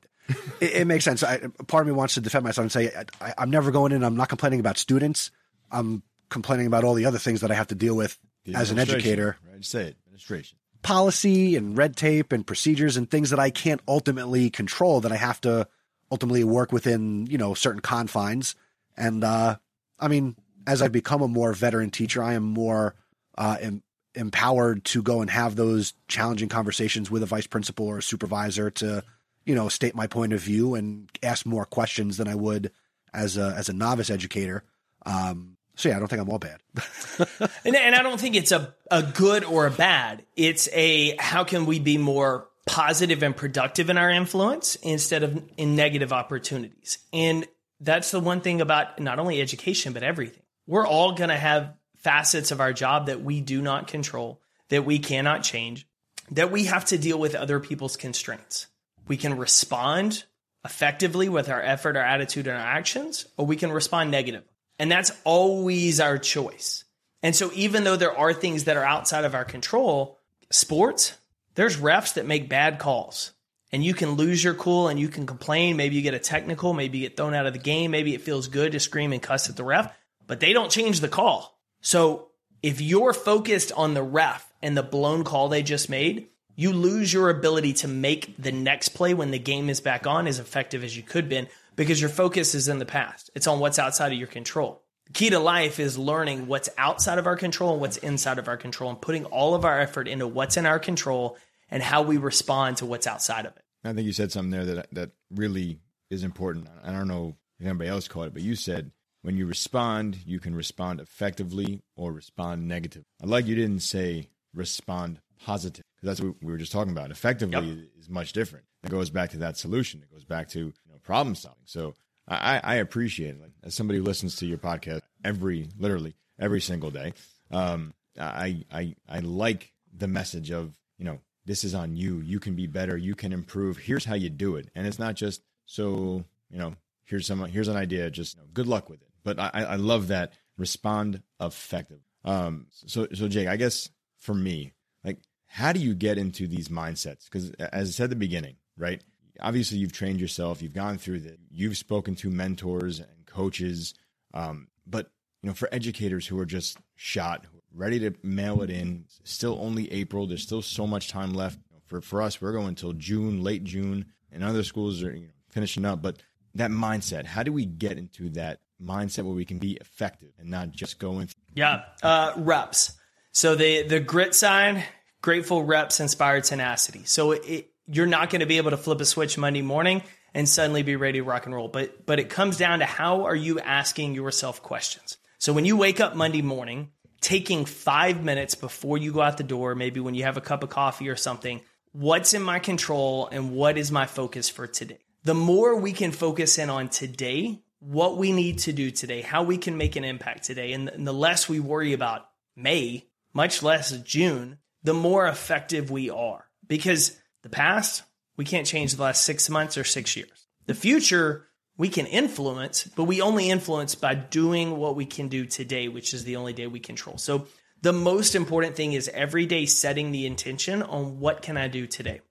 it, 0.59 0.73
it, 0.73 0.87
makes 0.87 1.05
sense. 1.05 1.23
I, 1.23 1.37
part 1.67 1.81
of 1.81 1.87
me 1.87 1.93
wants 1.93 2.15
to 2.15 2.21
defend 2.21 2.43
myself 2.43 2.63
and 2.63 2.71
say 2.71 2.91
I, 3.21 3.43
am 3.43 3.49
never 3.49 3.71
going 3.71 3.93
in. 3.93 4.03
I'm 4.03 4.17
not 4.17 4.27
complaining 4.27 4.59
about 4.59 4.77
students. 4.77 5.31
I'm 5.71 6.03
complaining 6.29 6.67
about 6.67 6.83
all 6.83 6.95
the 6.95 7.05
other 7.05 7.17
things 7.17 7.41
that 7.41 7.51
I 7.51 7.53
have 7.53 7.67
to 7.67 7.75
deal 7.75 7.95
with 7.95 8.17
as 8.53 8.71
an 8.71 8.79
educator. 8.79 9.37
Right, 9.49 9.63
say 9.63 9.87
it, 9.87 9.97
administration, 10.07 10.56
policy, 10.81 11.55
and 11.55 11.77
red 11.77 11.95
tape, 11.95 12.31
and 12.31 12.45
procedures, 12.45 12.97
and 12.97 13.09
things 13.09 13.29
that 13.29 13.39
I 13.39 13.49
can't 13.49 13.81
ultimately 13.87 14.49
control. 14.49 15.01
That 15.01 15.11
I 15.11 15.17
have 15.17 15.41
to 15.41 15.67
ultimately 16.11 16.43
work 16.43 16.71
within, 16.71 17.27
you 17.27 17.37
know, 17.37 17.53
certain 17.53 17.81
confines. 17.81 18.55
And 18.95 19.23
uh, 19.23 19.57
I 19.99 20.07
mean, 20.07 20.35
as 20.65 20.81
I 20.81 20.87
become 20.87 21.21
a 21.21 21.27
more 21.27 21.53
veteran 21.53 21.89
teacher, 21.89 22.23
I 22.23 22.33
am 22.33 22.43
more 22.43 22.95
uh, 23.37 23.57
em- 23.59 23.83
empowered 24.15 24.83
to 24.85 25.01
go 25.01 25.21
and 25.21 25.29
have 25.29 25.55
those 25.55 25.93
challenging 26.07 26.49
conversations 26.49 27.11
with 27.11 27.23
a 27.23 27.27
vice 27.27 27.47
principal 27.47 27.87
or 27.87 27.99
a 27.99 28.03
supervisor 28.03 28.71
to, 28.71 29.03
you 29.45 29.55
know, 29.55 29.69
state 29.69 29.95
my 29.95 30.07
point 30.07 30.33
of 30.33 30.41
view 30.41 30.75
and 30.75 31.09
ask 31.21 31.45
more 31.45 31.65
questions 31.65 32.17
than 32.17 32.27
I 32.27 32.35
would 32.35 32.71
as 33.13 33.37
a 33.37 33.53
as 33.57 33.69
a 33.69 33.73
novice 33.73 34.09
educator. 34.09 34.63
Um, 35.05 35.56
so 35.77 35.87
yeah, 35.87 35.95
I 35.95 35.99
don't 35.99 36.09
think 36.09 36.21
I'm 36.21 36.29
all 36.29 36.39
bad. 36.39 36.59
and, 37.63 37.75
and 37.75 37.95
I 37.95 38.03
don't 38.03 38.19
think 38.19 38.35
it's 38.35 38.51
a, 38.51 38.75
a 38.91 39.01
good 39.01 39.45
or 39.45 39.67
a 39.67 39.71
bad. 39.71 40.25
It's 40.35 40.67
a 40.73 41.15
how 41.17 41.45
can 41.45 41.65
we 41.65 41.79
be 41.79 41.97
more 41.97 42.49
positive 42.65 43.23
and 43.23 43.35
productive 43.35 43.89
in 43.89 43.97
our 43.97 44.09
influence 44.09 44.75
instead 44.75 45.23
of 45.23 45.41
in 45.55 45.77
negative 45.77 46.11
opportunities. 46.11 46.97
And 47.13 47.47
that's 47.79 48.11
the 48.11 48.19
one 48.19 48.41
thing 48.41 48.59
about 48.59 48.99
not 48.99 49.19
only 49.19 49.39
education, 49.39 49.93
but 49.93 50.03
everything 50.03 50.41
we're 50.67 50.85
all 50.85 51.13
going 51.13 51.29
to 51.29 51.37
have 51.37 51.73
facets 51.95 52.51
of 52.51 52.59
our 52.61 52.73
job 52.73 53.07
that 53.07 53.21
we 53.21 53.41
do 53.41 53.61
not 53.61 53.87
control, 53.87 54.41
that 54.69 54.85
we 54.85 54.99
cannot 54.99 55.41
change, 55.41 55.87
that 56.31 56.51
we 56.51 56.65
have 56.65 56.85
to 56.85 56.97
deal 56.97 57.17
with 57.17 57.33
other 57.33 57.59
people's 57.59 57.95
constraints. 57.97 58.67
We 59.07 59.17
can 59.17 59.37
respond 59.37 60.25
effectively 60.65 61.29
with 61.29 61.49
our 61.49 61.61
effort, 61.61 61.95
our 61.95 62.03
attitude, 62.03 62.47
and 62.47 62.57
our 62.57 62.67
actions, 62.67 63.25
or 63.37 63.45
we 63.45 63.55
can 63.55 63.71
respond 63.71 64.11
negative. 64.11 64.43
And 64.79 64.91
that's 64.91 65.11
always 65.23 65.99
our 65.99 66.17
choice. 66.17 66.83
And 67.23 67.35
so, 67.35 67.51
even 67.55 67.83
though 67.83 67.95
there 67.95 68.15
are 68.15 68.33
things 68.33 68.65
that 68.65 68.77
are 68.77 68.83
outside 68.83 69.25
of 69.25 69.33
our 69.33 69.45
control, 69.45 70.19
sports, 70.51 71.17
there's 71.55 71.77
refs 71.77 72.13
that 72.13 72.27
make 72.27 72.47
bad 72.47 72.77
calls. 72.77 73.31
And 73.71 73.83
you 73.83 73.93
can 73.93 74.11
lose 74.11 74.43
your 74.43 74.53
cool 74.53 74.87
and 74.87 74.99
you 74.99 75.09
can 75.09 75.25
complain. 75.25 75.75
Maybe 75.75 75.95
you 75.95 76.01
get 76.01 76.13
a 76.13 76.19
technical, 76.19 76.73
maybe 76.73 76.99
you 76.99 77.09
get 77.09 77.17
thrown 77.17 77.33
out 77.33 77.47
of 77.47 77.53
the 77.53 77.59
game. 77.59 77.91
Maybe 77.91 78.13
it 78.13 78.21
feels 78.21 78.47
good 78.47 78.71
to 78.71 78.79
scream 78.79 79.11
and 79.11 79.21
cuss 79.21 79.49
at 79.49 79.57
the 79.57 79.63
ref 79.63 79.91
but 80.27 80.41
they 80.41 80.53
don't 80.53 80.69
change 80.69 80.99
the 80.99 81.07
call. 81.07 81.57
So 81.81 82.27
if 82.61 82.81
you're 82.81 83.13
focused 83.13 83.71
on 83.71 83.93
the 83.93 84.03
ref 84.03 84.51
and 84.61 84.77
the 84.77 84.83
blown 84.83 85.23
call 85.23 85.49
they 85.49 85.63
just 85.63 85.89
made, 85.89 86.27
you 86.55 86.73
lose 86.73 87.11
your 87.11 87.29
ability 87.29 87.73
to 87.73 87.87
make 87.87 88.35
the 88.37 88.51
next 88.51 88.89
play 88.89 89.13
when 89.13 89.31
the 89.31 89.39
game 89.39 89.69
is 89.69 89.79
back 89.79 90.05
on 90.05 90.27
as 90.27 90.39
effective 90.39 90.83
as 90.83 90.95
you 90.95 91.03
could 91.03 91.29
been 91.29 91.47
because 91.77 92.01
your 92.01 92.09
focus 92.09 92.53
is 92.53 92.67
in 92.67 92.79
the 92.79 92.85
past. 92.85 93.29
It's 93.33 93.47
on 93.47 93.59
what's 93.59 93.79
outside 93.79 94.11
of 94.11 94.17
your 94.17 94.27
control. 94.27 94.81
The 95.05 95.13
key 95.13 95.29
to 95.29 95.39
life 95.39 95.79
is 95.79 95.97
learning 95.97 96.47
what's 96.47 96.67
outside 96.77 97.17
of 97.17 97.27
our 97.27 97.37
control 97.37 97.71
and 97.71 97.79
what's 97.79 97.95
inside 97.95 98.39
of 98.39 98.49
our 98.49 98.57
control 98.57 98.89
and 98.89 98.99
putting 98.99 99.23
all 99.23 99.55
of 99.55 99.63
our 99.63 99.79
effort 99.79 100.09
into 100.09 100.27
what's 100.27 100.57
in 100.57 100.65
our 100.65 100.79
control 100.79 101.37
and 101.69 101.81
how 101.81 102.01
we 102.01 102.17
respond 102.17 102.77
to 102.77 102.85
what's 102.85 103.07
outside 103.07 103.45
of 103.45 103.55
it. 103.55 103.63
I 103.85 103.93
think 103.93 104.05
you 104.05 104.11
said 104.11 104.33
something 104.33 104.51
there 104.51 104.65
that 104.65 104.87
that 104.91 105.11
really 105.33 105.79
is 106.09 106.23
important. 106.23 106.67
I 106.83 106.91
don't 106.91 107.07
know 107.07 107.35
if 107.59 107.65
anybody 107.65 107.89
else 107.89 108.09
caught 108.09 108.27
it, 108.27 108.33
but 108.33 108.41
you 108.41 108.55
said 108.55 108.91
when 109.21 109.37
you 109.37 109.45
respond, 109.45 110.17
you 110.25 110.39
can 110.39 110.55
respond 110.55 110.99
effectively 110.99 111.81
or 111.95 112.11
respond 112.11 112.67
negative. 112.67 113.05
I 113.21 113.27
like 113.27 113.45
you 113.45 113.55
didn't 113.55 113.79
say 113.79 114.29
respond 114.53 115.21
positive 115.45 115.85
because 115.95 116.07
that's 116.17 116.21
what 116.21 116.35
we 116.43 116.51
were 116.51 116.57
just 116.57 116.71
talking 116.71 116.91
about. 116.91 117.11
Effectively 117.11 117.69
yep. 117.69 117.87
is 117.97 118.09
much 118.09 118.33
different. 118.33 118.65
It 118.83 118.89
goes 118.89 119.09
back 119.09 119.31
to 119.31 119.37
that 119.37 119.57
solution. 119.57 120.01
It 120.01 120.11
goes 120.11 120.25
back 120.25 120.49
to 120.49 120.73
problem 121.07 121.33
solving. 121.33 121.63
So 121.65 121.95
I, 122.27 122.59
I 122.63 122.75
appreciate 122.75 123.35
it. 123.35 123.41
Like, 123.41 123.53
as 123.63 123.73
somebody 123.73 123.99
who 123.99 124.05
listens 124.05 124.35
to 124.37 124.45
your 124.45 124.59
podcast 124.59 125.01
every, 125.23 125.69
literally 125.79 126.13
every 126.39 126.61
single 126.61 126.91
day, 126.91 127.13
um, 127.49 127.93
I, 128.19 128.63
I, 128.71 128.95
I 129.09 129.19
like 129.19 129.71
the 129.91 130.07
message 130.07 130.51
of, 130.51 130.77
you 130.99 131.05
know, 131.05 131.19
this 131.45 131.63
is 131.63 131.73
on 131.73 131.95
you. 131.95 132.19
You 132.19 132.39
can 132.39 132.55
be 132.55 132.67
better. 132.67 132.97
You 132.97 133.15
can 133.15 133.31
improve. 133.31 133.77
Here's 133.77 134.05
how 134.05 134.15
you 134.15 134.29
do 134.29 134.57
it. 134.57 134.69
And 134.75 134.85
it's 134.85 134.99
not 134.99 135.15
just 135.15 135.41
so, 135.65 136.25
you 136.51 136.59
know, 136.59 136.75
here's 137.05 137.25
some, 137.25 137.43
here's 137.45 137.69
an 137.69 137.77
idea. 137.77 138.11
Just 138.11 138.35
you 138.35 138.41
know, 138.41 138.47
good 138.53 138.67
luck 138.67 138.89
with 138.89 139.01
it. 139.01 139.07
But 139.23 139.39
I, 139.39 139.49
I 139.53 139.75
love 139.77 140.09
that 140.09 140.33
respond 140.57 141.21
effective. 141.39 141.99
Um, 142.25 142.67
so 142.71 143.07
so 143.13 143.27
Jake, 143.29 143.47
I 143.47 143.55
guess 143.55 143.89
for 144.17 144.33
me, 144.33 144.73
like, 145.03 145.19
how 145.45 145.71
do 145.71 145.79
you 145.79 145.93
get 145.93 146.17
into 146.17 146.47
these 146.47 146.67
mindsets? 146.67 147.25
Because 147.25 147.51
as 147.51 147.89
I 147.89 147.91
said 147.91 148.05
at 148.05 148.09
the 148.09 148.15
beginning, 148.17 148.57
right? 148.77 149.01
Obviously, 149.39 149.77
you've 149.77 149.93
trained 149.93 150.19
yourself, 150.19 150.61
you've 150.61 150.73
gone 150.73 150.97
through 150.97 151.21
that, 151.21 151.39
you've 151.49 151.77
spoken 151.77 152.15
to 152.15 152.29
mentors 152.29 152.99
and 152.99 153.25
coaches. 153.25 153.93
Um, 154.33 154.67
but 154.85 155.09
you 155.41 155.49
know, 155.49 155.53
for 155.53 155.69
educators 155.71 156.27
who 156.27 156.39
are 156.39 156.45
just 156.45 156.77
shot, 156.95 157.45
ready 157.73 157.99
to 157.99 158.13
mail 158.23 158.61
it 158.61 158.69
in, 158.69 159.05
still 159.23 159.57
only 159.61 159.91
April. 159.91 160.27
There's 160.27 160.43
still 160.43 160.61
so 160.61 160.87
much 160.87 161.09
time 161.09 161.33
left. 161.33 161.59
For 161.85 162.01
for 162.01 162.21
us, 162.21 162.41
we're 162.41 162.51
going 162.51 162.67
until 162.67 162.93
June, 162.93 163.43
late 163.43 163.63
June, 163.63 164.07
and 164.31 164.43
other 164.43 164.63
schools 164.63 165.01
are 165.03 165.15
you 165.15 165.27
know, 165.27 165.33
finishing 165.49 165.85
up. 165.85 166.01
But 166.01 166.21
that 166.55 166.71
mindset, 166.71 167.25
how 167.25 167.43
do 167.43 167.53
we 167.53 167.65
get 167.65 167.97
into 167.97 168.29
that 168.31 168.59
mindset 168.81 169.23
where 169.23 169.33
we 169.33 169.45
can 169.45 169.59
be 169.59 169.73
effective 169.73 170.31
and 170.39 170.49
not 170.49 170.71
just 170.71 170.99
going. 170.99 171.29
Yeah, 171.53 171.83
uh, 172.03 172.33
reps. 172.37 172.93
So 173.31 173.55
the 173.55 173.83
the 173.83 173.99
grit 173.99 174.35
sign, 174.35 174.83
grateful 175.21 175.63
reps 175.63 175.99
inspired 175.99 176.43
tenacity. 176.43 177.03
So 177.05 177.31
it, 177.31 177.71
you're 177.87 178.05
not 178.05 178.29
going 178.29 178.41
to 178.41 178.45
be 178.45 178.57
able 178.57 178.71
to 178.71 178.77
flip 178.77 179.01
a 179.01 179.05
switch 179.05 179.37
Monday 179.37 179.61
morning 179.61 180.03
and 180.33 180.47
suddenly 180.47 180.83
be 180.83 180.95
ready 180.95 181.19
to 181.19 181.23
rock 181.23 181.45
and 181.45 181.55
roll. 181.55 181.67
But 181.67 182.05
but 182.05 182.19
it 182.19 182.29
comes 182.29 182.57
down 182.57 182.79
to 182.79 182.85
how 182.85 183.25
are 183.25 183.35
you 183.35 183.59
asking 183.59 184.13
yourself 184.13 184.61
questions. 184.61 185.17
So 185.39 185.53
when 185.53 185.65
you 185.65 185.77
wake 185.77 185.99
up 185.99 186.15
Monday 186.15 186.41
morning, 186.41 186.91
taking 187.21 187.65
five 187.65 188.23
minutes 188.23 188.55
before 188.55 188.97
you 188.97 189.13
go 189.13 189.21
out 189.21 189.37
the 189.37 189.43
door, 189.43 189.75
maybe 189.75 189.99
when 189.99 190.15
you 190.15 190.23
have 190.23 190.37
a 190.37 190.41
cup 190.41 190.63
of 190.63 190.69
coffee 190.69 191.09
or 191.09 191.15
something, 191.15 191.61
what's 191.91 192.33
in 192.33 192.41
my 192.41 192.59
control 192.59 193.27
and 193.31 193.51
what 193.51 193.77
is 193.77 193.91
my 193.91 194.05
focus 194.05 194.49
for 194.49 194.67
today? 194.67 194.99
The 195.23 195.33
more 195.33 195.75
we 195.75 195.91
can 195.91 196.11
focus 196.11 196.57
in 196.57 196.69
on 196.69 196.89
today 196.89 197.61
what 197.79 198.17
we 198.17 198.31
need 198.31 198.59
to 198.59 198.73
do 198.73 198.91
today, 198.91 199.21
how 199.21 199.43
we 199.43 199.57
can 199.57 199.77
make 199.77 199.95
an 199.95 200.03
impact 200.03 200.43
today. 200.43 200.73
And, 200.73 200.89
and 200.89 201.05
the 201.05 201.13
less 201.13 201.47
we 201.47 201.59
worry 201.59 201.93
about 201.93 202.27
May, 202.55 203.05
much 203.33 203.61
less 203.61 203.91
June, 203.99 204.57
the 204.83 204.93
more 204.93 205.27
effective 205.27 205.91
we 205.91 206.09
are. 206.09 206.45
Because 206.67 207.17
the 207.43 207.49
past, 207.49 208.03
we 208.35 208.45
can't 208.45 208.67
change 208.67 208.95
the 208.95 209.03
last 209.03 209.23
six 209.25 209.49
months 209.49 209.77
or 209.77 209.83
six 209.83 210.15
years. 210.15 210.47
The 210.65 210.73
future, 210.73 211.47
we 211.77 211.89
can 211.89 212.05
influence, 212.05 212.83
but 212.83 213.05
we 213.05 213.21
only 213.21 213.49
influence 213.49 213.95
by 213.95 214.15
doing 214.15 214.77
what 214.77 214.95
we 214.95 215.05
can 215.05 215.27
do 215.27 215.45
today, 215.45 215.87
which 215.87 216.13
is 216.13 216.23
the 216.23 216.35
only 216.35 216.53
day 216.53 216.67
we 216.67 216.79
control. 216.79 217.17
So 217.17 217.47
the 217.81 217.93
most 217.93 218.35
important 218.35 218.75
thing 218.75 218.93
is 218.93 219.09
every 219.09 219.45
day 219.45 219.65
setting 219.65 220.11
the 220.11 220.25
intention 220.25 220.81
on 220.81 221.19
what 221.19 221.41
can 221.41 221.57
I 221.57 221.67
do 221.67 221.87
today. 221.87 222.21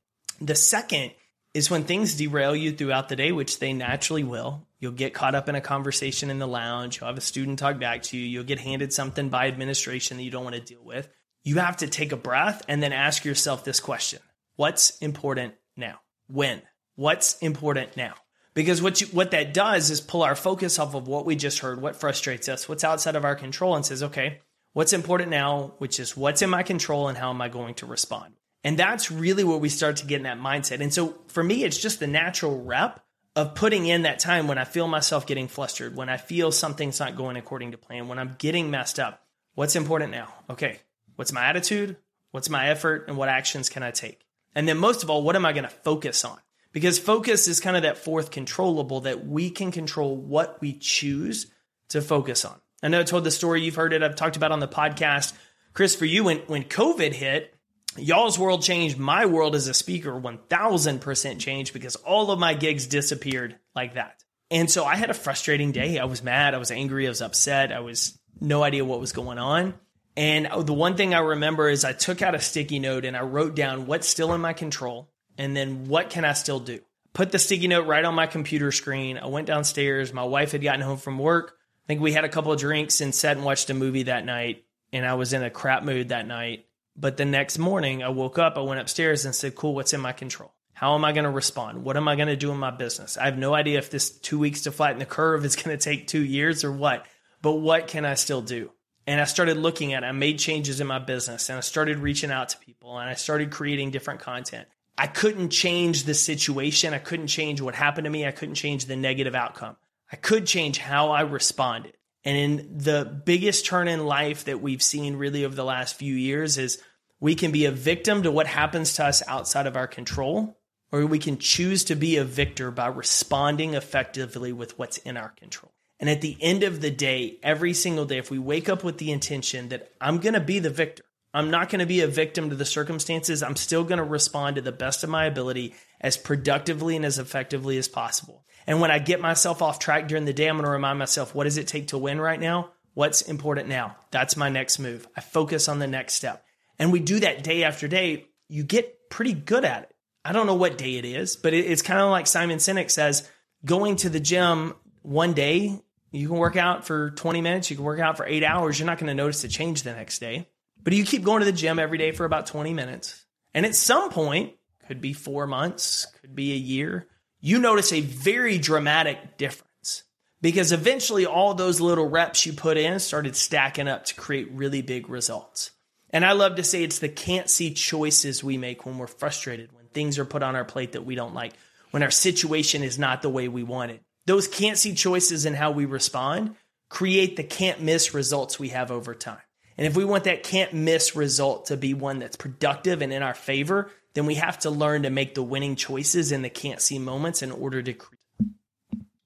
The 0.41 0.55
second 0.55 1.13
is 1.55 1.71
when 1.71 1.85
things 1.85 2.17
derail 2.17 2.55
you 2.55 2.73
throughout 2.73 3.09
the 3.09 3.17
day, 3.17 3.33
which 3.33 3.61
they 3.61 3.73
naturally 3.73 4.25
will. 4.25 4.67
You'll 4.79 4.93
get 4.93 5.15
caught 5.15 5.35
up 5.35 5.49
in 5.49 5.55
a 5.55 5.61
conversation 5.61 6.29
in 6.29 6.39
the 6.39 6.47
lounge. 6.47 7.01
You'll 7.01 7.09
have 7.09 7.17
a 7.17 7.23
student 7.23 7.59
talk 7.59 7.79
back 7.79 8.03
to 8.03 8.19
you. 8.19 8.27
You'll 8.27 8.45
get 8.45 8.59
handed 8.59 8.93
something 8.93 9.31
by 9.31 9.47
administration 9.47 10.19
that 10.19 10.23
you 10.25 10.31
don't 10.31 10.45
want 10.45 10.57
to 10.57 10.61
deal 10.61 10.85
with. 10.85 11.09
You 11.45 11.57
have 11.57 11.79
to 11.79 11.87
take 11.87 12.13
a 12.13 12.17
breath 12.17 12.63
and 12.69 12.83
then 12.83 12.93
ask 12.93 13.25
yourself 13.25 13.65
this 13.65 13.81
question 13.81 14.21
What's 14.57 14.97
important 14.99 15.55
now? 15.77 16.01
When? 16.29 16.63
What's 16.95 17.39
important 17.39 17.97
now? 17.97 18.15
Because 18.55 18.81
what 18.81 19.03
you, 19.03 19.07
what 19.09 19.33
that 19.33 19.53
does 19.53 19.91
is 19.91 20.01
pull 20.01 20.23
our 20.23 20.35
focus 20.35 20.79
off 20.79 20.95
of 20.95 21.07
what 21.07 21.27
we 21.27 21.37
just 21.37 21.59
heard, 21.59 21.81
what 21.81 21.97
frustrates 21.97 22.49
us, 22.49 22.67
what's 22.67 22.85
outside 22.85 23.17
of 23.17 23.25
our 23.27 23.37
control, 23.37 23.77
and 23.77 23.85
says, 23.85 24.03
okay, 24.03 24.41
what's 24.73 24.95
important 24.95 25.29
now, 25.29 25.75
which 25.77 26.01
is 26.01 26.17
what's 26.17 26.41
in 26.41 26.49
my 26.49 26.63
control 26.63 27.09
and 27.09 27.19
how 27.19 27.29
am 27.29 27.43
I 27.43 27.51
going 27.51 27.75
to 27.75 27.87
respond? 27.87 28.33
And 28.65 28.79
that's 28.79 29.13
really 29.13 29.45
where 29.45 29.59
we 29.59 29.69
start 29.69 29.97
to 29.97 30.07
get 30.07 30.17
in 30.17 30.23
that 30.23 30.41
mindset. 30.41 30.81
And 30.81 30.93
so 30.93 31.19
for 31.29 31.45
me, 31.45 31.63
it's 31.63 31.79
just 31.79 32.01
the 32.01 32.07
natural 32.07 32.63
rep 32.63 33.05
of 33.37 33.55
putting 33.55 33.85
in 33.85 34.03
that 34.03 34.19
time 34.19 34.49
when 34.49 34.57
I 34.57 34.65
feel 34.65 34.89
myself 34.89 35.27
getting 35.27 35.49
flustered, 35.49 35.95
when 35.95 36.09
I 36.09 36.17
feel 36.17 36.51
something's 36.51 36.99
not 36.99 37.15
going 37.15 37.37
according 37.37 37.73
to 37.73 37.79
plan, 37.79 38.09
when 38.09 38.19
I'm 38.19 38.37
getting 38.39 38.71
messed 38.71 38.99
up. 38.99 39.23
What's 39.55 39.77
important 39.77 40.13
now? 40.13 40.33
Okay, 40.49 40.81
what's 41.17 41.33
my 41.33 41.45
attitude? 41.45 41.99
What's 42.31 42.49
my 42.49 42.71
effort? 42.71 43.05
And 43.07 43.19
what 43.19 43.29
actions 43.29 43.69
can 43.69 43.83
I 43.83 43.91
take? 43.91 44.26
And 44.57 44.67
then 44.67 44.79
most 44.79 45.03
of 45.03 45.11
all, 45.11 45.23
what 45.23 45.37
am 45.37 45.45
I 45.45 45.53
going 45.53 45.65
to 45.65 45.71
focus 45.71 46.25
on? 46.25 46.39
Because 46.73 46.99
focus 46.99 47.47
is 47.47 47.61
kind 47.61 47.77
of 47.77 47.83
that 47.83 47.99
fourth 47.99 48.31
controllable 48.31 49.03
that 49.03 49.25
we 49.27 49.51
can 49.51 49.71
control 49.71 50.17
what 50.17 50.61
we 50.63 50.73
choose 50.73 51.47
to 51.91 52.01
focus 52.01 52.45
on. 52.45 52.59
I 52.83 52.89
know 52.89 53.01
I 53.01 53.05
told 53.05 53.25
the 53.25 53.31
story, 53.31 53.63
you've 53.63 53.75
heard 53.75 53.93
it, 53.93 54.03
I've 54.03 54.17
talked 54.17 54.37
about 54.37 54.53
on 54.53 54.61
the 54.61 54.67
podcast. 54.67 55.35
Chris, 55.75 55.95
for 55.95 56.07
you, 56.07 56.25
when, 56.25 56.39
when 56.47 56.65
COVID 56.65 57.13
hit, 57.13 57.55
y'all's 57.99 58.39
world 58.39 58.63
changed. 58.63 58.99
My 58.99 59.27
world 59.27 59.55
as 59.55 59.69
a 59.69 59.75
speaker 59.75 60.11
1000% 60.11 61.39
changed 61.39 61.75
because 61.75 61.97
all 61.97 62.31
of 62.31 62.39
my 62.39 62.55
gigs 62.55 62.87
disappeared 62.87 63.59
like 63.75 63.95
that. 63.95 64.23
And 64.51 64.71
so 64.71 64.87
I 64.87 64.97
had 64.97 65.11
a 65.11 65.15
frustrating 65.15 65.73
day. 65.73 65.99
I 65.99 66.07
was 66.07 66.23
mad. 66.23 66.55
I 66.55 66.59
was 66.59 66.71
angry. 66.71 67.07
I 67.07 67.11
was 67.11 67.21
upset. 67.21 67.73
I 67.73 67.81
was 67.81 68.19
no 68.41 68.63
idea 68.63 68.87
what 68.87 69.01
was 69.01 69.13
going 69.13 69.39
on. 69.39 69.75
And 70.17 70.49
oh, 70.51 70.63
the 70.63 70.73
one 70.73 70.97
thing 70.97 71.15
I 71.15 71.19
remember 71.19 71.69
is 71.69 71.85
I 71.85 71.93
took 71.93 72.23
out 72.23 72.35
a 72.35 72.41
sticky 72.41 72.79
note 72.79 73.05
and 73.05 73.17
I 73.17 73.21
wrote 73.21 73.55
down 73.55 73.87
what's 73.87 74.09
still 74.09 74.33
in 74.33 74.41
my 74.41 74.55
control 74.55 75.11
and 75.37 75.55
then 75.55 75.89
what 75.89 76.11
can 76.11 76.25
I 76.25 76.33
still 76.33 76.61
do? 76.61 76.81
Put 77.13 77.33
the 77.33 77.39
sticky 77.39 77.69
note 77.69 77.87
right 77.87 78.05
on 78.05 78.15
my 78.15 78.27
computer 78.27 78.73
screen. 78.73 79.19
I 79.19 79.27
went 79.27 79.47
downstairs. 79.47 80.13
My 80.13 80.25
wife 80.25 80.53
had 80.53 80.63
gotten 80.63 80.81
home 80.81 80.99
from 80.99 81.19
work. 81.19 81.57
I 81.85 81.87
think 81.87 82.01
we 82.01 82.13
had 82.13 82.25
a 82.25 82.29
couple 82.29 82.53
of 82.53 82.61
drinks 82.61 83.01
and 83.01 83.15
sat 83.15 83.37
and 83.37 83.45
watched 83.45 83.71
a 83.71 83.75
movie 83.75 84.05
that 84.05 84.25
night. 84.25 84.65
And 84.93 85.05
I 85.05 85.15
was 85.15 85.33
in 85.33 85.43
a 85.43 85.51
crap 85.51 85.83
mood 85.83 86.09
that 86.11 86.27
night. 86.27 86.67
But 86.97 87.17
the 87.17 87.25
next 87.25 87.59
morning, 87.59 88.03
I 88.03 88.09
woke 88.09 88.39
up, 88.39 88.57
I 88.57 88.63
went 88.63 88.81
upstairs 88.81 89.25
and 89.25 89.35
said, 89.35 89.55
Cool, 89.55 89.75
what's 89.75 89.93
in 89.93 90.01
my 90.01 90.13
control? 90.13 90.53
How 90.73 90.95
am 90.95 91.05
I 91.05 91.13
going 91.13 91.25
to 91.25 91.31
respond? 91.31 91.85
What 91.85 91.97
am 91.97 92.09
I 92.09 92.17
going 92.17 92.29
to 92.29 92.37
do 92.37 92.51
in 92.51 92.59
my 92.59 92.71
business? 92.71 93.17
I 93.17 93.25
have 93.27 93.39
no 93.39 93.55
idea 93.55 93.79
if 93.79 93.91
this 93.91 94.11
two 94.11 94.39
weeks 94.39 94.63
to 94.63 94.73
flatten 94.73 94.99
the 94.99 95.07
curve 95.07 95.45
is 95.45 95.57
going 95.57 95.77
to 95.77 95.83
take 95.83 96.07
two 96.07 96.23
years 96.23 96.65
or 96.65 96.73
what, 96.73 97.07
but 97.41 97.53
what 97.53 97.87
can 97.87 98.05
I 98.05 98.15
still 98.15 98.43
do? 98.43 98.71
And 99.07 99.21
I 99.21 99.25
started 99.25 99.57
looking 99.57 99.93
at 99.93 100.03
it. 100.03 100.07
I 100.07 100.13
made 100.13 100.39
changes 100.39 100.81
in 100.81 100.87
my 100.87 100.99
business 100.99 101.49
and 101.49 101.59
I 101.59 101.61
started 101.61 101.99
reaching 101.99 102.31
out 102.31 102.49
to 102.51 102.59
people 102.59 102.99
and 102.99 103.09
I 103.09 103.15
started 103.15 103.51
creating 103.51 103.91
different 103.91 104.21
content. 104.21 104.67
I 104.99 105.07
couldn't 105.07 105.51
change 105.51 106.05
the 106.05 106.15
situation. 106.15 106.95
I 106.95 106.99
couldn't 106.99 107.29
change 107.29 107.61
what 107.61 107.75
happened 107.75 108.07
to 108.07 108.11
me. 108.11 108.27
I 108.27 108.33
couldn't 108.33 108.55
change 108.55 108.87
the 108.87 108.97
negative 108.97 109.35
outcome. 109.35 109.77
I 110.11 110.17
could 110.17 110.47
change 110.47 110.79
how 110.79 111.11
I 111.11 111.21
responded. 111.23 111.97
And 112.25 112.37
in 112.37 112.79
the 112.79 113.05
biggest 113.25 113.67
turn 113.67 113.87
in 113.87 114.07
life 114.07 114.45
that 114.47 114.61
we've 114.61 114.83
seen 114.83 115.17
really 115.17 115.45
over 115.45 115.55
the 115.55 115.65
last 115.65 115.97
few 115.97 116.15
years 116.15 116.59
is 116.59 116.83
we 117.21 117.35
can 117.35 117.53
be 117.53 117.67
a 117.67 117.71
victim 117.71 118.23
to 118.25 118.33
what 118.33 118.47
happens 118.47 118.95
to 118.95 119.05
us 119.05 119.23
outside 119.29 119.67
of 119.67 119.77
our 119.77 119.87
control, 119.87 120.59
or 120.91 121.07
we 121.07 121.19
can 121.19 121.39
choose 121.39 121.85
to 121.85 121.95
be 121.95 122.17
a 122.17 122.25
victor 122.25 122.71
by 122.71 122.89
responding 122.89 123.75
effectively 123.75 124.53
with 124.53 124.79
what's 124.79 124.99
in 124.99 125.17
our 125.17 125.31
control. 125.31 125.73
And 125.99 126.11
at 126.11 126.21
the 126.21 126.37
end 126.41 126.63
of 126.63 126.81
the 126.81 126.91
day, 126.91 127.39
every 127.43 127.73
single 127.73 128.05
day, 128.05 128.19
if 128.19 128.31
we 128.31 128.39
wake 128.39 128.69
up 128.69 128.85
with 128.85 128.99
the 128.99 129.13
intention 129.13 129.71
that 129.71 129.93
I'm 130.01 130.19
going 130.19 130.35
to 130.35 130.41
be 130.41 130.59
the 130.59 130.71
victor, 130.71 131.03
I'm 131.33 131.51
not 131.51 131.69
going 131.69 131.81
to 131.81 131.87
be 131.87 132.01
a 132.01 132.07
victim 132.07 132.51
to 132.51 132.57
the 132.57 132.65
circumstances. 132.65 133.43
I'm 133.43 133.57
still 133.57 133.85
going 133.85 133.99
to 133.99 134.05
respond 134.05 134.57
to 134.57 134.63
the 134.63 134.73
best 134.73 135.05
of 135.05 135.11
my 135.11 135.27
ability 135.27 135.75
as 136.01 136.17
productively 136.17 136.97
and 136.97 137.05
as 137.05 137.19
effectively 137.19 137.79
as 137.79 137.89
possible. 137.89 138.45
And 138.67 138.81
when 138.81 138.91
I 138.91 138.99
get 138.99 139.21
myself 139.21 139.63
off 139.63 139.79
track 139.79 140.09
during 140.09 140.25
the 140.25 140.33
day, 140.33 140.49
I'm 140.49 140.57
going 140.57 140.65
to 140.65 140.71
remind 140.71 140.99
myself, 140.99 141.35
what 141.35 141.45
does 141.45 141.59
it 141.59 141.69
take 141.69 141.89
to 141.89 141.99
win 141.99 142.21
right 142.21 142.41
now? 142.41 142.71
What's 142.95 143.23
important 143.23 143.69
now? 143.69 143.97
That's 144.11 144.37
my 144.37 144.49
next 144.49 144.79
move. 144.79 145.07
I 145.17 145.21
focus 145.21 145.69
on 145.69 145.79
the 145.79 145.87
next 145.87 146.15
step. 146.15 146.45
And 146.79 146.93
we 146.93 147.01
do 147.01 147.21
that 147.21 147.45
day 147.45 147.65
after 147.65 147.87
day. 147.87 148.27
You 148.49 148.65
get 148.65 149.11
pretty 149.11 149.35
good 149.35 149.65
at 149.65 149.85
it. 149.85 149.95
I 150.25 150.33
don't 150.33 150.47
know 150.47 150.55
what 150.55 150.79
day 150.79 150.97
it 150.97 151.05
is, 151.05 151.37
but 151.37 151.55
it's 151.55 151.83
kind 151.83 152.01
of 152.01 152.11
like 152.11 152.27
Simon 152.27 152.59
Sinek 152.59 152.91
says 152.91 153.29
going 153.65 153.97
to 153.97 154.09
the 154.09 154.21
gym 154.21 154.75
one 155.03 155.35
day, 155.35 155.81
you 156.17 156.29
can 156.29 156.39
work 156.39 156.57
out 156.57 156.87
for 156.87 157.11
20 157.11 157.41
minutes, 157.41 157.71
you 157.71 157.77
can 157.77 157.85
work 157.85 158.01
out 158.01 158.17
for 158.17 158.27
eight 158.27 158.45
hours. 158.45 158.79
You're 158.79 158.87
not 158.87 158.99
going 158.99 159.09
to 159.09 159.15
notice 159.15 159.43
a 159.45 159.49
change 159.49 159.83
the 159.83 159.93
next 159.93 160.19
day. 160.19 160.49
But 160.83 160.93
you 160.93 161.05
keep 161.05 161.25
going 161.25 161.41
to 161.41 161.45
the 161.47 161.53
gym 161.53 161.79
every 161.79 161.99
day 161.99 162.13
for 162.13 162.25
about 162.25 162.47
20 162.47 162.73
minutes. 162.73 163.25
And 163.55 163.67
at 163.67 163.75
some 163.75 164.11
point, 164.11 164.55
could 164.87 165.01
be 165.01 165.13
four 165.13 165.47
months, 165.47 166.07
could 166.21 166.35
be 166.35 166.53
a 166.53 166.57
year, 166.57 167.09
you 167.41 167.59
notice 167.59 167.93
a 167.93 168.01
very 168.01 168.59
dramatic 168.59 169.37
difference 169.37 170.05
because 170.41 170.73
eventually 170.73 171.27
all 171.27 171.55
those 171.55 171.81
little 171.81 172.09
reps 172.09 172.47
you 172.47 172.53
put 172.53 172.77
in 172.77 172.99
started 173.01 173.37
stacking 173.37 173.89
up 173.89 174.05
to 174.07 174.15
create 174.15 174.51
really 174.53 174.83
big 174.83 175.09
results. 175.09 175.71
And 176.11 176.25
I 176.25 176.33
love 176.33 176.57
to 176.57 176.65
say 176.65 176.83
it's 176.83 177.01
the 177.01 177.09
can't 177.09 177.51
see 177.51 177.75
choices 177.75 178.45
we 178.45 178.59
make 178.59 178.87
when 178.87 178.99
we're 178.99 179.07
frustrated, 179.07 179.73
when 179.73 179.87
things 179.87 180.19
are 180.19 180.25
put 180.25 180.43
on 180.43 180.57
our 180.57 180.65
plate 180.65 180.93
that 180.93 181.05
we 181.05 181.15
don't 181.15 181.35
like, 181.35 181.53
when 181.91 182.03
our 182.03 182.11
situation 182.11 182.83
is 182.83 182.99
not 182.99 183.23
the 183.23 183.29
way 183.29 183.49
we 183.49 183.63
want 183.63 183.91
it. 183.91 184.03
Those 184.27 184.49
can't 184.49 184.79
see 184.79 184.95
choices 184.95 185.47
in 185.47 185.55
how 185.55 185.71
we 185.71 185.85
respond 185.85 186.57
create 186.89 187.37
the 187.37 187.43
can't 187.43 187.81
miss 187.81 188.15
results 188.15 188.59
we 188.59 188.69
have 188.71 188.91
over 188.91 189.15
time. 189.15 189.41
And 189.79 189.87
if 189.87 189.97
we 189.97 190.05
want 190.05 190.25
that 190.25 190.43
can't 190.43 190.73
miss 190.73 191.15
result 191.15 191.67
to 191.67 191.77
be 191.77 191.95
one 191.95 192.19
that's 192.19 192.37
productive 192.37 193.03
and 193.03 193.13
in 193.13 193.23
our 193.23 193.35
favor, 193.35 193.91
then 194.15 194.25
we 194.25 194.37
have 194.37 194.59
to 194.61 194.71
learn 194.71 195.03
to 195.03 195.11
make 195.11 195.35
the 195.35 195.43
winning 195.43 195.77
choices 195.77 196.33
in 196.33 196.43
the 196.43 196.49
can't 196.49 196.81
see 196.81 196.99
moments 196.99 197.43
in 197.43 197.51
order 197.51 197.83
to 197.83 197.93
create. 197.93 198.21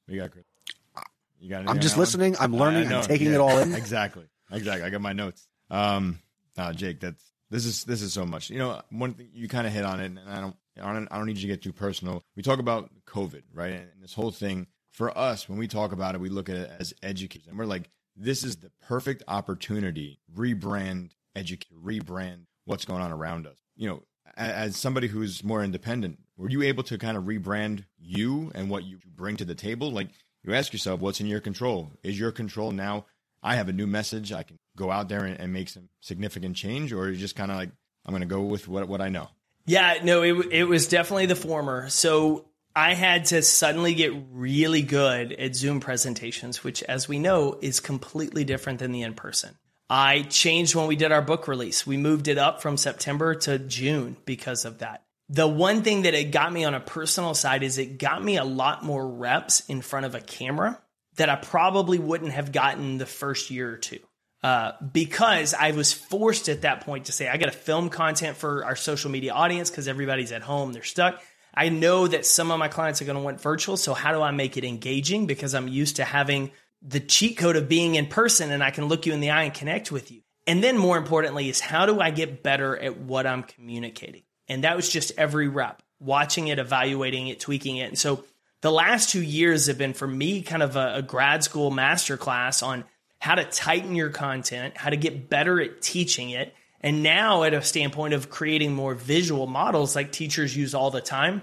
We 0.08 0.16
got 0.16 0.32
Chris. 0.32 0.44
You 1.38 1.48
got 1.48 1.68
I'm 1.68 1.80
just 1.80 1.96
listening. 1.96 2.36
I'm 2.38 2.54
learning. 2.54 2.92
I'm 2.92 3.02
taking 3.02 3.28
yeah, 3.28 3.34
it 3.34 3.40
all 3.40 3.56
in. 3.58 3.74
Exactly. 3.74 4.24
Exactly. 4.50 4.84
I 4.84 4.90
got 4.90 5.00
my 5.00 5.12
notes. 5.12 5.46
Um, 5.70 6.18
uh, 6.58 6.72
Jake, 6.72 7.00
that's 7.00 7.22
this 7.50 7.64
is 7.64 7.84
this 7.84 8.02
is 8.02 8.12
so 8.12 8.26
much. 8.26 8.50
You 8.50 8.58
know, 8.58 8.82
one 8.90 9.14
thing 9.14 9.28
you 9.32 9.48
kind 9.48 9.66
of 9.66 9.72
hit 9.72 9.84
on 9.84 10.00
it, 10.00 10.06
and 10.06 10.20
I 10.28 10.40
don't, 10.40 10.56
I 10.82 10.92
don't, 10.92 11.08
I 11.10 11.16
don't 11.16 11.26
need 11.26 11.36
you 11.36 11.42
to 11.42 11.46
get 11.46 11.62
too 11.62 11.72
personal. 11.72 12.24
We 12.36 12.42
talk 12.42 12.58
about 12.58 12.90
COVID, 13.06 13.42
right? 13.54 13.72
And 13.72 14.02
this 14.02 14.12
whole 14.12 14.32
thing 14.32 14.66
for 15.00 15.16
us, 15.16 15.48
when 15.48 15.58
we 15.58 15.66
talk 15.66 15.92
about 15.92 16.14
it, 16.14 16.20
we 16.20 16.28
look 16.28 16.50
at 16.50 16.56
it 16.56 16.70
as 16.78 16.92
educators, 17.02 17.48
and 17.48 17.58
we're 17.58 17.64
like, 17.64 17.88
this 18.14 18.44
is 18.44 18.56
the 18.56 18.70
perfect 18.82 19.22
opportunity 19.26 20.20
rebrand 20.36 21.12
educate 21.34 21.72
rebrand 21.82 22.40
what's 22.66 22.84
going 22.84 23.00
on 23.00 23.10
around 23.10 23.46
us. 23.46 23.56
You 23.76 23.88
know 23.88 24.02
as 24.36 24.76
somebody 24.76 25.08
who's 25.08 25.42
more 25.42 25.64
independent 25.64 26.18
were 26.36 26.50
you 26.50 26.60
able 26.60 26.82
to 26.82 26.98
kind 26.98 27.16
of 27.16 27.24
rebrand 27.24 27.84
you 27.98 28.52
and 28.54 28.68
what 28.68 28.84
you 28.84 28.98
bring 29.16 29.36
to 29.36 29.46
the 29.46 29.54
table? 29.54 29.90
Like 29.90 30.08
you 30.42 30.52
ask 30.52 30.70
yourself 30.70 31.00
what's 31.00 31.18
in 31.18 31.26
your 31.26 31.40
control? 31.40 31.92
Is 32.02 32.20
your 32.20 32.30
control 32.30 32.70
now 32.70 33.06
i 33.42 33.56
have 33.56 33.70
a 33.70 33.72
new 33.72 33.86
message 33.86 34.34
i 34.34 34.42
can 34.42 34.58
go 34.76 34.90
out 34.90 35.08
there 35.08 35.24
and, 35.24 35.40
and 35.40 35.50
make 35.50 35.70
some 35.70 35.88
significant 36.00 36.56
change? 36.56 36.92
Or 36.92 37.08
you 37.08 37.16
just 37.16 37.36
kind 37.36 37.50
of 37.50 37.56
like 37.56 37.70
i'm 38.04 38.12
going 38.12 38.20
to 38.20 38.26
go 38.26 38.42
with 38.42 38.68
what, 38.68 38.86
what 38.86 39.00
i 39.00 39.08
know? 39.08 39.28
Yeah 39.64 39.98
no 40.02 40.22
it, 40.22 40.48
it 40.50 40.64
was 40.64 40.88
definitely 40.88 41.24
the 41.24 41.36
former. 41.36 41.88
So 41.88 42.49
I 42.74 42.94
had 42.94 43.26
to 43.26 43.42
suddenly 43.42 43.94
get 43.94 44.12
really 44.30 44.82
good 44.82 45.32
at 45.32 45.56
Zoom 45.56 45.80
presentations, 45.80 46.62
which, 46.62 46.82
as 46.84 47.08
we 47.08 47.18
know, 47.18 47.58
is 47.60 47.80
completely 47.80 48.44
different 48.44 48.78
than 48.78 48.92
the 48.92 49.02
in 49.02 49.14
person. 49.14 49.56
I 49.88 50.22
changed 50.22 50.76
when 50.76 50.86
we 50.86 50.94
did 50.94 51.10
our 51.10 51.22
book 51.22 51.48
release. 51.48 51.84
We 51.84 51.96
moved 51.96 52.28
it 52.28 52.38
up 52.38 52.62
from 52.62 52.76
September 52.76 53.34
to 53.34 53.58
June 53.58 54.16
because 54.24 54.64
of 54.64 54.78
that. 54.78 55.02
The 55.28 55.48
one 55.48 55.82
thing 55.82 56.02
that 56.02 56.14
it 56.14 56.30
got 56.30 56.52
me 56.52 56.64
on 56.64 56.74
a 56.74 56.80
personal 56.80 57.34
side 57.34 57.62
is 57.62 57.78
it 57.78 57.98
got 57.98 58.22
me 58.22 58.36
a 58.36 58.44
lot 58.44 58.84
more 58.84 59.06
reps 59.06 59.60
in 59.68 59.80
front 59.80 60.06
of 60.06 60.14
a 60.14 60.20
camera 60.20 60.80
that 61.16 61.28
I 61.28 61.36
probably 61.36 61.98
wouldn't 61.98 62.32
have 62.32 62.52
gotten 62.52 62.98
the 62.98 63.06
first 63.06 63.50
year 63.50 63.72
or 63.72 63.76
two. 63.76 63.98
Uh, 64.42 64.72
because 64.92 65.54
I 65.54 65.72
was 65.72 65.92
forced 65.92 66.48
at 66.48 66.62
that 66.62 66.82
point 66.82 67.06
to 67.06 67.12
say, 67.12 67.28
I 67.28 67.36
got 67.36 67.46
to 67.46 67.58
film 67.58 67.90
content 67.90 68.36
for 68.36 68.64
our 68.64 68.76
social 68.76 69.10
media 69.10 69.32
audience 69.32 69.70
because 69.70 69.86
everybody's 69.86 70.32
at 70.32 70.42
home, 70.42 70.72
they're 70.72 70.82
stuck. 70.82 71.22
I 71.54 71.68
know 71.68 72.06
that 72.06 72.26
some 72.26 72.50
of 72.50 72.58
my 72.58 72.68
clients 72.68 73.02
are 73.02 73.04
going 73.04 73.16
to 73.16 73.22
want 73.22 73.40
virtual. 73.40 73.76
So 73.76 73.94
how 73.94 74.12
do 74.12 74.22
I 74.22 74.30
make 74.30 74.56
it 74.56 74.64
engaging? 74.64 75.26
Because 75.26 75.54
I'm 75.54 75.68
used 75.68 75.96
to 75.96 76.04
having 76.04 76.50
the 76.82 77.00
cheat 77.00 77.36
code 77.36 77.56
of 77.56 77.68
being 77.68 77.94
in 77.94 78.06
person 78.06 78.50
and 78.50 78.62
I 78.62 78.70
can 78.70 78.86
look 78.86 79.06
you 79.06 79.12
in 79.12 79.20
the 79.20 79.30
eye 79.30 79.42
and 79.42 79.54
connect 79.54 79.92
with 79.92 80.10
you. 80.10 80.22
And 80.46 80.64
then 80.64 80.78
more 80.78 80.96
importantly 80.96 81.48
is 81.48 81.60
how 81.60 81.86
do 81.86 82.00
I 82.00 82.10
get 82.10 82.42
better 82.42 82.76
at 82.76 82.98
what 82.98 83.26
I'm 83.26 83.42
communicating? 83.42 84.22
And 84.48 84.64
that 84.64 84.76
was 84.76 84.88
just 84.88 85.12
every 85.16 85.48
rep, 85.48 85.82
watching 86.00 86.48
it, 86.48 86.58
evaluating 86.58 87.28
it, 87.28 87.40
tweaking 87.40 87.76
it. 87.76 87.88
And 87.88 87.98
so 87.98 88.24
the 88.62 88.72
last 88.72 89.10
two 89.10 89.22
years 89.22 89.66
have 89.66 89.78
been 89.78 89.94
for 89.94 90.08
me 90.08 90.42
kind 90.42 90.62
of 90.62 90.76
a, 90.76 90.96
a 90.96 91.02
grad 91.02 91.44
school 91.44 91.70
masterclass 91.70 92.66
on 92.66 92.84
how 93.18 93.34
to 93.34 93.44
tighten 93.44 93.94
your 93.94 94.10
content, 94.10 94.76
how 94.76 94.90
to 94.90 94.96
get 94.96 95.28
better 95.28 95.60
at 95.60 95.82
teaching 95.82 96.30
it. 96.30 96.54
And 96.80 97.02
now 97.02 97.42
at 97.42 97.52
a 97.52 97.62
standpoint 97.62 98.14
of 98.14 98.30
creating 98.30 98.72
more 98.72 98.94
visual 98.94 99.46
models 99.46 99.94
like 99.94 100.12
teachers 100.12 100.56
use 100.56 100.74
all 100.74 100.90
the 100.90 101.00
time 101.00 101.42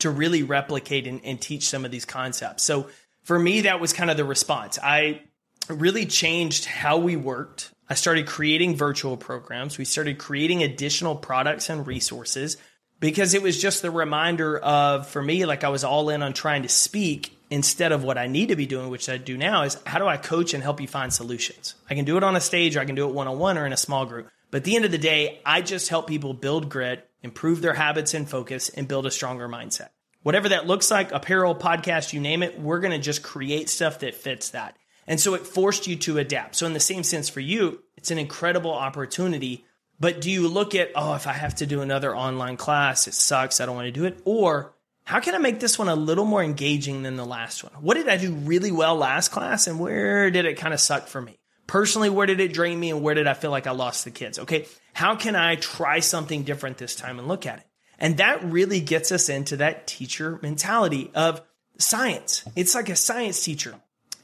to 0.00 0.10
really 0.10 0.42
replicate 0.42 1.06
and, 1.06 1.20
and 1.24 1.40
teach 1.40 1.68
some 1.68 1.84
of 1.84 1.90
these 1.90 2.04
concepts. 2.04 2.64
So 2.64 2.88
for 3.22 3.38
me, 3.38 3.62
that 3.62 3.80
was 3.80 3.92
kind 3.92 4.10
of 4.10 4.16
the 4.16 4.24
response. 4.24 4.78
I 4.82 5.22
really 5.68 6.06
changed 6.06 6.64
how 6.64 6.98
we 6.98 7.14
worked. 7.14 7.70
I 7.88 7.94
started 7.94 8.26
creating 8.26 8.74
virtual 8.76 9.16
programs. 9.16 9.78
We 9.78 9.84
started 9.84 10.18
creating 10.18 10.62
additional 10.62 11.14
products 11.14 11.68
and 11.68 11.86
resources 11.86 12.56
because 12.98 13.34
it 13.34 13.42
was 13.42 13.60
just 13.60 13.82
the 13.82 13.90
reminder 13.90 14.58
of, 14.58 15.08
for 15.08 15.22
me, 15.22 15.44
like 15.44 15.62
I 15.62 15.68
was 15.68 15.84
all 15.84 16.08
in 16.08 16.22
on 16.22 16.32
trying 16.32 16.62
to 16.62 16.68
speak 16.68 17.36
instead 17.50 17.92
of 17.92 18.02
what 18.02 18.16
I 18.16 18.28
need 18.28 18.48
to 18.48 18.56
be 18.56 18.66
doing, 18.66 18.88
which 18.88 19.08
I 19.08 19.18
do 19.18 19.36
now, 19.36 19.62
is 19.62 19.76
how 19.84 19.98
do 19.98 20.06
I 20.06 20.16
coach 20.16 20.54
and 20.54 20.62
help 20.62 20.80
you 20.80 20.88
find 20.88 21.12
solutions? 21.12 21.74
I 21.90 21.94
can 21.94 22.04
do 22.04 22.16
it 22.16 22.24
on 22.24 22.34
a 22.34 22.40
stage, 22.40 22.76
or 22.76 22.80
I 22.80 22.86
can 22.86 22.94
do 22.94 23.08
it 23.08 23.14
one 23.14 23.28
on 23.28 23.38
one 23.38 23.58
or 23.58 23.66
in 23.66 23.72
a 23.72 23.76
small 23.76 24.06
group. 24.06 24.28
But 24.52 24.58
at 24.58 24.64
the 24.64 24.76
end 24.76 24.84
of 24.84 24.92
the 24.92 24.98
day, 24.98 25.40
I 25.46 25.62
just 25.62 25.88
help 25.88 26.06
people 26.06 26.34
build 26.34 26.68
grit, 26.68 27.08
improve 27.22 27.62
their 27.62 27.72
habits 27.72 28.12
and 28.12 28.28
focus, 28.28 28.68
and 28.68 28.86
build 28.86 29.06
a 29.06 29.10
stronger 29.10 29.48
mindset. 29.48 29.88
Whatever 30.22 30.50
that 30.50 30.66
looks 30.66 30.90
like, 30.90 31.10
apparel, 31.10 31.54
podcast, 31.54 32.12
you 32.12 32.20
name 32.20 32.42
it, 32.42 32.60
we're 32.60 32.78
going 32.78 32.92
to 32.92 32.98
just 32.98 33.22
create 33.22 33.70
stuff 33.70 34.00
that 34.00 34.14
fits 34.14 34.50
that. 34.50 34.76
And 35.06 35.18
so 35.18 35.32
it 35.34 35.46
forced 35.46 35.86
you 35.86 35.96
to 35.96 36.18
adapt. 36.18 36.54
So, 36.54 36.66
in 36.66 36.74
the 36.74 36.80
same 36.80 37.02
sense 37.02 37.30
for 37.30 37.40
you, 37.40 37.82
it's 37.96 38.10
an 38.10 38.18
incredible 38.18 38.72
opportunity. 38.72 39.64
But 39.98 40.20
do 40.20 40.30
you 40.30 40.46
look 40.46 40.74
at, 40.74 40.90
oh, 40.94 41.14
if 41.14 41.26
I 41.26 41.32
have 41.32 41.56
to 41.56 41.66
do 41.66 41.80
another 41.80 42.14
online 42.14 42.58
class, 42.58 43.08
it 43.08 43.14
sucks. 43.14 43.58
I 43.58 43.66
don't 43.66 43.74
want 43.74 43.86
to 43.86 43.90
do 43.90 44.04
it. 44.04 44.20
Or 44.24 44.74
how 45.04 45.20
can 45.20 45.34
I 45.34 45.38
make 45.38 45.60
this 45.60 45.78
one 45.78 45.88
a 45.88 45.96
little 45.96 46.26
more 46.26 46.42
engaging 46.44 47.02
than 47.02 47.16
the 47.16 47.24
last 47.24 47.64
one? 47.64 47.72
What 47.82 47.94
did 47.94 48.08
I 48.08 48.18
do 48.18 48.32
really 48.32 48.70
well 48.70 48.96
last 48.96 49.30
class 49.30 49.66
and 49.66 49.80
where 49.80 50.30
did 50.30 50.44
it 50.44 50.58
kind 50.58 50.74
of 50.74 50.80
suck 50.80 51.08
for 51.08 51.20
me? 51.20 51.38
Personally, 51.72 52.10
where 52.10 52.26
did 52.26 52.38
it 52.38 52.52
drain 52.52 52.78
me 52.78 52.90
and 52.90 53.00
where 53.00 53.14
did 53.14 53.26
I 53.26 53.32
feel 53.32 53.50
like 53.50 53.66
I 53.66 53.70
lost 53.70 54.04
the 54.04 54.10
kids? 54.10 54.38
Okay, 54.38 54.66
how 54.92 55.16
can 55.16 55.34
I 55.34 55.54
try 55.54 56.00
something 56.00 56.42
different 56.42 56.76
this 56.76 56.94
time 56.94 57.18
and 57.18 57.26
look 57.26 57.46
at 57.46 57.60
it? 57.60 57.66
And 57.98 58.18
that 58.18 58.44
really 58.44 58.78
gets 58.80 59.10
us 59.10 59.30
into 59.30 59.56
that 59.56 59.86
teacher 59.86 60.38
mentality 60.42 61.10
of 61.14 61.40
science. 61.78 62.44
It's 62.56 62.74
like 62.74 62.90
a 62.90 62.94
science 62.94 63.42
teacher. 63.42 63.74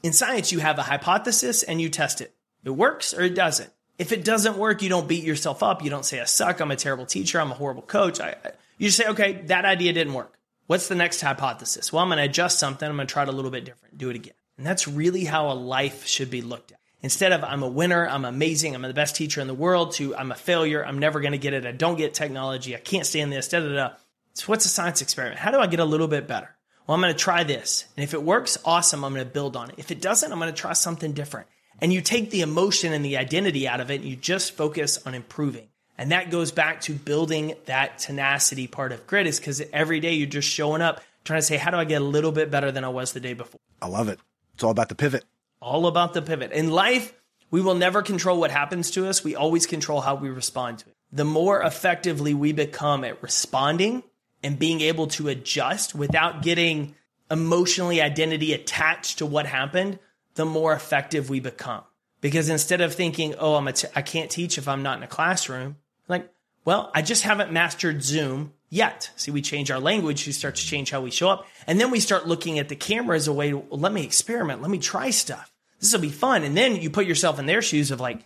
In 0.03 0.13
science, 0.13 0.51
you 0.51 0.59
have 0.59 0.77
a 0.77 0.83
hypothesis 0.83 1.63
and 1.63 1.81
you 1.81 1.89
test 1.89 2.21
it. 2.21 2.35
It 2.63 2.69
works 2.69 3.15
or 3.15 3.21
it 3.21 3.33
doesn't. 3.33 3.71
If 3.97 4.11
it 4.11 4.23
doesn't 4.23 4.55
work, 4.55 4.83
you 4.83 4.89
don't 4.89 5.07
beat 5.07 5.23
yourself 5.23 5.63
up. 5.63 5.83
You 5.83 5.89
don't 5.89 6.05
say, 6.05 6.21
I 6.21 6.25
suck. 6.25 6.59
I'm 6.59 6.69
a 6.69 6.75
terrible 6.75 7.07
teacher. 7.07 7.41
I'm 7.41 7.49
a 7.49 7.55
horrible 7.55 7.81
coach. 7.81 8.21
I, 8.21 8.35
I, 8.45 8.51
you 8.77 8.89
just 8.89 8.97
say, 8.97 9.07
okay, 9.07 9.41
that 9.47 9.65
idea 9.65 9.91
didn't 9.91 10.13
work. 10.13 10.37
What's 10.67 10.87
the 10.87 10.93
next 10.93 11.19
hypothesis? 11.19 11.91
Well, 11.91 12.03
I'm 12.03 12.09
going 12.09 12.19
to 12.19 12.25
adjust 12.25 12.59
something. 12.59 12.87
I'm 12.87 12.95
going 12.95 13.07
to 13.07 13.11
try 13.11 13.23
it 13.23 13.29
a 13.29 13.31
little 13.31 13.49
bit 13.49 13.65
different. 13.65 13.97
Do 13.97 14.11
it 14.11 14.15
again. 14.15 14.35
And 14.59 14.67
that's 14.67 14.87
really 14.87 15.23
how 15.25 15.49
a 15.49 15.55
life 15.55 16.05
should 16.05 16.29
be 16.29 16.43
looked 16.43 16.73
at. 16.73 16.78
Instead 17.01 17.31
of 17.31 17.43
I'm 17.43 17.63
a 17.63 17.67
winner, 17.67 18.07
I'm 18.07 18.25
amazing, 18.25 18.75
I'm 18.75 18.81
the 18.81 18.93
best 18.93 19.15
teacher 19.15 19.39
in 19.39 19.47
the 19.47 19.53
world, 19.53 19.93
to 19.93 20.15
I'm 20.15 20.31
a 20.31 20.35
failure, 20.35 20.85
I'm 20.85 20.99
never 20.99 21.21
going 21.21 21.31
to 21.31 21.37
get 21.37 21.53
it, 21.53 21.65
I 21.65 21.71
don't 21.71 21.97
get 21.97 22.13
technology, 22.13 22.75
I 22.75 22.79
can't 22.79 23.05
stand 23.05 23.31
this, 23.31 23.47
da 23.47 23.61
da 23.61 23.73
da. 23.73 23.89
So 24.33 24.45
what's 24.47 24.65
a 24.65 24.69
science 24.69 25.01
experiment? 25.01 25.39
How 25.39 25.51
do 25.51 25.59
I 25.59 25.67
get 25.67 25.79
a 25.79 25.85
little 25.85 26.07
bit 26.07 26.27
better? 26.27 26.53
Well, 26.85 26.95
I'm 26.95 27.01
going 27.01 27.13
to 27.13 27.19
try 27.19 27.43
this. 27.43 27.85
And 27.95 28.03
if 28.03 28.13
it 28.13 28.23
works, 28.23 28.57
awesome, 28.65 29.05
I'm 29.05 29.13
going 29.13 29.25
to 29.25 29.31
build 29.31 29.55
on 29.55 29.69
it. 29.69 29.75
If 29.77 29.91
it 29.91 30.01
doesn't, 30.01 30.31
I'm 30.31 30.39
going 30.39 30.53
to 30.53 30.59
try 30.59 30.73
something 30.73 31.13
different. 31.13 31.47
And 31.81 31.93
you 31.93 32.01
take 32.01 32.31
the 32.31 32.41
emotion 32.41 32.91
and 32.91 33.05
the 33.05 33.17
identity 33.17 33.67
out 33.67 33.79
of 33.79 33.91
it 33.91 34.01
and 34.01 34.09
you 34.09 34.15
just 34.15 34.57
focus 34.57 34.99
on 35.05 35.13
improving. 35.13 35.69
And 35.97 36.11
that 36.11 36.31
goes 36.31 36.51
back 36.51 36.81
to 36.81 36.93
building 36.93 37.55
that 37.65 37.99
tenacity 37.99 38.67
part 38.67 38.91
of 38.91 39.05
grit 39.07 39.27
is 39.27 39.39
because 39.39 39.61
every 39.71 39.99
day 39.99 40.13
you're 40.13 40.27
just 40.27 40.49
showing 40.49 40.81
up 40.81 41.01
trying 41.23 41.39
to 41.39 41.45
say, 41.45 41.57
how 41.57 41.71
do 41.71 41.77
I 41.77 41.85
get 41.85 42.01
a 42.01 42.05
little 42.05 42.31
bit 42.31 42.49
better 42.49 42.71
than 42.71 42.83
I 42.83 42.89
was 42.89 43.13
the 43.13 43.19
day 43.19 43.33
before? 43.33 43.59
I 43.81 43.87
love 43.87 44.09
it. 44.09 44.19
It's 44.55 44.63
all 44.63 44.71
about 44.71 44.89
the 44.89 44.95
pivot 44.95 45.23
all 45.61 45.87
about 45.87 46.13
the 46.13 46.21
pivot. 46.21 46.51
In 46.51 46.69
life, 46.69 47.13
we 47.51 47.61
will 47.61 47.75
never 47.75 48.01
control 48.01 48.39
what 48.39 48.51
happens 48.51 48.91
to 48.91 49.07
us. 49.07 49.23
We 49.23 49.35
always 49.35 49.65
control 49.65 50.01
how 50.01 50.15
we 50.15 50.29
respond 50.29 50.79
to 50.79 50.89
it. 50.89 50.95
The 51.11 51.25
more 51.25 51.61
effectively 51.61 52.33
we 52.33 52.51
become 52.51 53.03
at 53.03 53.21
responding 53.23 54.03
and 54.43 54.59
being 54.59 54.81
able 54.81 55.07
to 55.07 55.27
adjust 55.27 55.95
without 55.95 56.41
getting 56.43 56.95
emotionally 57.31 58.01
identity 58.01 58.53
attached 58.53 59.17
to 59.17 59.25
what 59.25 59.45
happened, 59.45 59.99
the 60.35 60.45
more 60.45 60.73
effective 60.73 61.29
we 61.29 61.39
become. 61.39 61.83
Because 62.21 62.49
instead 62.49 62.81
of 62.81 62.93
thinking, 62.93 63.35
oh, 63.35 63.55
I'm 63.55 63.67
a 63.67 63.73
t- 63.73 63.87
I 63.95 64.01
can't 64.01 64.29
teach 64.29 64.57
if 64.57 64.67
I'm 64.67 64.83
not 64.83 64.97
in 64.97 65.03
a 65.03 65.07
classroom, 65.07 65.77
like, 66.07 66.29
well, 66.65 66.91
I 66.93 67.01
just 67.01 67.23
haven't 67.23 67.51
mastered 67.51 68.03
Zoom 68.03 68.53
yet. 68.69 69.09
See, 69.15 69.31
we 69.31 69.41
change 69.41 69.71
our 69.71 69.79
language, 69.79 70.25
we 70.25 70.33
start 70.33 70.55
to 70.55 70.65
change 70.65 70.91
how 70.91 71.01
we 71.01 71.11
show 71.11 71.29
up. 71.29 71.47
And 71.67 71.79
then 71.79 71.91
we 71.91 71.99
start 71.99 72.27
looking 72.27 72.59
at 72.59 72.69
the 72.69 72.75
camera 72.75 73.15
as 73.15 73.27
a 73.27 73.33
way 73.33 73.51
to, 73.51 73.63
let 73.69 73.91
me 73.91 74.03
experiment, 74.03 74.61
let 74.61 74.71
me 74.71 74.77
try 74.77 75.09
stuff. 75.09 75.51
This 75.79 75.93
will 75.93 76.01
be 76.01 76.09
fun. 76.09 76.43
And 76.43 76.55
then 76.55 76.75
you 76.75 76.89
put 76.89 77.05
yourself 77.05 77.39
in 77.39 77.45
their 77.45 77.61
shoes 77.61 77.91
of 77.91 77.99
like, 77.99 78.23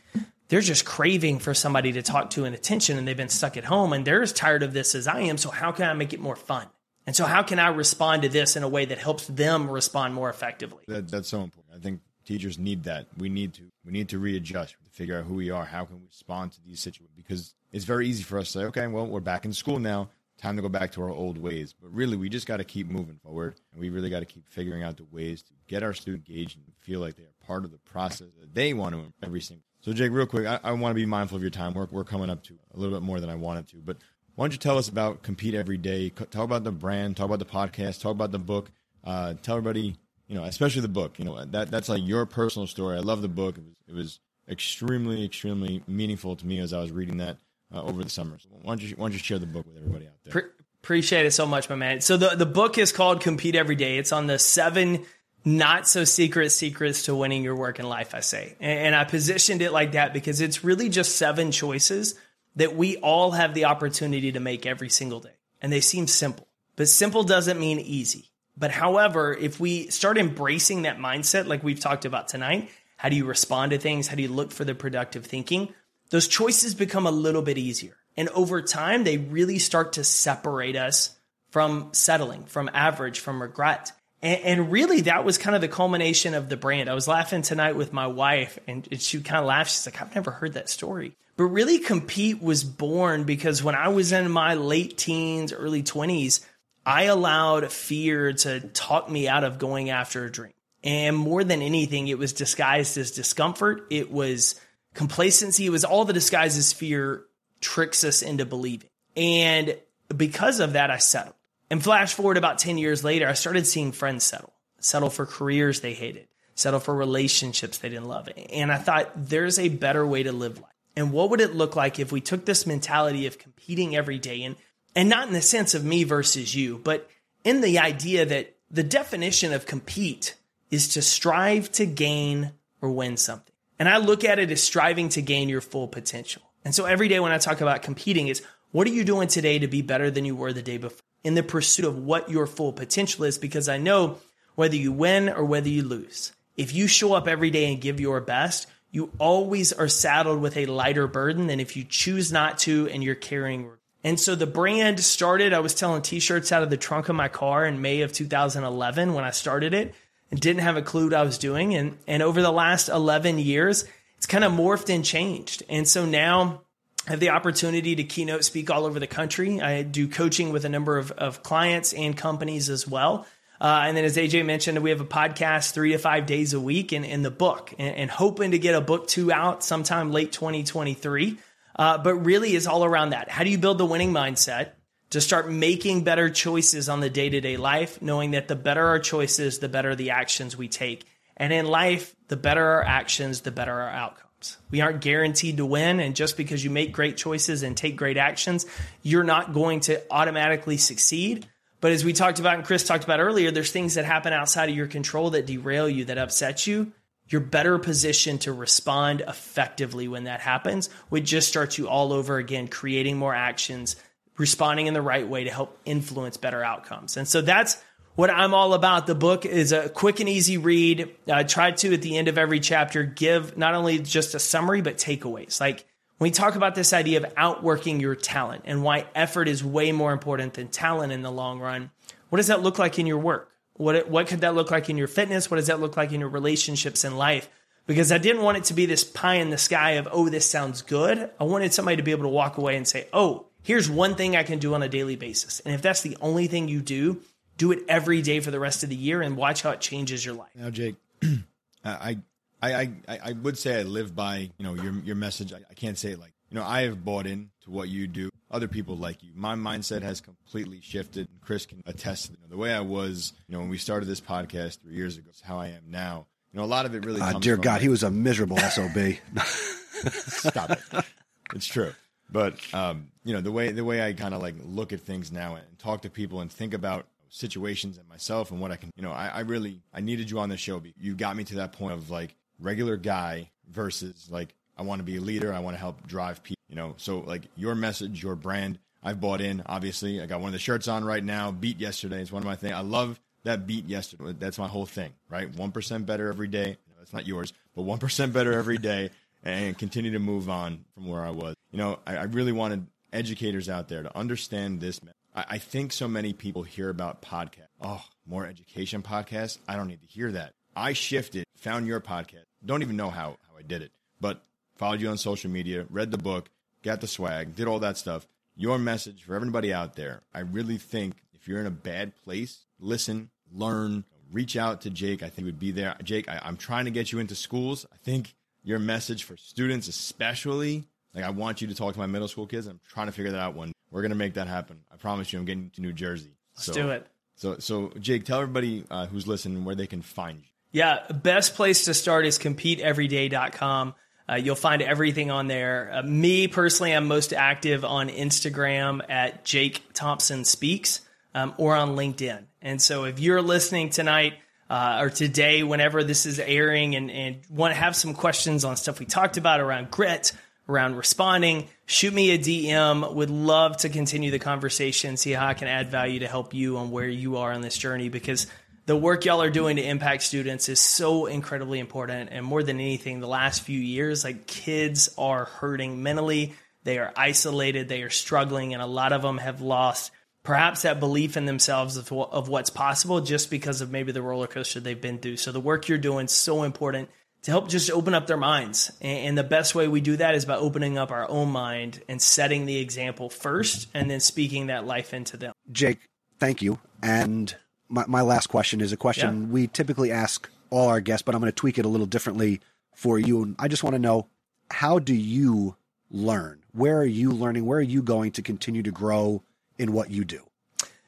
they're 0.50 0.62
just 0.62 0.86
craving 0.86 1.40
for 1.40 1.54
somebody 1.54 1.94
to 1.94 2.02
talk 2.02 2.32
to 2.32 2.46
and 2.46 2.54
attention 2.54 2.98
and 2.98 3.08
they've 3.08 3.18
been 3.18 3.30
stuck 3.30 3.58
at 3.58 3.66
home 3.66 3.94
and 3.94 4.06
they're 4.06 4.22
as 4.22 4.34
tired 4.34 4.64
of 4.64 4.74
this 4.74 4.96
as 4.96 5.08
I 5.08 5.22
am. 5.22 5.38
So 5.38 5.50
how 5.50 5.72
can 5.72 5.88
I 5.88 5.94
make 5.94 6.14
it 6.14 6.20
more 6.20 6.36
fun? 6.36 6.68
And 7.06 7.16
so 7.16 7.26
how 7.26 7.44
can 7.44 7.60
I 7.60 7.68
respond 7.68 8.22
to 8.24 8.30
this 8.30 8.56
in 8.56 8.64
a 8.64 8.70
way 8.70 8.86
that 8.86 8.98
helps 8.98 9.28
them 9.28 9.70
respond 9.70 10.14
more 10.14 10.30
effectively? 10.30 10.84
That, 10.88 11.10
that's 11.10 11.28
so 11.28 11.42
important. 11.42 11.76
I 11.76 11.80
think 11.80 12.02
teachers 12.26 12.58
need 12.58 12.84
that. 12.84 13.08
We 13.18 13.30
need 13.30 13.54
to 13.56 13.64
we 13.86 13.92
need 13.92 14.10
to 14.10 14.20
readjust 14.20 14.76
to 14.84 14.90
figure 14.92 15.20
out 15.20 15.26
who 15.26 15.34
we 15.34 15.50
are. 15.50 15.66
How 15.66 15.84
can 15.84 16.00
we 16.00 16.06
respond 16.08 16.54
to 16.54 16.60
these 16.66 16.80
situations? 16.80 17.18
Because 17.18 17.54
it's 17.74 17.84
very 17.84 18.08
easy 18.08 18.24
for 18.24 18.40
us 18.40 18.54
to 18.54 18.60
say, 18.60 18.66
okay, 18.66 18.88
well, 18.88 19.06
we're 19.06 19.20
back 19.20 19.44
in 19.44 19.52
school 19.52 19.80
now 19.80 20.10
time 20.44 20.58
to 20.58 20.62
go 20.62 20.70
back 20.70 20.92
to 20.92 21.02
our 21.02 21.10
old 21.10 21.38
ways. 21.38 21.74
But 21.74 21.94
really, 21.94 22.18
we 22.18 22.30
just 22.30 22.46
got 22.46 22.58
to 22.58 22.64
keep 22.64 22.88
moving 22.88 23.18
forward, 23.24 23.56
and 23.72 23.82
we 23.82 23.90
really 23.90 24.10
got 24.10 24.20
to 24.20 24.26
keep 24.26 24.48
figuring 24.50 24.84
out 24.84 24.98
the 24.98 25.06
ways 25.12 25.42
to 25.44 25.54
get 25.68 25.84
our 25.84 25.94
students 25.94 26.30
engaged 26.30 26.58
and 26.58 26.66
feel 26.80 27.00
like 27.00 27.16
they 27.16 27.24
are 27.24 27.48
part 27.48 27.64
of 27.64 27.72
the 27.72 27.78
process 27.80 28.28
that 28.40 28.54
they 28.54 28.74
want 28.74 28.94
to 28.94 29.14
every 29.24 29.42
single. 29.42 29.64
So, 29.82 29.94
Jake, 29.94 30.12
real 30.12 30.26
quick, 30.26 30.46
I, 30.46 30.60
I 30.64 30.72
want 30.74 30.92
to 30.92 30.96
be 30.96 31.06
mindful 31.06 31.38
of 31.38 31.42
your 31.42 31.50
time. 31.50 31.74
We're, 31.74 31.88
we're 31.90 32.04
coming 32.04 32.30
up 32.30 32.44
to 32.44 32.58
a 32.74 32.78
little 32.78 32.94
bit 32.94 33.04
more 33.04 33.20
than 33.20 33.30
I 33.30 33.36
wanted 33.36 33.68
to, 33.70 33.78
but 33.78 33.98
why 34.36 34.46
don't 34.46 34.52
you 34.52 34.58
tell 34.58 34.78
us 34.78 34.90
about 34.90 35.24
Compete 35.24 35.54
Every 35.54 35.78
Day? 35.78 36.10
Talk 36.10 36.44
about 36.44 36.64
the 36.64 36.72
brand, 36.72 37.18
talk 37.18 37.28
about 37.28 37.40
the 37.40 37.46
podcast, 37.46 38.02
talk 38.02 38.12
about 38.12 38.32
the 38.32 38.40
book. 38.40 38.72
Uh, 39.04 39.36
tell 39.42 39.58
everybody, 39.58 39.96
you 40.28 40.36
know, 40.36 40.44
especially 40.44 40.82
the 40.82 40.88
book. 40.88 41.20
You 41.20 41.26
know, 41.26 41.46
that 41.46 41.70
that's 41.70 41.90
like 41.90 42.02
your 42.04 42.26
personal 42.26 42.68
story. 42.68 42.98
I 42.98 43.02
love 43.02 43.22
the 43.22 43.28
book. 43.28 43.58
It 43.58 43.64
was, 43.64 43.76
it 43.88 43.96
was 43.96 44.20
extremely, 44.50 45.24
extremely 45.24 45.84
meaningful 45.88 46.36
to 46.36 46.48
me 46.48 46.60
as 46.60 46.74
I 46.74 46.80
was 46.80 46.92
reading 46.92 47.18
that 47.18 47.38
uh, 47.74 47.82
over 47.82 48.04
the 48.04 48.10
summer. 48.10 48.38
So 48.40 48.50
why 48.62 48.76
don't 48.76 48.82
you 48.82 48.96
why 48.96 49.06
don't 49.06 49.14
you 49.14 49.20
share 49.20 49.40
the 49.40 49.46
book 49.46 49.66
with 49.66 49.78
everybody 49.78 50.08
out 50.08 50.14
there? 50.24 50.32
Pre- 50.32 50.52
appreciate 50.82 51.26
it 51.26 51.32
so 51.32 51.46
much, 51.46 51.70
my 51.70 51.76
man. 51.76 52.02
So 52.02 52.18
the 52.18 52.30
the 52.30 52.46
book 52.46 52.78
is 52.78 52.92
called 52.92 53.22
Compete 53.22 53.56
Every 53.56 53.76
Day. 53.76 53.98
It's 53.98 54.12
on 54.12 54.28
the 54.28 54.40
seven 54.40 55.06
not 55.46 55.88
so 55.88 56.06
secret 56.06 56.52
secrets 56.52 57.04
to 57.04 57.16
winning 57.16 57.44
your 57.44 57.56
work 57.56 57.80
in 57.80 57.88
life. 57.88 58.16
I 58.16 58.22
say, 58.22 58.56
and, 58.60 58.88
and 58.88 58.96
I 58.96 59.04
positioned 59.04 59.62
it 59.62 59.72
like 59.72 59.94
that 59.94 60.14
because 60.14 60.42
it's 60.42 60.64
really 60.64 60.90
just 60.90 61.18
seven 61.18 61.52
choices 61.52 62.16
that 62.56 62.76
we 62.76 62.98
all 62.98 63.32
have 63.32 63.54
the 63.54 63.66
opportunity 63.66 64.32
to 64.32 64.40
make 64.40 64.66
every 64.66 64.90
single 64.90 65.20
day, 65.20 65.36
and 65.62 65.72
they 65.72 65.82
seem 65.82 66.08
simple, 66.08 66.48
but 66.76 66.88
simple 66.88 67.24
doesn't 67.24 67.60
mean 67.60 67.80
easy. 67.80 68.30
But 68.56 68.72
however, 68.72 69.34
if 69.34 69.60
we 69.60 69.88
start 69.88 70.18
embracing 70.18 70.84
that 70.84 71.00
mindset, 71.00 71.48
like 71.48 71.64
we've 71.64 71.80
talked 71.80 72.06
about 72.06 72.28
tonight, 72.28 72.70
how 72.98 73.10
do 73.10 73.16
you 73.16 73.26
respond 73.26 73.72
to 73.72 73.80
things? 73.80 74.08
How 74.08 74.16
do 74.16 74.22
you 74.22 74.30
look 74.30 74.52
for 74.52 74.64
the 74.64 74.76
productive 74.76 75.26
thinking? 75.26 75.74
Those 76.14 76.28
choices 76.28 76.76
become 76.76 77.08
a 77.08 77.12
little 77.12 77.42
bit 77.42 77.58
easier. 77.58 77.96
And 78.16 78.30
over 78.30 78.62
time, 78.62 79.04
they 79.04 79.18
really 79.18 79.58
start 79.58 79.94
to 79.94 80.04
separate 80.04 80.76
us 80.76 81.18
from 81.50 81.90
settling, 81.92 82.44
from 82.44 82.70
average, 82.72 83.20
from 83.20 83.42
regret. 83.42 83.92
And, 84.22 84.40
and, 84.42 84.72
really, 84.72 85.02
that 85.02 85.26
was 85.26 85.40
kind 85.40 85.56
of 85.56 85.62
the 85.62 85.68
culmination 85.68 86.36
of 86.36 86.50
the 86.50 86.56
brand. 86.56 86.88
I 86.88 86.94
was 86.94 87.08
laughing 87.08 87.42
tonight 87.42 87.76
with 87.76 87.94
my 87.94 88.06
wife, 88.06 88.60
and 88.68 88.88
she 89.02 89.22
kind 89.22 89.40
of 89.40 89.48
laughed. 89.48 89.72
She's 89.72 89.88
like, 89.88 90.04
I've 90.04 90.14
never 90.14 90.30
heard 90.30 90.54
that 90.54 90.70
story. 90.70 91.18
But 91.36 91.46
really, 91.46 91.80
Compete 91.80 92.44
was 92.44 92.64
born 92.64 93.24
because 93.24 93.64
when 93.64 93.74
I 93.74 93.88
was 93.88 94.12
in 94.12 94.30
my 94.30 94.54
late 94.54 95.00
teens, 95.00 95.52
early 95.52 95.82
20s, 95.82 96.46
I 96.86 97.06
allowed 97.06 97.72
fear 97.72 98.34
to 98.34 98.60
talk 98.60 99.10
me 99.10 99.28
out 99.28 99.44
of 99.44 99.58
going 99.58 99.90
after 99.90 100.26
a 100.26 100.32
dream. 100.32 100.54
And 100.84 101.18
more 101.18 101.44
than 101.44 101.64
anything, 101.64 102.08
it 102.08 102.20
was 102.20 102.34
disguised 102.34 103.00
as 103.00 103.10
discomfort. 103.10 103.88
It 103.90 104.12
was 104.12 104.62
complacency. 104.94 105.70
Was 105.70 105.86
all 105.86 106.06
the 106.06 106.14
disguises 106.14 106.74
fear 106.74 107.26
tricks 107.62 108.04
us 108.04 108.22
into 108.22 108.46
believing. 108.46 108.90
And 109.16 109.78
because 110.16 110.60
of 110.60 110.74
that, 110.74 110.92
I 110.92 110.98
settled. 110.98 111.36
And 111.70 111.84
flash 111.84 112.14
forward 112.14 112.38
about 112.38 112.60
10 112.60 112.78
years 112.78 113.04
later, 113.04 113.28
I 113.28 113.34
started 113.34 113.66
seeing 113.66 113.92
friends 113.92 114.24
settle, 114.24 114.54
settle 114.80 115.10
for 115.10 115.26
careers 115.26 115.82
they 115.82 115.94
hated, 115.94 116.28
settle 116.56 116.80
for 116.80 116.94
relationships 116.94 117.80
they 117.80 117.90
didn't 117.90 118.08
love. 118.08 118.30
And 118.52 118.72
I 118.72 118.78
thought 118.78 119.12
there's 119.16 119.58
a 119.58 119.70
better 119.70 120.06
way 120.06 120.24
to 120.24 120.32
live 120.32 120.60
life. 120.60 120.70
And 120.96 121.12
what 121.12 121.32
would 121.32 121.42
it 121.42 121.56
look 121.56 121.76
like 121.76 122.00
if 122.00 122.12
we 122.12 122.22
took 122.22 122.46
this 122.46 122.68
mentality 122.68 123.26
of 123.26 123.40
competing 123.40 123.96
every 123.96 124.20
day 124.20 124.44
and 124.44 124.56
And 124.96 125.10
not 125.10 125.28
in 125.28 125.34
the 125.34 125.42
sense 125.42 125.74
of 125.74 125.84
me 125.84 126.04
versus 126.04 126.54
you, 126.54 126.78
but 126.78 127.10
in 127.44 127.62
the 127.62 127.80
idea 127.80 128.26
that 128.26 128.56
the 128.70 128.84
definition 128.84 129.54
of 129.54 129.66
compete 129.66 130.36
is 130.70 130.90
to 130.90 131.02
strive 131.02 131.72
to 131.74 131.86
gain 131.86 132.52
or 132.82 132.92
win 132.92 133.18
something. 133.18 133.53
And 133.80 133.90
I 133.90 133.98
look 133.98 134.24
at 134.24 134.40
it 134.40 134.52
as 134.52 134.62
striving 134.62 135.10
to 135.10 135.22
gain 135.22 135.50
your 135.50 135.62
full 135.62 135.88
potential. 135.88 136.42
And 136.64 136.74
so 136.74 136.86
every 136.86 137.08
day 137.08 137.20
when 137.20 137.32
I 137.32 137.38
talk 137.38 137.62
about 137.62 137.82
competing 137.82 138.28
is 138.28 138.42
what 138.72 138.88
are 138.88 138.92
you 138.92 139.04
doing 139.04 139.28
today 139.28 139.60
to 139.60 139.68
be 139.68 139.82
better 139.82 140.10
than 140.10 140.26
you 140.26 140.36
were 140.36 140.54
the 140.54 140.62
day 140.62 140.78
before 140.78 141.00
in 141.24 141.36
the 141.36 141.44
pursuit 141.44 141.86
of 141.86 141.98
what 141.98 142.30
your 142.30 142.48
full 142.48 142.74
potential 142.74 143.26
is? 143.26 143.38
Because 143.38 143.70
I 143.70 143.78
know 143.78 144.18
whether 144.56 144.76
you 144.76 144.92
win 144.92 145.30
or 145.30 145.44
whether 145.46 145.70
you 145.70 145.84
lose, 145.84 146.34
if 146.58 146.74
you 146.74 146.88
show 146.88 147.14
up 147.14 147.28
every 147.28 147.50
day 147.50 147.72
and 147.72 147.82
give 147.82 148.00
your 148.00 148.22
best, 148.22 148.68
you 148.92 149.12
always 149.18 149.74
are 149.74 149.88
saddled 149.88 150.40
with 150.40 150.56
a 150.56 150.68
lighter 150.68 151.08
burden 151.08 151.48
than 151.48 151.60
if 151.60 151.76
you 151.76 151.84
choose 151.84 152.32
not 152.32 152.60
to 152.60 152.88
and 152.90 153.04
you're 153.04 153.16
carrying. 153.16 153.70
And 154.04 154.20
so 154.20 154.36
the 154.36 154.46
brand 154.46 155.00
started, 155.00 155.54
I 155.54 155.60
was 155.60 155.74
selling 155.74 156.02
t-shirts 156.04 156.52
out 156.52 156.62
of 156.62 156.70
the 156.70 156.78
trunk 156.78 157.10
of 157.10 157.16
my 157.16 157.28
car 157.28 157.66
in 157.66 157.82
May 157.82 158.02
of 158.02 158.14
2011 158.14 159.14
when 159.14 159.24
I 159.24 159.32
started 159.32 159.74
it 159.74 159.96
and 160.34 160.42
didn't 160.42 160.64
have 160.64 160.78
a 160.78 160.82
clue 160.82 161.04
what 161.04 161.14
I 161.14 161.22
was 161.22 161.38
doing. 161.38 161.76
And, 161.76 161.96
and 162.08 162.24
over 162.24 162.42
the 162.42 162.52
last 162.52 162.90
11 162.90 163.38
years, 163.38 163.86
it's 164.18 164.26
kind 164.26 164.44
of 164.44 164.52
morphed 164.52 164.92
and 164.92 165.06
changed. 165.06 165.62
And 165.70 165.88
so 165.88 166.08
now 166.08 166.64
I 167.08 167.12
have 167.12 167.20
the 167.20 167.30
opportunity 167.30 167.96
to 167.98 168.04
keynote 168.04 168.44
speak 168.44 168.72
all 168.72 168.86
over 168.86 169.00
the 169.00 169.06
country. 169.06 169.62
I 169.62 169.84
do 169.84 170.08
coaching 170.08 170.52
with 170.52 170.66
a 170.66 170.70
number 170.70 170.98
of, 170.98 171.12
of 171.12 171.44
clients 171.44 171.94
and 171.94 172.18
companies 172.18 172.72
as 172.72 172.88
well. 172.88 173.28
Uh, 173.62 173.84
and 173.86 173.96
then, 173.96 174.06
as 174.06 174.18
AJ 174.18 174.44
mentioned, 174.44 174.80
we 174.80 174.90
have 174.90 175.02
a 175.02 175.06
podcast 175.06 175.74
three 175.74 175.92
to 175.92 176.00
five 176.00 176.26
days 176.26 176.54
a 176.54 176.60
week 176.60 176.94
in, 176.94 177.04
in 177.04 177.22
the 177.22 177.30
book 177.30 177.72
and, 177.78 177.96
and 177.96 178.10
hoping 178.10 178.52
to 178.52 178.58
get 178.58 178.74
a 178.74 178.82
book 178.82 179.08
two 179.08 179.32
out 179.32 179.64
sometime 179.64 180.12
late 180.12 180.32
2023. 180.32 181.38
Uh, 181.76 182.00
but 182.00 182.16
really 182.16 182.56
is 182.56 182.66
all 182.66 182.84
around 182.84 183.12
that. 183.12 183.30
How 183.30 183.44
do 183.44 183.52
you 183.52 183.60
build 183.60 183.78
the 183.78 183.86
winning 183.86 184.12
mindset 184.14 184.72
to 185.14 185.22
start 185.22 185.48
making 185.48 186.04
better 186.04 186.28
choices 186.28 186.90
on 186.90 187.00
the 187.00 187.10
day 187.10 187.30
to 187.30 187.40
day 187.40 187.56
life, 187.56 188.02
knowing 188.02 188.32
that 188.32 188.48
the 188.48 188.56
better 188.56 188.84
our 188.88 188.98
choices, 188.98 189.60
the 189.60 189.70
better 189.70 189.94
the 189.94 190.10
actions 190.10 190.58
we 190.58 190.68
take. 190.68 191.06
And 191.38 191.54
in 191.54 191.68
life, 191.68 192.16
the 192.30 192.36
better 192.36 192.66
our 192.66 192.84
actions, 192.84 193.42
the 193.42 193.52
better 193.52 193.74
our 193.74 193.90
outcomes. 193.90 194.58
We 194.72 194.82
aren't 194.82 195.02
guaranteed 195.02 195.58
to 195.58 195.68
win. 195.68 196.00
And 196.00 196.16
just 196.16 196.36
because 196.36 196.64
you 196.64 196.72
make 196.72 196.94
great 196.94 197.16
choices 197.16 197.62
and 197.62 197.78
take 197.78 197.96
great 197.96 198.18
actions, 198.18 198.66
you're 199.04 199.24
not 199.24 199.54
going 199.54 199.82
to 199.82 200.02
automatically 200.12 200.78
succeed. 200.78 201.48
But 201.80 201.92
as 201.92 202.04
we 202.04 202.14
talked 202.14 202.40
about 202.40 202.56
and 202.56 202.66
Chris 202.66 202.84
talked 202.84 203.04
about 203.04 203.20
earlier, 203.20 203.52
there's 203.52 203.72
things 203.72 203.94
that 203.94 204.06
happen 204.06 204.34
outside 204.34 204.70
of 204.70 204.76
your 204.76 204.88
control 204.88 205.30
that 205.32 205.46
derail 205.46 205.88
you, 205.88 206.06
that 206.06 206.18
upset 206.18 206.66
you. 206.66 206.92
You're 207.28 207.42
better 207.42 207.78
positioned 207.78 208.42
to 208.42 208.52
respond 208.52 209.22
effectively 209.22 210.08
when 210.08 210.24
that 210.24 210.42
happens, 210.42 210.90
which 211.10 211.26
just 211.26 211.48
starts 211.48 211.78
you 211.78 211.88
all 211.88 212.14
over 212.14 212.38
again, 212.38 212.68
creating 212.68 213.18
more 213.18 213.36
actions, 213.36 213.96
responding 214.38 214.88
in 214.88 214.94
the 214.94 215.02
right 215.02 215.28
way 215.28 215.44
to 215.44 215.52
help 215.52 215.78
influence 215.86 216.38
better 216.38 216.64
outcomes. 216.64 217.18
And 217.18 217.28
so 217.28 217.42
that's 217.42 217.82
what 218.16 218.30
I'm 218.30 218.54
all 218.54 218.74
about. 218.74 219.08
The 219.08 219.16
book 219.16 219.46
is 219.46 219.72
a 219.72 219.90
quick 219.90 220.20
and 220.20 220.30
easy 220.30 220.58
read. 220.58 221.16
I 221.32 221.44
try 221.44 221.72
to, 221.72 221.94
at 221.94 222.02
the 222.02 222.18
end 222.18 222.28
of 222.28 222.38
every 222.38 222.60
chapter, 222.60 223.04
give 223.04 223.58
not 223.58 223.74
only 223.74 224.00
just 224.00 224.36
a 224.36 224.40
summary, 224.40 224.82
but 224.82 224.98
takeaways. 224.98 225.60
Like 225.60 225.86
when 226.18 226.28
we 226.28 226.32
talk 226.32 226.56
about 226.56 226.76
this 226.76 226.94
idea 226.94 227.24
of 227.24 227.34
outworking 227.38 228.00
your 228.00 228.16
talent 228.16 228.64
and 228.66 228.84
why 228.84 229.06
effort 229.16 229.48
is 229.48 229.64
way 229.64 229.92
more 229.92 230.14
important 230.14 230.54
than 230.54 230.68
talent 230.68 231.12
in 231.12 231.22
the 231.22 231.32
long 231.32 231.60
run, 231.60 231.92
what 232.30 232.38
does 232.38 232.48
that 232.48 232.62
look 232.62 232.80
like 232.80 233.00
in 233.00 233.06
your 233.06 233.20
work? 233.20 233.52
What, 233.76 234.08
what 234.10 234.28
could 234.28 234.42
that 234.42 234.54
look 234.54 234.70
like 234.70 234.90
in 234.90 234.98
your 234.98 235.08
fitness? 235.08 235.50
What 235.50 235.58
does 235.58 235.68
that 235.68 235.80
look 235.80 235.98
like 235.98 236.12
in 236.12 236.20
your 236.20 236.30
relationships 236.30 237.04
in 237.04 237.18
life? 237.18 237.50
Because 237.86 238.12
I 238.12 238.18
didn't 238.18 238.44
want 238.44 238.58
it 238.58 238.64
to 238.66 238.74
be 238.74 238.86
this 238.86 239.04
pie 239.04 239.36
in 239.36 239.50
the 239.50 239.58
sky 239.58 239.92
of, 239.94 240.08
oh, 240.12 240.30
this 240.30 240.50
sounds 240.50 240.84
good. 240.84 241.30
I 241.40 241.44
wanted 241.44 241.74
somebody 241.74 241.98
to 241.98 242.04
be 242.04 242.12
able 242.12 242.24
to 242.24 242.30
walk 242.30 242.58
away 242.58 242.78
and 242.78 242.88
say, 242.88 243.08
oh, 243.12 243.48
here's 243.64 243.90
one 243.90 244.16
thing 244.16 244.36
I 244.36 244.44
can 244.44 244.60
do 244.60 244.76
on 244.76 244.84
a 244.84 244.90
daily 244.90 245.16
basis. 245.16 245.60
And 245.62 245.74
if 245.74 245.82
that's 245.82 246.02
the 246.02 246.18
only 246.22 246.48
thing 246.48 246.68
you 246.68 246.82
do, 246.82 247.22
do 247.58 247.72
it 247.72 247.80
every 247.88 248.22
day 248.22 248.40
for 248.40 248.52
the 248.52 248.60
rest 248.60 248.84
of 248.84 248.90
the 248.90 248.96
year 248.96 249.22
and 249.22 249.36
watch 249.36 249.62
how 249.62 249.72
it 249.72 249.82
changes 249.82 250.26
your 250.26 250.36
life. 250.36 250.52
Now, 250.56 250.70
Jake, 250.70 250.96
I 251.84 252.18
I, 252.62 252.92
I, 253.08 253.20
I 253.26 253.32
would 253.34 253.58
say 253.58 253.80
I 253.80 253.84
live 253.84 254.16
by 254.16 254.50
you 254.58 254.66
know 254.66 254.76
your 254.76 254.94
your 255.00 255.16
message. 255.16 255.52
I, 255.54 255.58
I 255.70 255.74
can't 255.74 255.98
say 255.98 256.12
it 256.12 256.20
like 256.20 256.34
you 256.50 256.56
know 256.56 256.64
I 256.64 256.84
have 256.84 257.04
bought 257.04 257.28
in 257.28 257.50
to 257.64 257.72
what 257.72 257.90
you 257.90 258.08
do. 258.08 258.30
Other 258.50 258.68
people 258.68 258.96
like 258.96 259.24
you. 259.24 259.32
My 259.36 259.56
mindset 259.56 260.04
has 260.04 260.22
completely 260.22 260.80
shifted. 260.82 261.28
And 261.28 261.42
Chris 261.42 261.66
can 261.66 261.82
attest 261.88 262.28
to 262.28 262.32
you 262.34 262.38
know, 262.42 262.48
the 262.50 262.58
way 262.58 262.72
I 262.72 262.82
was. 262.82 263.34
You 263.48 263.54
know 263.54 263.60
when 263.60 263.70
we 263.70 263.78
started 263.78 264.06
this 264.06 264.22
podcast 264.22 264.80
three 264.82 264.96
years 264.96 265.18
ago, 265.18 265.32
how 265.44 265.60
I 265.60 265.68
am 265.68 265.84
now. 265.90 266.28
You 266.52 266.60
know 266.60 266.66
a 266.66 266.68
lot 266.68 266.86
of 266.86 266.96
it 266.96 267.06
really. 267.06 267.20
Uh, 267.20 267.40
dear 267.40 267.58
God, 267.58 267.82
he 267.82 267.90
was 267.90 268.04
a 268.04 268.12
miserable 268.12 268.58
sob. 268.58 268.92
Stop 270.10 270.72
it. 270.72 271.06
It's 271.54 271.68
true. 271.68 271.94
But 272.34 272.60
um, 272.74 273.08
you 273.24 273.34
know 273.34 273.42
the 273.42 273.52
way 273.52 273.72
the 273.72 273.86
way 273.86 274.06
I 274.06 274.12
kind 274.12 274.34
of 274.34 274.42
like 274.42 274.56
look 274.66 274.92
at 274.92 275.00
things 275.02 275.32
now 275.32 275.56
and 275.56 275.80
talk 275.80 276.02
to 276.02 276.10
people 276.10 276.42
and 276.42 276.52
think 276.52 276.74
about 276.74 277.06
situations 277.30 277.98
and 277.98 278.10
myself 278.10 278.52
and 278.52 278.60
what 278.60 278.72
I 278.72 278.76
can. 278.76 278.92
You 278.96 279.04
know 279.04 279.12
I, 279.12 279.28
I 279.28 279.40
really 279.42 279.82
I 279.94 280.02
needed 280.02 280.30
you 280.30 280.40
on 280.40 280.50
the 280.50 280.58
show. 280.58 280.82
You 281.00 281.16
got 281.16 281.36
me 281.38 281.44
to 281.46 281.56
that 281.56 281.72
point 281.72 281.94
of 281.94 282.10
like 282.10 282.36
regular 282.60 282.98
guy 282.98 283.52
versus 283.70 284.28
like 284.32 284.56
I 284.76 284.82
want 284.82 285.00
to 285.00 285.04
be 285.04 285.18
a 285.18 285.22
leader. 285.22 285.54
I 285.54 285.60
want 285.60 285.76
to 285.76 285.80
help 285.80 286.06
drive 286.08 286.42
people. 286.44 286.62
You 286.68 286.76
know, 286.76 286.96
so 286.98 287.20
like 287.20 287.44
your 287.56 287.76
message, 287.76 288.22
your 288.22 288.36
brand. 288.36 288.80
I've 289.06 289.20
bought 289.20 289.42
in. 289.42 289.62
Obviously, 289.66 290.22
I 290.22 290.26
got 290.26 290.40
one 290.40 290.48
of 290.48 290.54
the 290.54 290.60
shirts 290.60 290.88
on 290.88 291.04
right 291.04 291.24
now. 291.24 291.52
Beat 291.52 291.80
yesterday 291.80 292.22
is 292.22 292.32
one 292.32 292.42
of 292.42 292.48
my 292.48 292.56
things. 292.56 292.74
I 292.74 292.80
love 292.82 293.20
that 293.44 293.68
beat 293.68 293.86
yesterday. 293.86 294.34
That's 294.40 294.58
my 294.58 294.68
whole 294.68 294.86
thing, 294.86 295.12
right? 295.30 295.54
One 295.56 295.72
percent 295.72 296.06
better 296.06 296.30
every 296.30 296.48
day. 296.48 296.78
That's 296.98 297.14
not 297.14 297.28
yours, 297.28 297.54
but 297.76 297.82
one 297.84 298.00
percent 298.00 298.32
better 298.34 298.54
every 298.54 298.78
day, 298.78 299.10
and 299.44 299.78
continue 299.78 300.12
to 300.12 300.20
move 300.20 300.50
on 300.50 300.86
from 300.94 301.08
where 301.08 301.24
I 301.24 301.30
was. 301.32 301.56
You 301.72 301.78
know, 301.78 302.00
I, 302.08 302.18
I 302.18 302.24
really 302.24 302.52
wanted 302.52 302.88
educators 303.12 303.70
out 303.70 303.90
there 303.90 304.04
to 304.04 304.18
understand 304.18 304.80
this. 304.80 305.00
I, 305.36 305.46
I 305.52 305.58
think 305.58 305.92
so 305.92 306.08
many 306.08 306.34
people 306.34 306.64
hear 306.64 306.90
about 306.90 307.22
podcasts. 307.22 307.68
Oh, 307.82 308.04
more 308.26 308.46
education 308.46 309.02
podcasts. 309.02 309.58
I 309.68 309.76
don't 309.76 309.88
need 309.88 310.02
to 310.02 310.08
hear 310.08 310.32
that. 310.32 310.54
I 310.76 310.94
shifted, 310.94 311.46
found 311.56 311.86
your 311.86 312.00
podcast. 312.02 312.46
Don't 312.66 312.82
even 312.82 312.96
know 312.96 313.10
how, 313.10 313.38
how 313.50 313.58
I 313.58 313.62
did 313.62 313.82
it, 313.82 313.92
but 314.20 314.44
followed 314.76 315.02
you 315.02 315.10
on 315.10 315.18
social 315.18 315.52
media, 315.52 315.86
read 315.90 316.12
the 316.12 316.18
book, 316.18 316.50
got 316.82 317.02
the 317.02 317.08
swag, 317.08 317.56
did 317.56 317.68
all 317.68 317.80
that 317.80 317.98
stuff. 317.98 318.28
Your 318.56 318.78
message 318.78 319.24
for 319.24 319.36
everybody 319.36 319.74
out 319.74 319.96
there. 319.96 320.22
I 320.34 320.40
really 320.40 320.78
think 320.78 321.16
if 321.34 321.48
you're 321.48 321.60
in 321.60 321.66
a 321.66 321.72
bad 321.72 322.14
place, 322.24 322.66
listen, 322.80 323.30
learn, 323.52 324.04
reach 324.32 324.56
out 324.56 324.82
to 324.82 324.90
Jake. 324.90 325.24
I 325.24 325.30
think 325.30 325.46
would 325.46 325.60
be 325.60 325.72
there. 325.72 325.96
Jake, 326.04 326.30
I, 326.30 326.40
I'm 326.44 326.58
trying 326.58 326.86
to 326.86 326.92
get 326.92 327.12
you 327.12 327.20
into 327.20 327.36
schools. 327.36 327.86
I 327.92 327.98
think 328.04 328.36
your 328.64 328.80
message 328.80 329.24
for 329.24 329.38
students, 329.38 329.88
especially, 329.88 330.86
like 331.14 331.24
I 331.24 331.30
want 331.30 331.62
you 331.62 331.68
to 331.68 331.76
talk 331.76 331.94
to 331.94 332.00
my 332.00 332.08
middle 332.08 332.28
school 332.28 332.48
kids. 332.48 332.68
I'm 332.68 332.80
trying 332.88 333.08
to 333.08 333.12
figure 333.12 333.32
that 333.32 333.40
out 333.40 333.56
one. 333.56 333.72
We're 333.92 334.02
gonna 334.02 334.16
make 334.16 334.36
that 334.36 334.48
happen. 334.48 334.80
I 334.92 334.98
promise 334.98 335.32
you. 335.32 335.40
I'm 335.40 335.46
getting 335.46 335.70
to 335.72 335.82
New 335.82 335.94
Jersey. 335.94 336.32
Let's 336.56 336.66
so, 336.66 336.74
do 336.74 336.90
it. 336.90 337.08
So, 337.36 337.58
so 337.60 337.92
Jake, 338.00 338.26
tell 338.26 338.40
everybody 338.40 338.86
uh, 338.90 339.06
who's 339.08 339.28
listening 339.28 339.66
where 339.66 339.76
they 339.76 339.88
can 339.88 340.02
find 340.02 340.40
you. 340.40 340.46
Yeah, 340.72 341.00
best 341.12 341.56
place 341.56 341.86
to 341.86 341.94
start 341.94 342.26
is 342.26 342.40
competeeveryday.com. 342.40 343.94
Uh, 344.28 344.36
you'll 344.36 344.56
find 344.56 344.82
everything 344.82 345.30
on 345.30 345.48
there. 345.48 345.92
Uh, 345.94 346.04
me 346.04 346.48
personally, 346.48 346.94
I'm 346.94 347.08
most 347.08 347.34
active 347.34 347.84
on 347.84 348.10
Instagram 348.10 349.02
at 349.10 349.44
Jake 349.44 349.84
Thompson 349.94 350.46
Speaks 350.46 351.02
um, 351.36 351.54
or 351.58 351.76
on 351.76 351.96
LinkedIn. 351.96 352.46
And 352.62 352.82
so 352.82 353.04
if 353.04 353.20
you're 353.20 353.42
listening 353.42 353.90
tonight 353.90 354.34
uh, 354.74 355.04
or 355.04 355.12
today, 355.12 355.62
whenever 355.62 356.04
this 356.04 356.26
is 356.26 356.40
airing, 356.40 356.96
and, 356.96 357.12
and 357.12 357.42
want 357.48 357.76
to 357.76 357.80
have 357.80 357.96
some 357.96 358.16
questions 358.16 358.66
on 358.66 358.76
stuff 358.76 359.00
we 359.00 359.06
talked 359.06 359.38
about 359.38 359.60
around 359.60 359.92
grit, 359.92 360.32
around 360.68 360.96
responding, 360.96 361.68
shoot 361.86 362.12
me 362.12 362.32
a 362.32 362.40
DM. 362.40 363.14
Would 363.14 363.30
love 363.30 363.78
to 363.78 363.90
continue 363.90 364.32
the 364.32 364.40
conversation, 364.40 365.16
see 365.16 365.30
how 365.30 365.46
I 365.46 365.54
can 365.54 365.68
add 365.68 365.90
value 365.90 366.22
to 366.22 366.28
help 366.28 366.56
you 366.56 366.78
on 366.78 366.90
where 366.90 367.08
you 367.08 367.38
are 367.38 367.54
on 367.54 367.62
this 367.62 367.78
journey 367.78 368.10
because 368.10 368.48
the 368.88 368.98
work 368.98 369.26
y'all 369.26 369.44
are 369.44 369.52
doing 369.52 369.76
to 369.76 369.84
impact 369.84 370.24
students 370.24 370.68
is 370.70 370.80
so 370.80 371.28
incredibly 371.28 371.78
important. 371.78 372.32
And 372.32 372.44
more 372.44 372.64
than 372.64 372.78
anything, 372.78 373.20
the 373.20 373.28
last 373.28 373.62
few 373.62 373.80
years, 373.80 374.24
like 374.24 374.48
kids 374.48 375.14
are 375.20 375.46
hurting 375.46 376.02
mentally, 376.02 376.56
they 376.84 376.98
are 376.98 377.14
isolated, 377.16 377.90
they 377.90 378.02
are 378.02 378.10
struggling, 378.10 378.74
and 378.74 378.82
a 378.82 378.88
lot 378.88 379.14
of 379.14 379.22
them 379.22 379.38
have 379.38 379.62
lost 379.62 380.12
perhaps 380.44 380.82
that 380.82 381.00
belief 381.00 381.38
in 381.38 381.46
themselves 381.46 381.98
of, 381.98 382.12
of 382.12 382.50
what's 382.50 382.70
possible 382.70 383.22
just 383.22 383.50
because 383.50 383.82
of 383.82 383.90
maybe 383.90 384.12
the 384.12 384.22
roller 384.22 384.48
coaster 384.48 384.80
they've 384.80 385.00
been 385.00 385.18
through. 385.18 385.38
So 385.38 385.52
the 385.52 385.60
work 385.60 385.88
you're 385.88 385.98
doing 385.98 386.26
is 386.26 386.32
so 386.32 386.64
important 386.64 387.10
to 387.44 387.52
help 387.52 387.70
just 387.70 387.90
open 387.92 388.14
up 388.14 388.28
their 388.28 388.38
minds. 388.38 388.92
And 389.02 389.38
the 389.38 389.44
best 389.44 389.76
way 389.76 389.88
we 389.88 390.02
do 390.02 390.18
that 390.18 390.36
is 390.36 390.46
by 390.46 390.56
opening 390.56 390.98
up 390.98 391.12
our 391.12 391.30
own 391.30 391.50
mind 391.50 392.02
and 392.08 392.22
setting 392.22 392.66
the 392.66 392.78
example 392.78 393.30
first 393.30 393.88
and 393.94 394.10
then 394.10 394.20
speaking 394.20 394.68
that 394.68 394.86
life 394.86 395.14
into 395.14 395.38
them. 395.38 395.54
Jake, 395.72 396.00
thank 396.40 396.62
you. 396.62 396.80
And 397.02 397.56
my, 397.90 398.06
my 398.08 398.22
last 398.22 398.48
question 398.48 398.82
is 398.82 398.92
a 398.92 398.98
question 398.98 399.44
yeah. 399.44 399.48
we 399.48 399.68
typically 399.68 400.12
ask 400.12 400.50
all 400.70 400.90
our 400.90 401.02
guests, 401.02 401.22
but 401.22 401.36
I'm 401.36 401.42
going 401.42 401.52
to 401.52 401.56
tweak 401.56 401.78
it 401.78 401.86
a 401.86 401.90
little 401.90 402.08
differently 402.08 402.62
for 402.96 403.20
you. 403.20 403.44
And 403.44 403.56
I 403.60 403.68
just 403.68 403.84
want 403.84 403.94
to 403.94 404.00
know 404.00 404.28
how 404.72 405.00
do 405.00 405.14
you 405.14 405.76
learn? 406.10 406.64
Where 406.72 406.98
are 406.98 407.06
you 407.06 407.32
learning? 407.32 407.66
Where 407.66 407.80
are 407.80 407.82
you 407.82 408.02
going 408.02 408.32
to 408.32 408.42
continue 408.42 408.84
to 408.84 408.92
grow 408.92 409.44
in 409.78 409.94
what 409.94 410.10
you 410.10 410.24
do? 410.24 410.42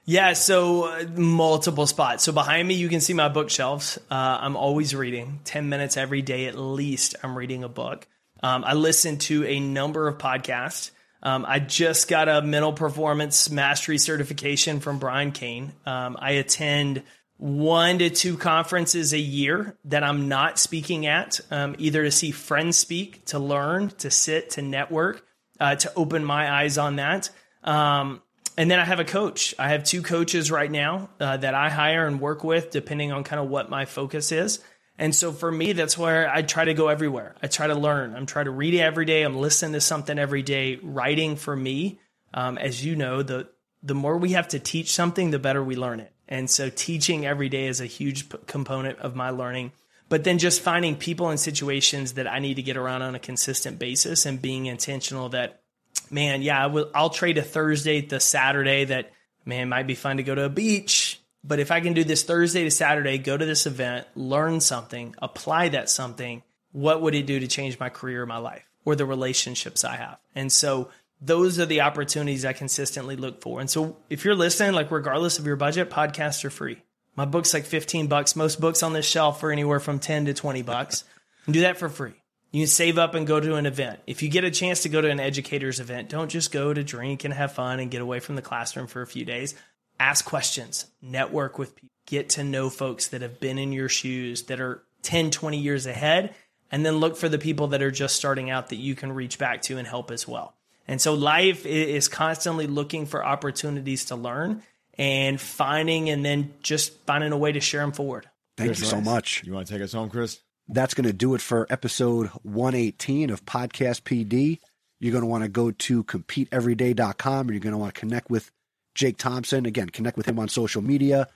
Yeah, 0.07 0.33
so 0.33 0.83
uh, 0.83 1.05
multiple 1.15 1.87
spots. 1.87 2.23
So 2.23 2.31
behind 2.31 2.67
me, 2.67 2.75
you 2.75 2.89
can 2.89 3.01
see 3.01 3.13
my 3.13 3.27
bookshelves. 3.27 3.97
Uh, 4.09 4.13
I'm 4.41 4.55
always 4.55 4.93
reading 4.93 5.39
10 5.45 5.67
minutes 5.67 5.97
every 5.97 6.21
day 6.21 6.45
at 6.45 6.55
least. 6.55 7.15
I'm 7.23 7.35
reading 7.35 7.63
a 7.63 7.69
book. 7.69 8.07
Um, 8.43 8.63
I 8.63 8.73
listen 8.73 9.17
to 9.19 9.45
a 9.45 9.59
number 9.59 10.07
of 10.07 10.19
podcasts. 10.19 10.91
Um, 11.23 11.43
I 11.47 11.57
just 11.57 12.07
got 12.07 12.29
a 12.29 12.43
mental 12.43 12.71
performance 12.71 13.49
mastery 13.49 13.97
certification 13.97 14.79
from 14.79 14.99
Brian 14.99 15.31
Cain. 15.31 15.73
Um, 15.87 16.17
I 16.19 16.31
attend 16.33 17.01
one 17.37 17.97
to 17.97 18.11
two 18.11 18.37
conferences 18.37 19.11
a 19.11 19.19
year 19.19 19.75
that 19.85 20.03
I'm 20.03 20.29
not 20.29 20.59
speaking 20.59 21.07
at, 21.07 21.39
um, 21.49 21.75
either 21.79 22.03
to 22.03 22.11
see 22.11 22.29
friends 22.29 22.77
speak, 22.77 23.25
to 23.25 23.39
learn, 23.39 23.89
to 23.97 24.11
sit, 24.11 24.51
to 24.51 24.61
network, 24.61 25.25
uh, 25.59 25.75
to 25.75 25.91
open 25.95 26.23
my 26.23 26.61
eyes 26.61 26.77
on 26.77 26.97
that. 26.97 27.31
Um, 27.63 28.21
and 28.57 28.71
then 28.71 28.79
I 28.79 28.85
have 28.85 28.99
a 28.99 29.05
coach. 29.05 29.53
I 29.59 29.69
have 29.69 29.83
two 29.83 30.01
coaches 30.01 30.51
right 30.51 30.71
now 30.71 31.09
uh, 31.19 31.37
that 31.37 31.53
I 31.53 31.69
hire 31.69 32.07
and 32.07 32.21
work 32.21 32.43
with, 32.43 32.71
depending 32.71 33.11
on 33.11 33.23
kind 33.23 33.41
of 33.41 33.49
what 33.49 33.69
my 33.69 33.85
focus 33.85 34.31
is. 34.31 34.59
And 34.97 35.13
so 35.13 35.33
for 35.33 35.51
me, 35.51 35.73
that's 35.73 35.97
where 35.97 36.29
I 36.29 36.41
try 36.41 36.65
to 36.65 36.73
go 36.73 36.87
everywhere. 36.87 37.35
I 37.43 37.47
try 37.47 37.67
to 37.67 37.75
learn. 37.75 38.15
I'm 38.15 38.25
trying 38.25 38.45
to 38.45 38.51
read 38.51 38.75
every 38.75 39.05
day. 39.05 39.23
I'm 39.23 39.37
listening 39.37 39.73
to 39.73 39.81
something 39.81 40.17
every 40.17 40.41
day. 40.41 40.79
Writing 40.81 41.35
for 41.35 41.55
me, 41.55 41.99
um, 42.33 42.57
as 42.57 42.83
you 42.83 42.95
know, 42.95 43.21
the 43.21 43.49
the 43.83 43.95
more 43.95 44.17
we 44.17 44.31
have 44.31 44.47
to 44.47 44.59
teach 44.59 44.91
something, 44.91 45.29
the 45.29 45.37
better 45.37 45.63
we 45.63 45.75
learn 45.75 45.99
it. 45.99 46.11
And 46.27 46.49
so 46.49 46.69
teaching 46.69 47.25
every 47.25 47.49
day 47.49 47.67
is 47.67 47.81
a 47.81 47.85
huge 47.85 48.29
p- 48.29 48.37
component 48.47 48.97
of 48.99 49.15
my 49.15 49.29
learning. 49.29 49.73
But 50.09 50.23
then 50.23 50.39
just 50.39 50.61
finding 50.61 50.95
people 50.95 51.29
and 51.29 51.39
situations 51.39 52.13
that 52.13 52.25
I 52.25 52.39
need 52.39 52.55
to 52.55 52.63
get 52.63 52.77
around 52.77 53.03
on 53.03 53.13
a 53.13 53.19
consistent 53.19 53.77
basis 53.77 54.25
and 54.25 54.41
being 54.41 54.65
intentional 54.65 55.29
that, 55.29 55.61
man, 56.09 56.41
yeah, 56.41 56.63
I 56.63 56.67
will, 56.67 56.89
I'll 56.93 57.09
trade 57.09 57.37
a 57.37 57.41
Thursday 57.41 58.01
to 58.01 58.19
Saturday 58.19 58.85
that, 58.85 59.11
man, 59.45 59.69
might 59.69 59.87
be 59.87 59.95
fun 59.95 60.17
to 60.17 60.23
go 60.23 60.35
to 60.35 60.45
a 60.45 60.49
beach. 60.49 61.21
But 61.43 61.59
if 61.59 61.71
I 61.71 61.79
can 61.79 61.93
do 61.93 62.03
this 62.03 62.23
Thursday 62.23 62.63
to 62.63 62.71
Saturday, 62.71 63.17
go 63.17 63.37
to 63.37 63.45
this 63.45 63.67
event, 63.67 64.07
learn 64.15 64.61
something, 64.61 65.15
apply 65.21 65.69
that 65.69 65.89
something, 65.89 66.41
what 66.71 67.01
would 67.01 67.13
it 67.13 67.27
do 67.27 67.39
to 67.39 67.47
change 67.47 67.79
my 67.79 67.89
career 67.89 68.25
my 68.25 68.37
life 68.37 68.67
or 68.83 68.95
the 68.95 69.05
relationships 69.05 69.83
I 69.83 69.95
have? 69.95 70.17
And 70.33 70.51
so 70.51 70.89
those 71.21 71.59
are 71.59 71.65
the 71.65 71.81
opportunities 71.81 72.45
I 72.45 72.53
consistently 72.53 73.15
look 73.15 73.41
for. 73.41 73.59
And 73.59 73.69
so 73.69 73.97
if 74.09 74.25
you're 74.25 74.35
listening, 74.35 74.73
like 74.73 74.91
regardless 74.91 75.39
of 75.39 75.45
your 75.45 75.55
budget, 75.55 75.89
podcasts 75.89 76.43
are 76.45 76.49
free. 76.49 76.81
My 77.15 77.25
book's 77.25 77.53
like 77.53 77.65
15 77.65 78.07
bucks. 78.07 78.35
Most 78.35 78.59
books 78.59 78.83
on 78.83 78.93
this 78.93 79.05
shelf 79.05 79.41
are 79.43 79.51
anywhere 79.51 79.79
from 79.79 79.99
10 79.99 80.25
to 80.25 80.33
20 80.33 80.63
bucks. 80.63 81.03
Do 81.49 81.61
that 81.61 81.77
for 81.77 81.89
free. 81.89 82.13
You 82.55 82.61
can 82.61 82.67
save 82.67 82.97
up 82.97 83.15
and 83.15 83.27
go 83.27 83.41
to 83.41 83.55
an 83.55 83.65
event. 83.65 83.99
If 84.07 84.23
you 84.23 84.29
get 84.29 84.45
a 84.45 84.49
chance 84.49 84.83
to 84.83 84.89
go 84.89 85.01
to 85.01 85.09
an 85.09 85.19
educator's 85.19 85.81
event, 85.81 86.07
don't 86.07 86.29
just 86.29 86.53
go 86.53 86.73
to 86.73 86.85
drink 86.85 87.25
and 87.25 87.33
have 87.33 87.51
fun 87.51 87.81
and 87.81 87.91
get 87.91 87.99
away 87.99 88.21
from 88.21 88.37
the 88.37 88.41
classroom 88.41 88.87
for 88.87 89.01
a 89.01 89.07
few 89.07 89.25
days. 89.25 89.55
Ask 89.99 90.23
questions, 90.23 90.85
network 91.01 91.59
with 91.59 91.75
people, 91.75 91.89
get 92.05 92.29
to 92.29 92.45
know 92.45 92.69
folks 92.69 93.09
that 93.09 93.21
have 93.21 93.41
been 93.41 93.57
in 93.57 93.73
your 93.73 93.89
shoes 93.89 94.43
that 94.43 94.61
are 94.61 94.81
10, 95.01 95.31
20 95.31 95.57
years 95.57 95.85
ahead, 95.85 96.33
and 96.71 96.85
then 96.85 96.99
look 96.99 97.17
for 97.17 97.27
the 97.27 97.37
people 97.37 97.67
that 97.67 97.81
are 97.81 97.91
just 97.91 98.15
starting 98.15 98.49
out 98.49 98.69
that 98.69 98.77
you 98.77 98.95
can 98.95 99.11
reach 99.11 99.37
back 99.37 99.61
to 99.63 99.77
and 99.77 99.85
help 99.85 100.09
as 100.09 100.25
well. 100.25 100.55
And 100.87 101.01
so 101.01 101.13
life 101.13 101.65
is 101.65 102.07
constantly 102.07 102.67
looking 102.67 103.05
for 103.05 103.25
opportunities 103.25 104.05
to 104.05 104.15
learn 104.15 104.63
and 104.97 105.41
finding 105.41 106.09
and 106.09 106.23
then 106.23 106.53
just 106.61 106.97
finding 107.05 107.33
a 107.33 107.37
way 107.37 107.51
to 107.51 107.59
share 107.59 107.81
them 107.81 107.91
forward. 107.91 108.29
Thank 108.55 108.69
Chris 108.69 108.79
you 108.79 108.85
so 108.85 109.01
much. 109.01 109.43
You 109.43 109.51
want 109.51 109.67
to 109.67 109.73
take 109.73 109.81
us 109.81 109.91
home, 109.91 110.09
Chris? 110.09 110.39
That's 110.67 110.93
going 110.93 111.05
to 111.05 111.13
do 111.13 111.35
it 111.35 111.41
for 111.41 111.67
episode 111.69 112.27
118 112.41 113.29
of 113.29 113.45
Podcast 113.45 114.01
PD. 114.01 114.59
You're 114.99 115.11
going 115.11 115.21
to 115.21 115.27
want 115.27 115.43
to 115.43 115.49
go 115.49 115.71
to 115.71 116.03
competeeveryday.com 116.03 117.47
or 117.47 117.51
you're 117.51 117.59
going 117.59 117.73
to 117.73 117.77
want 117.77 117.93
to 117.93 117.99
connect 117.99 118.29
with 118.31 118.51
Jake 118.95 119.17
Thompson. 119.17 119.65
Again, 119.65 119.89
connect 119.89 120.17
with 120.17 120.25
him 120.25 120.39
on 120.39 120.47
social 120.47 120.81
media, 120.81 121.27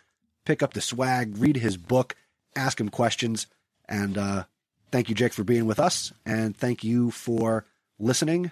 pick 0.45 0.63
up 0.63 0.73
the 0.73 0.81
swag, 0.81 1.37
read 1.37 1.57
his 1.57 1.77
book, 1.77 2.15
ask 2.55 2.79
him 2.79 2.89
questions. 2.89 3.45
And 3.87 4.17
uh, 4.17 4.43
thank 4.91 5.09
you, 5.09 5.15
Jake, 5.15 5.33
for 5.33 5.43
being 5.43 5.65
with 5.65 5.79
us. 5.79 6.11
And 6.25 6.57
thank 6.57 6.83
you 6.83 7.11
for 7.11 7.65
listening. 7.99 8.51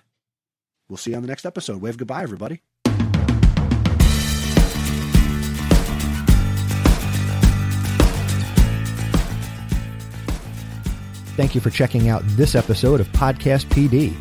We'll 0.89 0.97
see 0.97 1.11
you 1.11 1.17
on 1.17 1.23
the 1.23 1.27
next 1.27 1.45
episode. 1.45 1.81
Wave 1.81 1.97
goodbye, 1.97 2.23
everybody. 2.23 2.61
Thank 11.37 11.53
you 11.53 11.61
for 11.61 11.69
checking 11.69 12.09
out 12.09 12.23
this 12.25 12.55
episode 12.55 12.99
of 12.99 13.07
Podcast 13.09 13.67
PD. 13.67 14.11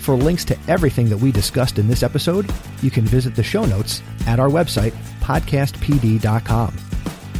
For 0.00 0.16
links 0.16 0.42
to 0.46 0.58
everything 0.68 1.10
that 1.10 1.18
we 1.18 1.30
discussed 1.30 1.78
in 1.78 1.86
this 1.86 2.02
episode, 2.02 2.50
you 2.80 2.90
can 2.90 3.04
visit 3.04 3.34
the 3.36 3.42
show 3.42 3.66
notes 3.66 4.02
at 4.26 4.40
our 4.40 4.48
website, 4.48 4.92
podcastpd.com. 5.20 6.74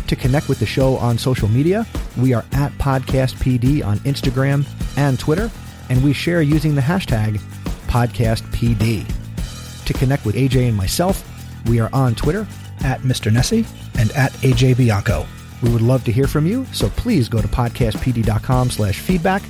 To 0.06 0.16
connect 0.16 0.50
with 0.50 0.58
the 0.58 0.66
show 0.66 0.96
on 0.98 1.16
social 1.16 1.48
media, 1.48 1.86
we 2.18 2.34
are 2.34 2.44
at 2.52 2.72
podcastpd 2.72 3.82
on 3.82 3.98
Instagram 4.00 4.66
and 4.98 5.18
Twitter, 5.18 5.50
and 5.88 6.04
we 6.04 6.12
share 6.12 6.42
using 6.42 6.74
the 6.74 6.82
hashtag 6.82 7.40
podcastpd. 7.86 9.06
To 9.86 9.92
connect 9.94 10.26
with 10.26 10.34
AJ 10.34 10.68
and 10.68 10.76
myself, 10.76 11.26
we 11.68 11.80
are 11.80 11.88
on 11.94 12.14
Twitter 12.14 12.46
at 12.84 13.00
Mr. 13.00 13.32
Nessie 13.32 13.64
and 13.98 14.10
at 14.12 14.32
AJ 14.42 14.76
Bianco. 14.76 15.26
We 15.62 15.70
would 15.70 15.82
love 15.82 16.04
to 16.04 16.12
hear 16.12 16.26
from 16.26 16.46
you, 16.46 16.66
so 16.72 16.88
please 16.90 17.28
go 17.28 17.40
to 17.40 17.48
podcastpd.com 17.48 18.70
slash 18.70 18.98
feedback 18.98 19.42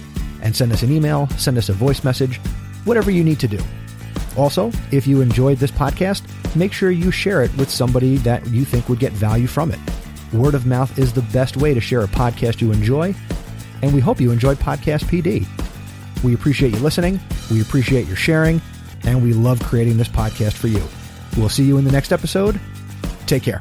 and 0.43 0.55
send 0.55 0.73
us 0.73 0.83
an 0.83 0.93
email, 0.93 1.29
send 1.39 1.57
us 1.57 1.69
a 1.69 1.73
voice 1.73 2.05
message, 2.05 2.39
whatever 2.85 3.11
you 3.11 3.25
need 3.25 3.41
to 3.41 3.49
do. 3.49 3.61
Also, 4.37 4.71
if 4.91 5.07
you 5.07 5.21
enjoyed 5.21 5.59
this 5.59 5.71
podcast, 5.71 6.23
make 6.57 6.73
sure 6.73 6.91
you 6.91 7.11
share 7.11 7.43
it 7.43 7.55
with 7.57 7.71
somebody 7.71 8.17
that 8.19 8.47
you 8.49 8.65
think 8.65 8.89
would 8.89 8.99
get 8.99 9.13
value 9.13 9.47
from 9.47 9.71
it. 9.71 9.79
Word 10.33 10.55
of 10.55 10.67
mouth 10.67 10.99
is 10.99 11.13
the 11.13 11.23
best 11.23 11.57
way 11.57 11.75
to 11.75 11.81
share 11.81 12.03
a 12.03 12.09
podcast 12.09 12.61
you 12.61 12.73
enjoy, 12.73 13.15
and 13.83 13.93
we 13.93 14.01
hope 14.01 14.21
you 14.21 14.33
enjoyed 14.33 14.59
Podcast 14.59 15.05
PD. 15.05 15.47
We 16.23 16.35
appreciate 16.35 16.75
you 16.75 16.81
listening, 16.81 17.21
we 17.51 17.61
appreciate 17.61 18.07
your 18.07 18.17
sharing, 18.17 18.61
and 19.05 19.23
we 19.23 19.33
love 19.33 19.63
creating 19.63 19.97
this 19.97 20.09
podcast 20.09 20.55
for 20.55 20.69
you. 20.69 20.83
We'll 21.37 21.49
see 21.49 21.65
you 21.65 21.79
in 21.79 21.85
the 21.85 21.93
next 21.93 22.13
episode. 22.13 22.61
Take 23.27 23.43
care. 23.43 23.61